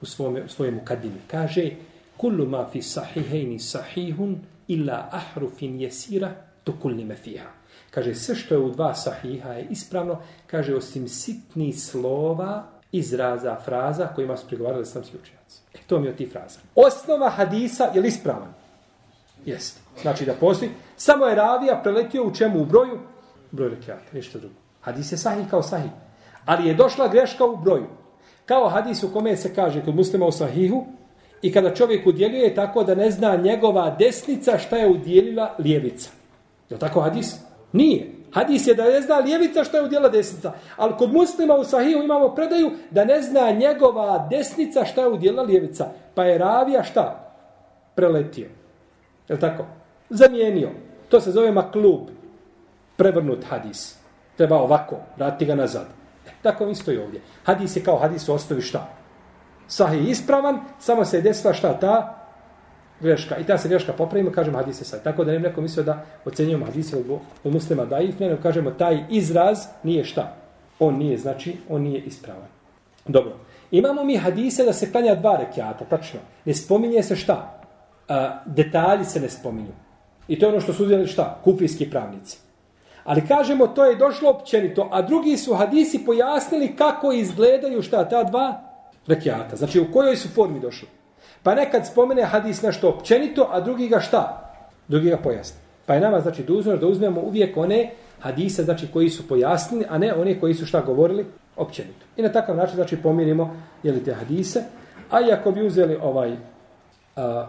u, 0.00 0.06
svome, 0.06 0.44
u 0.44 0.48
svojemu 0.48 0.80
kadimi. 0.84 1.20
Kaže, 1.26 1.70
kullu 2.16 2.46
ma 2.46 2.68
fi 2.72 2.82
sahihejni 2.82 3.58
sahihun 3.58 4.38
illa 4.70 5.08
ahrufin 5.12 5.80
jesira 5.80 6.30
to 6.64 6.72
kulnime 6.82 7.16
fiha. 7.16 7.50
Kaže, 7.90 8.14
sve 8.14 8.34
što 8.34 8.54
je 8.54 8.60
u 8.60 8.70
dva 8.70 8.94
sahiha 8.94 9.52
je 9.52 9.66
ispravno, 9.70 10.18
kaže, 10.46 10.74
osim 10.76 11.08
sitni 11.08 11.72
slova, 11.72 12.66
izraza, 12.92 13.56
fraza 13.64 14.06
kojima 14.14 14.36
su 14.36 14.46
prigovarali 14.46 14.86
sam 14.86 15.02
učenjaci. 15.02 15.60
E, 15.74 15.78
to 15.86 15.98
mi 15.98 16.06
je 16.06 16.10
od 16.10 16.16
tih 16.16 16.32
fraza. 16.32 16.60
Osnova 16.74 17.30
hadisa 17.30 17.90
je 17.94 18.00
li 18.00 18.08
ispravan? 18.08 18.54
Jeste. 19.46 19.80
Znači 20.02 20.24
da 20.24 20.34
postoji. 20.34 20.70
Samo 20.96 21.26
je 21.26 21.34
ravija 21.34 21.80
preletio 21.82 22.24
u 22.24 22.34
čemu? 22.34 22.60
U 22.60 22.64
broju? 22.64 22.98
Broj 23.50 23.68
rekiata, 23.68 24.12
ništa 24.12 24.38
drugo. 24.38 24.54
Hadis 24.80 25.12
je 25.12 25.18
sahih 25.18 25.46
kao 25.50 25.62
sahih. 25.62 25.90
Ali 26.44 26.68
je 26.68 26.74
došla 26.74 27.08
greška 27.08 27.44
u 27.44 27.56
broju. 27.56 27.86
Kao 28.46 28.68
hadis 28.68 29.02
u 29.02 29.12
kome 29.12 29.36
se 29.36 29.54
kaže 29.54 29.84
kod 29.84 29.94
muslima 29.94 30.26
u 30.26 30.32
sahihu, 30.32 30.86
I 31.42 31.52
kada 31.52 31.74
čovjek 31.74 32.06
udjeljuje 32.06 32.54
tako 32.54 32.84
da 32.84 32.94
ne 32.94 33.10
zna 33.10 33.36
njegova 33.36 33.96
desnica 33.98 34.58
šta 34.58 34.76
je 34.76 34.90
udjelila 34.90 35.54
lijevica. 35.58 36.10
Je 36.70 36.78
tako 36.78 37.00
hadis? 37.00 37.36
Nije. 37.72 38.12
Hadis 38.32 38.66
je 38.66 38.74
da 38.74 38.84
ne 38.84 39.00
zna 39.00 39.16
lijevica 39.16 39.64
šta 39.64 39.76
je 39.76 39.84
udjela 39.84 40.08
desnica. 40.08 40.52
Ali 40.76 40.96
kod 40.98 41.12
muslima 41.12 41.54
u 41.54 41.64
sahiju 41.64 42.02
imamo 42.02 42.34
predaju 42.34 42.70
da 42.90 43.04
ne 43.04 43.22
zna 43.22 43.50
njegova 43.50 44.28
desnica 44.30 44.84
šta 44.84 45.00
je 45.00 45.08
udjela 45.08 45.42
lijevica. 45.42 45.88
Pa 46.14 46.24
je 46.24 46.38
ravija 46.38 46.82
šta? 46.82 47.34
Preletio. 47.94 48.48
Je 49.28 49.40
tako? 49.40 49.64
Zamijenio. 50.10 50.70
To 51.08 51.20
se 51.20 51.30
zove 51.30 51.52
maklub. 51.52 52.00
Prevrnut 52.96 53.44
hadis. 53.44 53.96
Treba 54.36 54.56
ovako. 54.56 54.96
Vrati 55.16 55.44
ga 55.44 55.54
nazad. 55.54 55.86
E, 56.26 56.30
tako 56.42 56.66
isto 56.66 56.92
i 56.92 56.98
ovdje. 56.98 57.20
Hadis 57.44 57.76
je 57.76 57.84
kao 57.84 57.98
hadis 57.98 58.28
u 58.28 58.32
osnovi 58.32 58.62
šta? 58.62 58.99
Sahih 59.70 60.08
ispravan, 60.08 60.60
samo 60.78 61.04
se 61.04 61.16
je 61.16 61.22
desila 61.22 61.54
šta 61.54 61.78
ta 61.78 62.16
greška. 63.00 63.36
I 63.36 63.44
ta 63.44 63.58
se 63.58 63.68
greška 63.68 63.92
popravimo, 63.92 64.30
kažemo 64.30 64.58
hadise 64.58 64.84
sad. 64.84 65.02
Tako 65.02 65.24
da 65.24 65.32
ne 65.32 65.38
neko 65.38 65.60
mislio 65.60 65.84
da 65.84 66.04
ocenjujemo 66.24 66.66
hadise 66.66 66.96
od, 67.44 67.52
muslima 67.52 67.84
daif, 67.84 68.08
ih, 68.08 68.20
ne, 68.20 68.36
kažemo 68.42 68.70
taj 68.70 69.04
izraz 69.10 69.66
nije 69.82 70.04
šta. 70.04 70.36
On 70.78 70.98
nije, 70.98 71.18
znači, 71.18 71.56
on 71.68 71.82
nije 71.82 72.00
ispravan. 72.00 72.48
Dobro. 73.06 73.36
Imamo 73.70 74.04
mi 74.04 74.16
hadise 74.16 74.64
da 74.64 74.72
se 74.72 74.92
klanja 74.92 75.14
dva 75.14 75.36
rekiata, 75.36 75.84
tačno. 75.84 76.20
Ne 76.44 76.54
spominje 76.54 77.02
se 77.02 77.16
šta? 77.16 77.60
A, 78.08 78.42
detalji 78.46 79.04
se 79.04 79.20
ne 79.20 79.28
spominju. 79.28 79.72
I 80.28 80.38
to 80.38 80.46
je 80.46 80.52
ono 80.52 80.60
što 80.60 80.72
su 80.72 80.84
uzeli 80.84 81.06
šta? 81.06 81.40
Kufijski 81.44 81.90
pravnici. 81.90 82.38
Ali 83.04 83.26
kažemo, 83.26 83.66
to 83.66 83.84
je 83.84 83.96
došlo 83.96 84.30
općenito, 84.30 84.88
a 84.92 85.02
drugi 85.02 85.36
su 85.36 85.54
hadisi 85.54 86.04
pojasnili 86.06 86.76
kako 86.76 87.12
izgledaju 87.12 87.82
šta 87.82 88.08
ta 88.08 88.24
dva 88.24 88.69
rekiata. 89.06 89.56
Znači, 89.56 89.80
u 89.80 89.92
kojoj 89.92 90.16
su 90.16 90.28
formi 90.28 90.60
došli? 90.60 90.88
Pa 91.42 91.54
nekad 91.54 91.86
spomene 91.86 92.22
hadis 92.22 92.62
nešto 92.62 92.88
općenito, 92.88 93.48
a 93.52 93.60
drugi 93.60 93.88
ga 93.88 94.00
šta? 94.00 94.52
Drugi 94.88 95.10
ga 95.10 95.16
pojasni. 95.16 95.60
Pa 95.86 95.94
je 95.94 96.00
nama, 96.00 96.20
znači, 96.20 96.42
dužno 96.42 96.76
da 96.76 96.86
uzmemo 96.86 97.20
uvijek 97.20 97.56
one 97.56 97.90
hadise, 98.20 98.62
znači, 98.62 98.86
koji 98.92 99.10
su 99.10 99.28
pojasnili, 99.28 99.86
a 99.88 99.98
ne 99.98 100.14
one 100.14 100.40
koji 100.40 100.54
su 100.54 100.66
šta 100.66 100.80
govorili 100.80 101.26
općenito. 101.56 102.06
I 102.16 102.22
na 102.22 102.32
takav 102.32 102.56
način, 102.56 102.74
znači, 102.74 102.96
pomirimo, 102.96 103.56
jeli 103.82 104.04
te 104.04 104.14
hadise. 104.14 104.62
A 105.10 105.20
i 105.20 105.32
ako 105.32 105.52
bi 105.52 105.66
uzeli 105.66 105.98
ovaj, 106.02 106.36
a, 107.16 107.46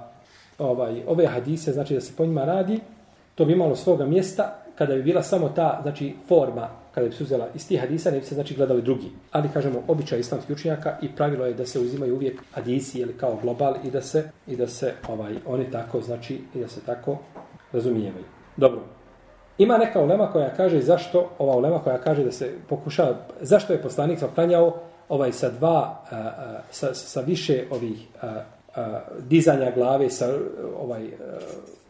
ovaj, 0.59 1.03
ove 1.07 1.27
hadise, 1.27 1.71
znači, 1.71 1.93
da 1.93 2.01
se 2.01 2.13
po 2.17 2.25
njima 2.25 2.45
radi, 2.45 2.79
to 3.35 3.45
bi 3.45 3.53
imalo 3.53 3.75
svoga 3.75 4.05
mjesta, 4.05 4.63
kada 4.75 4.95
bi 4.95 5.03
bila 5.03 5.23
samo 5.23 5.49
ta, 5.49 5.79
znači, 5.81 6.15
forma 6.27 6.80
kada 6.95 7.07
bi 7.07 7.15
se 7.15 7.23
uzela 7.23 7.47
iz 7.55 7.67
tih 7.67 7.79
hadisa, 7.79 8.11
ne 8.11 8.19
bi 8.19 8.25
se 8.25 8.35
znači 8.35 8.55
gledali 8.55 8.81
drugi. 8.81 9.11
Ali 9.31 9.49
kažemo 9.53 9.83
običaj 9.87 10.19
islamskih 10.19 10.55
učenjaka 10.55 10.97
i 11.01 11.15
pravilo 11.15 11.45
je 11.45 11.53
da 11.53 11.65
se 11.65 11.79
uzimaju 11.79 12.15
uvijek 12.15 12.41
hadisi 12.51 12.99
ili 12.99 13.17
kao 13.17 13.39
global 13.41 13.75
i 13.83 13.91
da 13.91 14.01
se 14.01 14.29
i 14.47 14.55
da 14.55 14.67
se 14.67 14.93
ovaj 15.07 15.35
oni 15.45 15.71
tako 15.71 16.01
znači 16.01 16.41
i 16.55 16.59
da 16.59 16.67
se 16.67 16.81
tako 16.85 17.17
razumijevaju. 17.71 18.25
Dobro. 18.57 18.81
Ima 19.57 19.77
neka 19.77 20.01
ulema 20.01 20.31
koja 20.31 20.53
kaže 20.53 20.81
zašto 20.81 21.29
ova 21.37 21.55
ulema 21.55 21.79
koja 21.79 21.97
kaže 21.97 22.23
da 22.23 22.31
se 22.31 22.53
pokuša 22.69 23.15
zašto 23.41 23.73
je 23.73 23.81
poslanik 23.81 24.19
zaklanjao 24.19 24.77
ovaj 25.09 25.31
sa 25.31 25.49
dva 25.49 26.03
a, 26.11 26.15
a, 26.15 26.61
sa, 26.71 26.93
sa 26.93 27.21
više 27.21 27.63
ovih 27.69 28.07
a, 28.21 28.41
a, 28.75 29.01
dizanja 29.19 29.71
glave 29.75 30.09
sa 30.09 30.33
ovaj 30.79 31.03
a, 31.03 31.07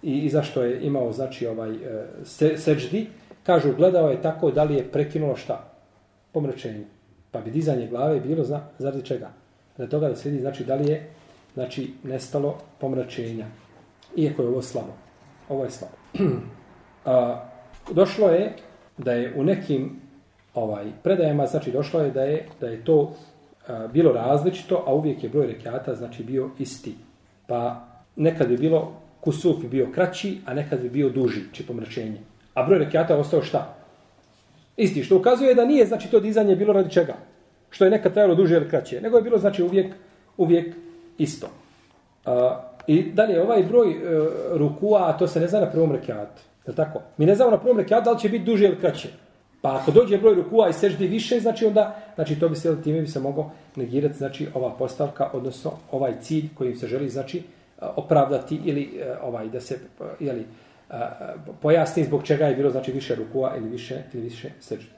i, 0.03 0.19
i 0.19 0.29
zašto 0.29 0.63
je 0.63 0.81
imao 0.81 1.11
znači 1.11 1.47
ovaj 1.47 1.75
se, 2.23 2.57
seđdi 2.57 3.07
Kažu, 3.43 3.75
gledao 3.75 4.09
je 4.09 4.21
tako 4.21 4.51
da 4.51 4.63
li 4.63 4.75
je 4.75 4.91
prekinulo 4.91 5.35
šta? 5.35 5.71
Pomračenje. 6.31 6.85
Pa 7.31 7.39
bi 7.39 7.51
dizanje 7.51 7.87
glave 7.87 8.19
bilo 8.19 8.43
za, 8.43 8.61
zaradi 8.79 9.05
čega? 9.05 9.29
Za 9.77 9.87
toga 9.87 10.09
da 10.09 10.15
se 10.15 10.29
vidi, 10.29 10.41
znači, 10.41 10.63
da 10.63 10.75
li 10.75 10.89
je 10.89 11.09
znači, 11.53 11.93
nestalo 12.03 12.57
pomračenja. 12.79 13.45
Iako 14.15 14.41
je 14.41 14.47
ovo 14.47 14.61
slabo. 14.61 14.93
Ovo 15.49 15.63
je 15.63 15.71
slabo. 15.71 15.95
A, 17.05 17.45
došlo 17.91 18.27
je 18.29 18.53
da 18.97 19.11
je 19.11 19.33
u 19.35 19.43
nekim 19.43 19.99
ovaj 20.53 20.85
predajama, 21.03 21.47
znači, 21.47 21.71
došlo 21.71 22.01
je 22.01 22.11
da 22.11 22.23
je, 22.23 22.45
da 22.59 22.67
je 22.67 22.83
to 22.85 23.13
a, 23.67 23.87
bilo 23.87 24.11
različito, 24.11 24.83
a 24.87 24.93
uvijek 24.93 25.23
je 25.23 25.29
broj 25.29 25.47
rekiata, 25.47 25.95
znači, 25.95 26.23
bio 26.23 26.49
isti. 26.59 26.95
Pa 27.47 27.87
nekad 28.15 28.47
bi 28.47 28.57
bilo 28.57 28.93
kusuf 29.21 29.61
bi 29.61 29.67
bio 29.67 29.87
kraći, 29.95 30.37
a 30.45 30.53
nekad 30.53 30.81
bi 30.81 30.89
bio 30.89 31.09
duži, 31.09 31.41
či 31.51 31.67
pomračenje. 31.67 32.21
A 32.53 32.63
broj 32.63 32.79
rekiata 32.79 33.17
ostao 33.17 33.41
šta? 33.41 33.75
Isti, 34.77 35.03
što 35.03 35.17
ukazuje 35.17 35.55
da 35.55 35.65
nije, 35.65 35.85
znači, 35.85 36.11
to 36.11 36.19
dizanje 36.19 36.55
bilo 36.55 36.73
radi 36.73 36.91
čega? 36.91 37.13
Što 37.69 37.85
je 37.85 37.91
nekad 37.91 38.13
trajalo 38.13 38.35
duže 38.35 38.55
ili 38.55 38.69
kraće. 38.69 39.01
Nego 39.01 39.17
je 39.17 39.23
bilo, 39.23 39.37
znači, 39.37 39.63
uvijek, 39.63 39.93
uvijek 40.37 40.75
isto. 41.17 41.47
A, 42.25 42.61
I 42.87 43.03
dalje, 43.13 43.41
ovaj 43.41 43.63
broj 43.63 43.91
e, 43.91 43.97
rukua, 44.57 45.13
to 45.13 45.27
se 45.27 45.39
ne 45.39 45.47
zna 45.47 45.59
na 45.59 45.71
prvom 45.71 45.91
rekiatu. 45.91 46.41
Je 46.67 46.75
tako? 46.75 47.01
Mi 47.17 47.25
ne 47.25 47.35
znamo 47.35 47.51
na 47.51 47.59
prvom 47.59 47.77
rekiatu 47.77 48.05
da 48.05 48.11
li 48.11 48.19
će 48.19 48.29
biti 48.29 48.45
duže 48.45 48.65
ili 48.65 48.79
kraće. 48.79 49.09
Pa 49.61 49.75
ako 49.75 49.91
dođe 49.91 50.17
broj 50.17 50.35
rukua 50.35 50.69
i 50.69 50.73
seždi 50.73 51.07
više, 51.07 51.39
znači 51.39 51.65
onda, 51.65 51.95
znači 52.15 52.39
to 52.39 52.49
bi 52.49 52.55
se, 52.55 52.81
time 52.83 53.01
bi 53.01 53.07
se 53.07 53.19
mogao 53.19 53.51
negirati, 53.75 54.17
znači 54.17 54.47
ova 54.53 54.69
postavka, 54.69 55.29
odnosno 55.33 55.71
ovaj 55.91 56.13
cilj 56.21 56.49
kojim 56.55 56.75
se 56.75 56.87
želi, 56.87 57.09
znači, 57.09 57.37
e, 57.37 57.41
opravdati 57.95 58.59
ili 58.65 58.99
e, 58.99 59.15
ovaj 59.21 59.47
da 59.47 59.61
se, 59.61 59.75
e, 59.75 60.03
jeli, 60.19 60.45
pojasni 61.61 62.03
zbog 62.03 62.23
čega 62.23 62.45
je 62.45 62.55
bilo 62.55 62.69
znači 62.69 62.91
više 62.91 63.15
rukua 63.15 63.53
ili 63.57 63.69
više 63.69 64.03
ili 64.13 64.23
više 64.23 64.49
sežde. 64.59 64.91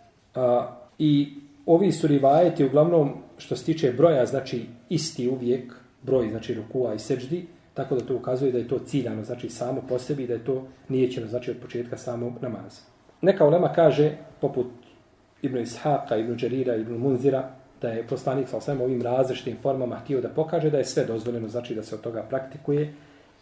I 0.99 1.33
ovi 1.65 1.91
su 1.91 2.07
rivajeti 2.07 2.65
uglavnom 2.65 3.13
što 3.37 3.55
se 3.55 3.65
tiče 3.65 3.91
broja 3.91 4.25
znači 4.25 4.65
isti 4.89 5.29
uvijek 5.29 5.73
broj 6.01 6.29
znači 6.29 6.53
rukua 6.53 6.93
i 6.93 6.99
seđdi, 6.99 7.45
tako 7.73 7.95
da 7.95 8.05
to 8.05 8.15
ukazuje 8.15 8.51
da 8.51 8.57
je 8.57 8.67
to 8.67 8.79
ciljano 8.79 9.23
znači 9.23 9.49
samo 9.49 9.81
po 9.89 9.99
sebi 9.99 10.27
da 10.27 10.33
je 10.33 10.45
to 10.45 10.67
nijećeno, 10.89 11.27
znači 11.27 11.51
od 11.51 11.57
početka 11.61 11.97
samog 11.97 12.33
namaza. 12.41 12.81
Neka 13.21 13.45
ulema 13.45 13.73
kaže 13.73 14.11
poput 14.41 14.67
Ibn 15.41 15.57
Ishaqa, 15.57 16.19
Ibn 16.19 16.37
Đerira, 16.37 16.75
Ibn 16.75 16.93
Munzira 16.93 17.49
da 17.81 17.89
je 17.89 18.07
poslanik 18.07 18.47
sa 18.47 18.61
svem 18.61 18.81
ovim 18.81 19.01
različitim 19.01 19.57
formama 19.61 19.95
htio 19.95 20.21
da 20.21 20.29
pokaže 20.29 20.69
da 20.69 20.77
je 20.77 20.85
sve 20.85 21.05
dozvoljeno, 21.05 21.47
znači 21.47 21.75
da 21.75 21.83
se 21.83 21.95
od 21.95 22.01
toga 22.01 22.23
praktikuje 22.29 22.93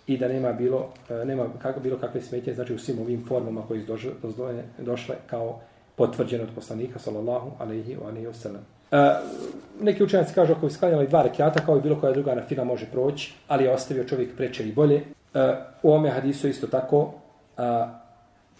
i 0.08 0.18
da 0.18 0.28
nema 0.28 0.54
bilo 0.54 0.89
e, 1.10 1.26
nema 1.26 1.45
kako 1.62 1.80
bilo 1.80 1.97
kakve 1.97 2.22
smetje 2.22 2.54
znači 2.54 2.74
u 2.74 2.80
svim 2.80 2.99
ovim 2.99 3.26
formama 3.28 3.62
koji 3.68 3.82
su 3.82 3.88
došle, 3.88 4.12
došle 4.78 5.16
kao 5.28 5.60
potvrđeno 5.95 6.43
od 6.43 6.49
poslanika 6.56 6.99
sallallahu 6.99 7.52
alejhi 7.60 7.95
ve 7.95 8.06
alihi 8.06 8.28
wasallam. 8.28 8.62
E, 8.91 9.16
neki 9.82 10.04
učenjaci 10.04 10.34
kažu 10.34 10.54
ako 10.54 10.66
bi 10.66 10.74
sklanjali 10.74 11.08
dva 11.08 11.22
rekiata 11.22 11.66
kao 11.66 11.78
i 11.78 11.82
bilo 11.82 11.99
koja 11.99 12.14
druga 12.14 12.36
na 12.36 12.45
fila 12.47 12.64
može 12.64 12.86
proći, 12.86 13.34
ali 13.47 13.64
je 13.64 13.74
ostavio 13.74 14.04
čovjek 14.04 14.36
preče 14.38 14.68
i 14.68 14.74
bolje. 14.74 15.04
E, 15.34 15.56
u 15.84 15.93
ome 15.93 16.10
hadisu 16.10 16.47
isto 16.47 16.68
tako 16.68 17.14
a, 17.58 17.99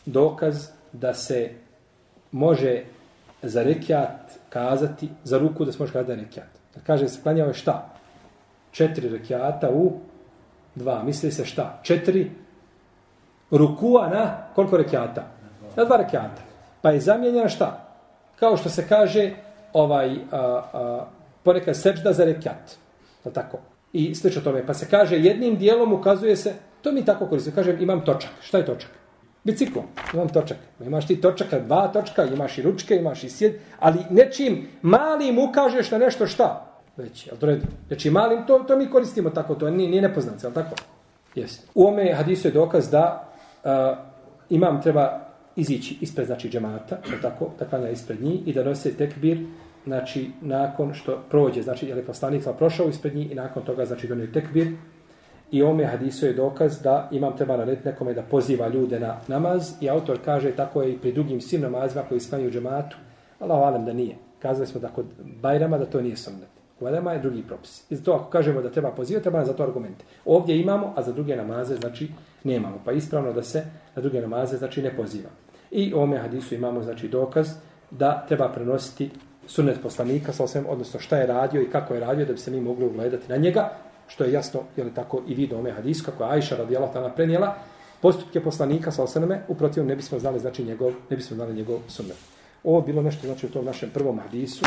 dokaz 0.06 0.68
da 0.94 1.14
se 1.14 1.50
može 2.32 2.84
za 3.42 3.64
rekiat 3.64 4.40
kazati, 4.50 5.10
za 5.24 5.38
ruku 5.38 5.66
da 5.66 5.72
se 5.72 5.78
može 5.80 5.94
kazati 5.94 6.08
da 6.08 6.14
je 6.14 6.26
rekiat. 6.26 6.48
Da 6.76 6.82
kaže 6.82 7.08
se 7.08 7.22
klanjao 7.24 7.48
je 7.48 7.54
šta? 7.54 7.90
Četiri 8.72 9.10
rekiata 9.10 9.70
u 9.70 9.92
dva. 10.76 11.04
Misli 11.04 11.32
se 11.32 11.46
šta? 11.46 11.80
Četiri 11.84 12.32
rukua 13.52 14.08
na 14.08 14.38
koliko 14.56 14.78
rekiata? 14.78 15.24
Na 15.76 15.84
dva 15.84 15.98
rekiata. 15.98 16.42
Pa 16.82 16.92
je 16.92 17.00
zamijenjena 17.00 17.50
šta? 17.50 17.88
Kao 18.40 18.58
što 18.58 18.70
se 18.70 18.88
kaže 18.88 19.32
ovaj 19.74 20.16
a, 20.32 20.38
a, 20.74 21.06
ponekad 21.44 21.78
sežda 21.78 22.14
za 22.14 22.26
rekiat. 22.26 22.78
Je 23.26 23.34
tako? 23.34 23.58
I 23.94 24.16
slično 24.16 24.42
tome. 24.42 24.66
Pa 24.66 24.74
se 24.74 24.88
kaže 24.90 25.20
jednim 25.20 25.58
dijelom 25.58 25.94
ukazuje 25.94 26.36
se, 26.36 26.54
to 26.82 26.92
mi 26.92 27.06
tako 27.06 27.26
koristimo, 27.26 27.56
kažem 27.56 27.82
imam 27.82 28.06
točak. 28.06 28.32
Šta 28.42 28.58
je 28.58 28.66
točak? 28.66 28.90
Biciklom, 29.44 29.86
imam 30.14 30.30
točak. 30.30 30.58
Imaš 30.80 31.08
ti 31.08 31.22
točaka, 31.22 31.60
dva 31.60 31.88
točka, 31.88 32.26
imaš 32.26 32.58
i 32.58 32.62
ručke, 32.62 32.96
imaš 32.96 33.24
i 33.24 33.30
sjed, 33.30 33.54
ali 33.80 34.00
nečim 34.10 34.68
malim 34.82 35.40
ukažeš 35.40 35.92
na 35.92 35.98
nešto 35.98 36.28
šta? 36.28 36.71
Već, 37.02 37.28
jel 37.28 37.38
to 37.38 37.46
redu? 37.46 37.66
Znači 37.88 38.10
malim, 38.10 38.46
to, 38.48 38.60
to 38.68 38.78
mi 38.78 38.90
koristimo 38.90 39.30
tako, 39.30 39.56
to 39.56 39.70
nije, 39.70 39.90
nije 39.90 40.02
nepoznanica, 40.02 40.48
jel 40.48 40.54
tako? 40.54 40.76
Jesi. 41.36 41.62
U 41.76 41.88
ome 41.88 42.14
hadisu 42.14 42.48
je 42.48 42.52
dokaz 42.52 42.90
da 42.90 43.34
uh, 43.64 43.70
imam 44.50 44.82
treba 44.82 45.20
izići 45.56 45.98
ispred, 46.02 46.28
znači, 46.28 46.50
džemata, 46.50 46.98
jel 47.10 47.22
tako, 47.22 47.50
da 47.60 47.66
klanja 47.66 47.90
ispred 47.90 48.24
njih 48.24 48.48
i 48.48 48.54
da 48.54 48.64
nose 48.64 48.94
tekbir, 48.94 49.46
znači, 49.86 50.32
nakon 50.42 50.94
što 50.94 51.24
prođe, 51.30 51.62
znači, 51.62 51.88
je 51.88 51.96
li 51.96 52.06
poslanik 52.06 52.44
prošao 52.58 52.90
ispred 52.90 53.16
njih 53.16 53.32
i 53.32 53.36
nakon 53.36 53.64
toga, 53.64 53.86
znači, 53.86 54.08
donio 54.08 54.28
tekbir, 54.34 54.68
I 55.52 55.64
ome 55.64 55.86
hadisu 55.86 56.26
je 56.26 56.34
dokaz 56.34 56.82
da 56.82 57.10
imam 57.12 57.38
treba 57.38 57.58
narediti 57.58 57.88
nekome 57.88 58.14
da 58.14 58.22
poziva 58.22 58.68
ljude 58.68 59.00
na 59.00 59.18
namaz 59.28 59.74
i 59.82 59.90
autor 59.90 60.20
kaže 60.26 60.52
tako 60.52 60.82
je 60.82 60.92
i 60.94 60.98
pri 60.98 61.12
drugim 61.12 61.42
svim 61.42 61.62
namazima 61.62 62.04
koji 62.10 62.20
sklanju 62.20 62.52
džematu. 62.52 62.98
Allah 63.40 63.60
valim 63.60 63.86
da 63.86 63.94
nije. 63.94 64.16
Kazali 64.40 64.68
smo 64.68 64.82
da 64.82 64.88
kod 64.88 65.06
Bajrama 65.42 65.78
da 65.78 65.86
to 65.86 66.02
nije 66.02 66.18
sunnet. 66.18 66.61
U 66.82 66.84
Bajrama 66.84 67.14
je 67.14 67.20
drugi 67.20 67.44
propis. 67.48 67.92
I 67.92 67.96
zato 67.96 68.14
ako 68.14 68.30
kažemo 68.30 68.62
da 68.62 68.72
treba 68.72 68.92
pozivati, 68.92 69.24
treba 69.24 69.46
za 69.46 69.54
to 69.54 69.64
argumente. 69.64 70.06
Ovdje 70.26 70.60
imamo, 70.60 70.94
a 70.96 71.04
za 71.04 71.12
druge 71.12 71.36
namaze 71.36 71.76
znači 71.76 72.10
nemamo. 72.44 72.82
Pa 72.86 72.92
ispravno 72.92 73.34
da 73.34 73.44
se 73.44 73.66
na 73.96 74.02
druge 74.02 74.22
namaze 74.22 74.58
znači 74.58 74.82
ne 74.82 74.96
poziva. 74.96 75.30
I 75.72 75.94
u 75.94 76.00
ome 76.00 76.18
hadisu 76.18 76.56
imamo 76.56 76.84
znači 76.84 77.08
dokaz 77.08 77.50
da 77.92 78.26
treba 78.28 78.50
prenositi 78.50 79.10
sunnet 79.48 79.82
poslanika, 79.84 80.34
sa 80.34 80.44
osvijem, 80.44 80.66
odnosno 80.70 81.00
šta 81.00 81.18
je 81.18 81.28
radio 81.28 81.62
i 81.62 81.70
kako 81.70 81.94
je 81.94 82.00
radio 82.00 82.26
da 82.26 82.34
bi 82.34 82.40
se 82.40 82.52
mi 82.52 82.62
mogli 82.62 82.86
ugledati 82.86 83.30
na 83.30 83.38
njega, 83.38 83.70
što 84.08 84.24
je 84.24 84.32
jasno, 84.32 84.60
je 84.78 84.84
li 84.84 84.94
tako 84.94 85.22
i 85.28 85.36
vidio 85.36 85.60
ome 85.60 85.72
hadis, 85.72 86.02
kako 86.02 86.24
je 86.24 86.30
Ajša 86.30 86.56
radijallahu 86.56 86.94
ta'ala 86.94 87.16
prenijela, 87.16 87.56
postupke 88.02 88.42
poslanika 88.44 88.92
sa 88.92 89.04
osaname, 89.04 89.42
uprotiv 89.48 89.86
ne 89.86 89.96
bismo 89.96 90.20
znali 90.20 90.40
znači 90.40 90.64
njegov, 90.64 90.92
ne 91.10 91.18
bismo 91.18 91.36
znali 91.36 91.54
njegov 91.54 91.80
sunnet. 91.88 92.18
Ovo 92.64 92.82
bilo 92.82 93.02
nešto 93.02 93.28
znači 93.28 93.46
u 93.46 93.50
tom 93.50 93.66
našem 93.66 93.90
prvom 93.94 94.20
hadisu 94.20 94.66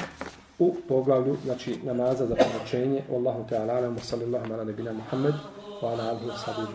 u 0.58 0.74
poglavlju 0.88 1.36
znači 1.44 1.78
namaza 1.84 2.26
za 2.26 2.34
pomoćenje. 2.34 3.02
Wallahu 3.10 3.44
ta'ala, 3.50 3.98
sallallahu 4.02 4.52
ala 4.52 4.64
nebina 4.64 4.92
Muhammed, 4.92 5.34
wa 5.82 5.92
ala 5.92 6.10
alihi 6.10 6.26
wa 6.26 6.38
sahbihi 6.44 6.72